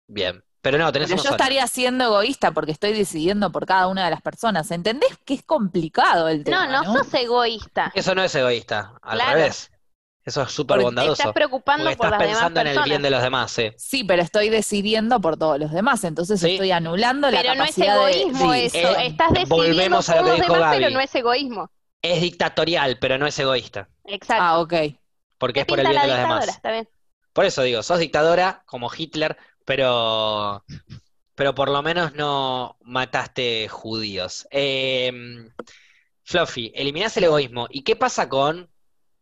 [0.08, 0.42] Bien.
[0.62, 4.10] Pero no, tenés Pero yo estaría siendo egoísta porque estoy decidiendo por cada una de
[4.10, 4.70] las personas.
[4.70, 6.66] ¿Entendés que es complicado el tema?
[6.66, 7.90] no No, sos egoísta.
[7.94, 9.36] Eso no es egoísta, al Claro.
[9.38, 9.70] revés.
[10.22, 11.12] Eso es súper Te bondadoso.
[11.14, 13.70] estás preocupando Porque por estás las demás pensando en el bien de los demás, sí.
[13.78, 16.50] Sí, pero estoy decidiendo por todos los demás, entonces Sí.
[16.52, 18.76] estoy anulando la Pero no es capacidad de- egoísmo sí, eso.
[18.98, 20.84] eh, Estás decidiendo volvemos a lo por que los dijo demás, Gaby.
[20.84, 21.70] pero no es egoísmo.
[22.02, 23.88] Es dictatorial, pero no es egoísta.
[24.04, 24.42] Exacto.
[24.44, 24.74] Ah, ok.
[25.40, 26.48] Porque es por el bien de los demás.
[26.48, 26.88] está bien.
[27.32, 30.64] Por eso digo, sos dictadora como Hitler, pero,
[31.34, 34.46] pero por lo menos no mataste judíos.
[34.50, 35.10] Eh,
[36.24, 37.66] Fluffy, eliminás el egoísmo.
[37.70, 38.70] ¿Y qué pasa con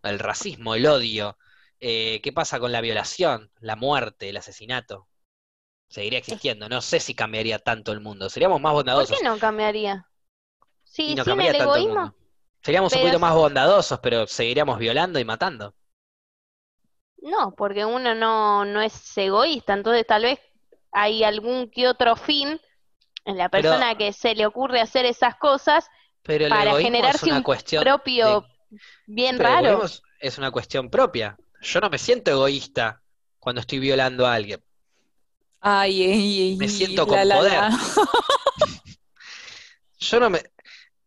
[0.02, 1.38] el racismo, el odio?
[1.80, 5.08] Eh, ¿qué pasa con la violación, la muerte, el asesinato?
[5.88, 6.68] Seguiría existiendo.
[6.68, 8.28] No sé si cambiaría tanto el mundo.
[8.28, 9.16] Seríamos más ¿Por bondadosos.
[9.18, 10.06] qué no cambiaría?
[10.82, 12.00] Sí, no sin cambiaría el tanto el egoísmo.
[12.00, 12.16] mundo.
[12.62, 15.74] Seríamos un poquito más bondadosos, pero seguiríamos violando y matando.
[17.22, 20.38] No, porque uno no, no es egoísta, entonces tal vez
[20.92, 22.60] hay algún que otro fin
[23.24, 25.88] en la Pero- persona que se le ocurre hacer esas cosas
[26.22, 29.84] Pero el para generarse una un cuestión propio de- bien Pero raro.
[29.84, 31.36] es- es una cuestión propia.
[31.60, 33.02] Yo no me siento egoísta
[33.38, 34.62] cuando estoy violando a alguien.
[35.60, 37.52] Ay, ay, ay, Me siento la, con la, poder.
[37.52, 37.70] la.
[40.00, 40.42] Yo no me.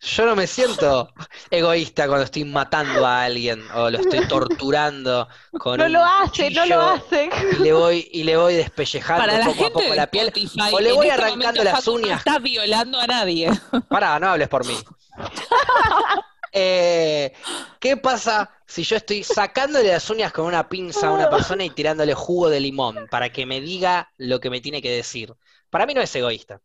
[0.04, 1.14] Yo no me siento
[1.52, 5.28] egoísta cuando estoy matando a alguien o lo estoy torturando
[5.60, 7.30] con No un lo hace, no lo hace.
[7.52, 10.28] y le voy y le voy despellejando Para la poco a poco de la piel
[10.28, 12.20] Spotify, o le en voy este arrancando momento las Facu no uñas.
[12.20, 13.50] está violando a nadie.
[13.90, 14.76] Pará, no hables por mí.
[16.54, 17.32] Eh,
[17.80, 21.70] ¿qué pasa si yo estoy sacándole las uñas con una pinza a una persona y
[21.70, 25.34] tirándole jugo de limón para que me diga lo que me tiene que decir?
[25.70, 26.60] Para mí no es egoísta.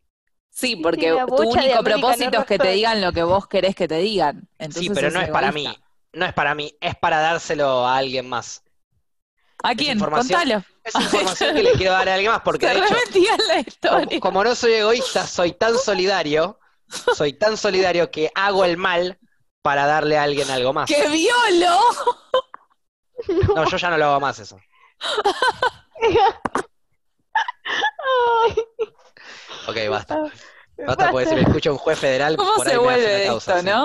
[0.57, 3.87] Sí, porque sí, tu único propósito es que te digan lo que vos querés que
[3.87, 4.49] te digan.
[4.71, 5.67] Sí, pero no es para mí.
[6.13, 8.63] No es para mí, es para dárselo a alguien más.
[9.61, 9.99] ¿A quién?
[9.99, 10.63] Contalo.
[10.83, 13.67] Es información que le quiero dar a alguien más porque Se de hecho, la como,
[13.67, 14.19] historia.
[14.19, 16.59] como no soy egoísta, soy tan solidario,
[17.15, 19.19] soy tan solidario que hago el mal
[19.61, 20.89] para darle a alguien algo más.
[20.89, 21.77] ¡Que violo!
[23.55, 24.59] No, yo ya no lo hago más eso.
[28.45, 28.55] Ay,
[29.67, 30.19] Ok, basta.
[30.85, 33.15] Basta porque si me escucha un juez federal, ¿Cómo por ahí se me hace vuelve
[33.15, 33.75] una causa, esto, sí.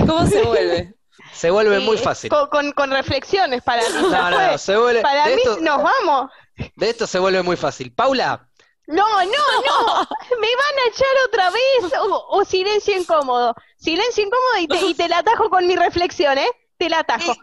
[0.00, 0.06] no?
[0.06, 0.94] ¿Cómo se vuelve?
[1.32, 2.30] Se vuelve muy Sí, fácil.
[2.30, 3.88] Con, con- con reflexiones para mí.
[4.10, 5.00] No, no, se vuelve.
[5.00, 6.30] Para de, mí esto, nos vamos.
[6.76, 7.92] de esto se vuelve muy fácil.
[7.94, 8.48] Paula,
[8.86, 10.08] No, no, no.
[10.40, 11.92] Me van a echar otra vez.
[12.00, 13.54] O, o silencio incómodo.
[13.78, 16.48] Silencio incómodo y te, y te la atajo con mi reflexión, ¿eh?
[16.76, 17.34] Te la atajo.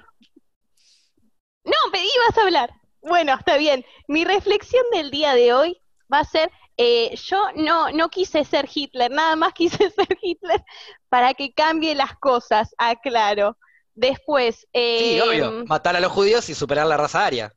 [1.64, 2.70] No, pedí, vas a hablar.
[3.02, 3.86] Bueno, está bien.
[4.08, 5.82] Mi reflexión del día de hoy
[6.14, 6.52] va a ser,
[6.82, 10.64] eh, yo no, no quise ser Hitler, nada más quise ser Hitler
[11.10, 13.58] para que cambie las cosas, aclaro.
[13.96, 15.66] Después, sí, eh, obvio.
[15.66, 17.54] Matar a los judíos y superar la raza aria.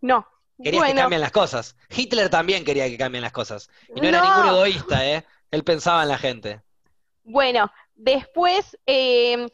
[0.00, 0.28] no.
[0.62, 1.74] Querías que cambien las cosas.
[1.88, 3.68] Hitler también quería que cambien las cosas.
[3.92, 5.24] Y no era ningún egoísta, ¿eh?
[5.50, 6.62] Él pensaba en la gente.
[7.24, 9.48] Bueno, después eh,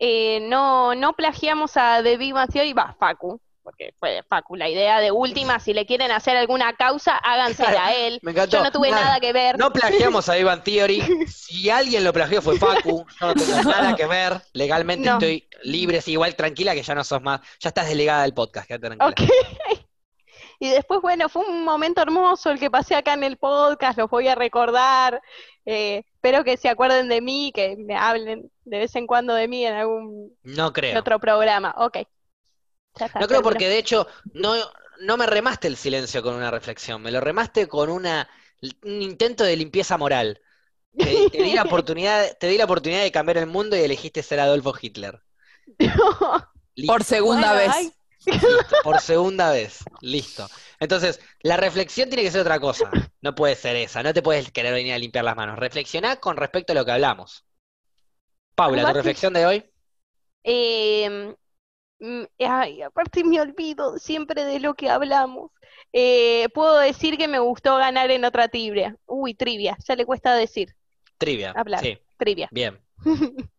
[0.00, 4.68] eh, no, no plagiamos a The Big Bang Theory, va, Facu, porque fue Facu la
[4.68, 8.18] idea de última, si le quieren hacer alguna causa, hágansela a él.
[8.22, 8.56] Me encantó.
[8.58, 9.58] Yo no tuve Nada, nada que ver.
[9.58, 11.00] No plagiamos a Ivan Theory.
[11.28, 13.04] Si alguien lo plagió fue Facu.
[13.20, 14.40] Yo no tengo nada que ver.
[14.52, 15.14] Legalmente No.
[15.14, 17.40] estoy libre, sí, igual tranquila que ya no sos más.
[17.60, 19.10] Ya estás desligada del podcast, quédate tranquila.
[19.10, 19.30] Ok.
[20.62, 24.10] Y después, bueno, fue un momento hermoso el que pasé acá en el podcast, los
[24.10, 25.22] voy a recordar.
[25.64, 29.48] eh, espero que se acuerden de mí, que me hablen de vez en cuando de
[29.48, 30.98] mí en algún No creo.
[31.00, 31.74] otro programa.
[31.78, 32.00] Ok.
[32.94, 34.54] Está, No creo porque de hecho no,
[35.00, 38.28] no me remaste el silencio con una reflexión, me lo remaste con una,
[38.84, 40.40] un intento de limpieza moral.
[41.00, 44.22] Te, te di la oportunidad, te di la oportunidad de cambiar el mundo y elegiste
[44.24, 45.22] ser Adolfo Hitler.
[46.76, 47.92] Listo, Por segunda Bueno, vez.
[48.26, 49.88] listo, por segunda vez.
[50.00, 50.50] Listo.
[50.78, 53.02] Entonces, la reflexión tiene que ser otra cosa.
[53.22, 54.02] No puede ser esa.
[54.02, 55.58] No te puedes querer venir a limpiar las manos.
[55.58, 57.46] Reflexioná con respecto a lo que hablamos.
[58.54, 59.64] Paula, ¿tu reflexión de hoy?
[60.42, 61.34] Eh,
[62.38, 65.50] ay, aparte me olvido siempre de lo que hablamos.
[65.92, 68.96] Eh, puedo decir que me gustó ganar en otra trivia.
[69.06, 70.74] Uy, trivia, ya le cuesta decir.
[71.18, 71.52] Trivia.
[71.56, 71.80] Hablar.
[71.80, 72.48] Sí, Trivia.
[72.50, 72.80] bien.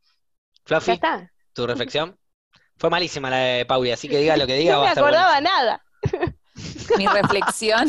[0.68, 1.32] Ya Fluffy, está.
[1.54, 2.18] ¿tu reflexión?
[2.78, 5.32] Fue malísima la de Pauli, así que diga lo que diga, No va me acordaba
[5.42, 5.58] buenísimo.
[5.58, 5.84] nada.
[6.98, 7.88] Mi reflexión.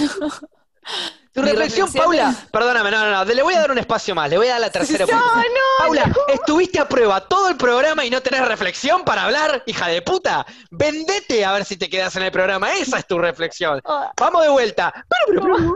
[1.33, 4.29] Tu reflexión, reflexión Paula, perdóname, no, no, no, le voy a dar un espacio más,
[4.29, 5.43] le voy a dar la tercera No, no,
[5.79, 6.15] Paula, no.
[6.35, 10.45] estuviste a prueba todo el programa y no tenés reflexión para hablar, hija de puta.
[10.71, 13.81] Vendete a ver si te quedas en el programa, esa es tu reflexión.
[13.87, 14.93] Oh, Vamos de vuelta.
[15.27, 15.75] Pero.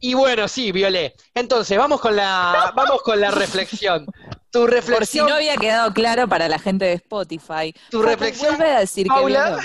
[0.00, 1.16] Y bueno, sí, Violé.
[1.34, 4.06] Entonces, vamos con la, vamos con la reflexión.
[4.50, 7.74] Tu Por si reflexión, no había quedado claro para la gente de Spotify.
[7.90, 9.48] tu reflexión, Vuelve a decir que Paula.
[9.48, 9.62] violó.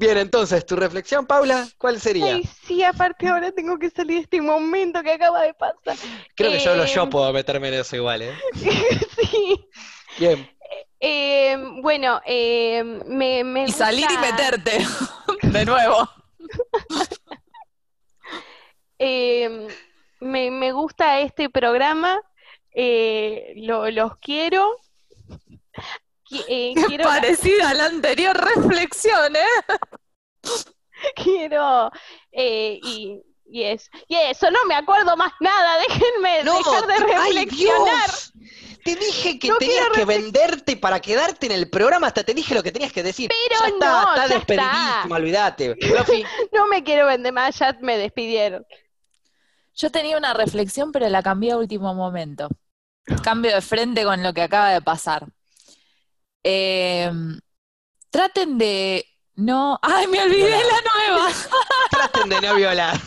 [0.00, 2.36] Bien, entonces, tu reflexión, Paula, ¿cuál sería?
[2.36, 5.94] Ay, sí, aparte ahora tengo que salir de este momento que acaba de pasar.
[6.34, 8.32] Creo que solo Eh, yo puedo meterme en eso igual, ¿eh?
[9.20, 9.68] Sí.
[10.18, 10.48] Bien.
[11.00, 14.78] Eh, bueno, eh, me, me Y salir y meterte.
[15.42, 16.08] De nuevo.
[18.98, 19.68] Eh,
[20.20, 22.20] me, me gusta este programa,
[22.74, 24.76] eh, lo- los quiero.
[26.30, 29.74] Qui- eh, Qué quiero, parecida a la anterior reflexión, ¿eh?
[31.16, 31.90] quiero
[32.32, 33.90] eh, y, y eso.
[34.08, 38.10] Y eso, no me acuerdo más nada, déjenme No, dejar de ¡ay, reflexionar.
[38.10, 38.32] Dios!
[38.82, 42.54] Te dije que No tenías que venderte para quedarte en el programa, hasta te dije
[42.54, 43.28] lo que tenías que decir.
[43.28, 45.14] Pero ya está, no, está ya despedidísimo, está.
[45.16, 45.76] olvídate.
[46.52, 48.64] No me quiero vender más, ya me despidieron.
[49.74, 52.48] Yo tenía una reflexión, pero la cambié a último momento.
[53.22, 55.26] Cambio de frente con lo que acaba de pasar.
[56.44, 57.10] Eh,
[58.10, 59.04] traten de
[59.34, 59.78] no.
[59.82, 60.64] ¡Ay, me olvidé Violar.
[60.66, 61.32] la nueva!
[61.90, 63.00] traten de no violar.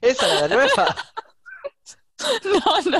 [0.00, 0.96] Esa era la nueva.
[2.44, 2.98] No, no.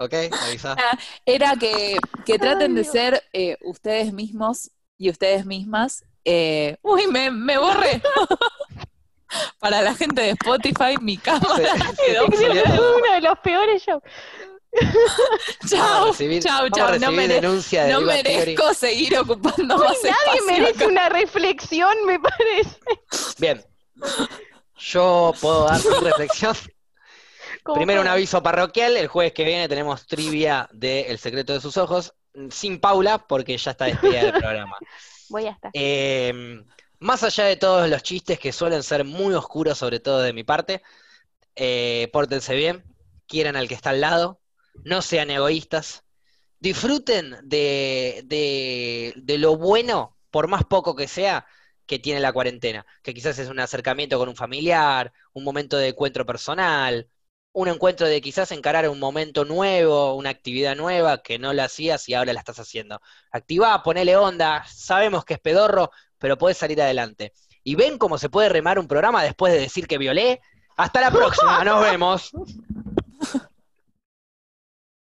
[0.00, 0.14] ¿Ok?
[0.42, 0.76] Avisa.
[1.24, 1.96] Era que,
[2.26, 6.04] que traten de ser eh, ustedes mismos y ustedes mismas.
[6.24, 8.02] eh, uy, me, me borré.
[9.60, 13.82] Para la gente de Spotify, mi cámara Se- quedó se- Es uno de los peores
[13.82, 14.02] shows.
[15.68, 16.98] Chao, chao, chao.
[16.98, 20.86] No, mere- denuncia de no merezco seguir ocupando Hoy más nadie espacio merece acá.
[20.86, 22.78] una reflexión, me parece.
[23.38, 23.64] Bien.
[24.76, 26.54] Yo puedo dar mi reflexión.
[27.74, 31.76] Primero un aviso parroquial, el jueves que viene tenemos trivia de El secreto de sus
[31.76, 32.14] ojos,
[32.50, 34.76] sin Paula, porque ya está despedida del programa.
[35.28, 35.70] Voy a estar.
[35.74, 36.62] Eh,
[37.00, 40.44] más allá de todos los chistes que suelen ser muy oscuros, sobre todo de mi
[40.44, 40.82] parte,
[41.56, 42.84] eh, pórtense bien,
[43.26, 44.40] quieran al que está al lado,
[44.84, 46.04] no sean egoístas,
[46.60, 51.46] disfruten de, de- lo bueno, por más poco que sea,
[51.86, 55.88] que tiene la cuarentena, que quizás es un acercamiento con un familiar, un momento de
[55.88, 57.08] encuentro personal,
[57.52, 62.08] un encuentro de quizás encarar un momento nuevo, una actividad nueva que no la hacías
[62.08, 63.00] y ahora la estás haciendo.
[63.32, 67.32] Activá, ponele onda, sabemos que es pedorro, pero podés salir adelante.
[67.64, 70.40] Y ven cómo se puede remar un programa después de decir que violé.
[70.76, 72.30] Hasta la próxima, nos vemos.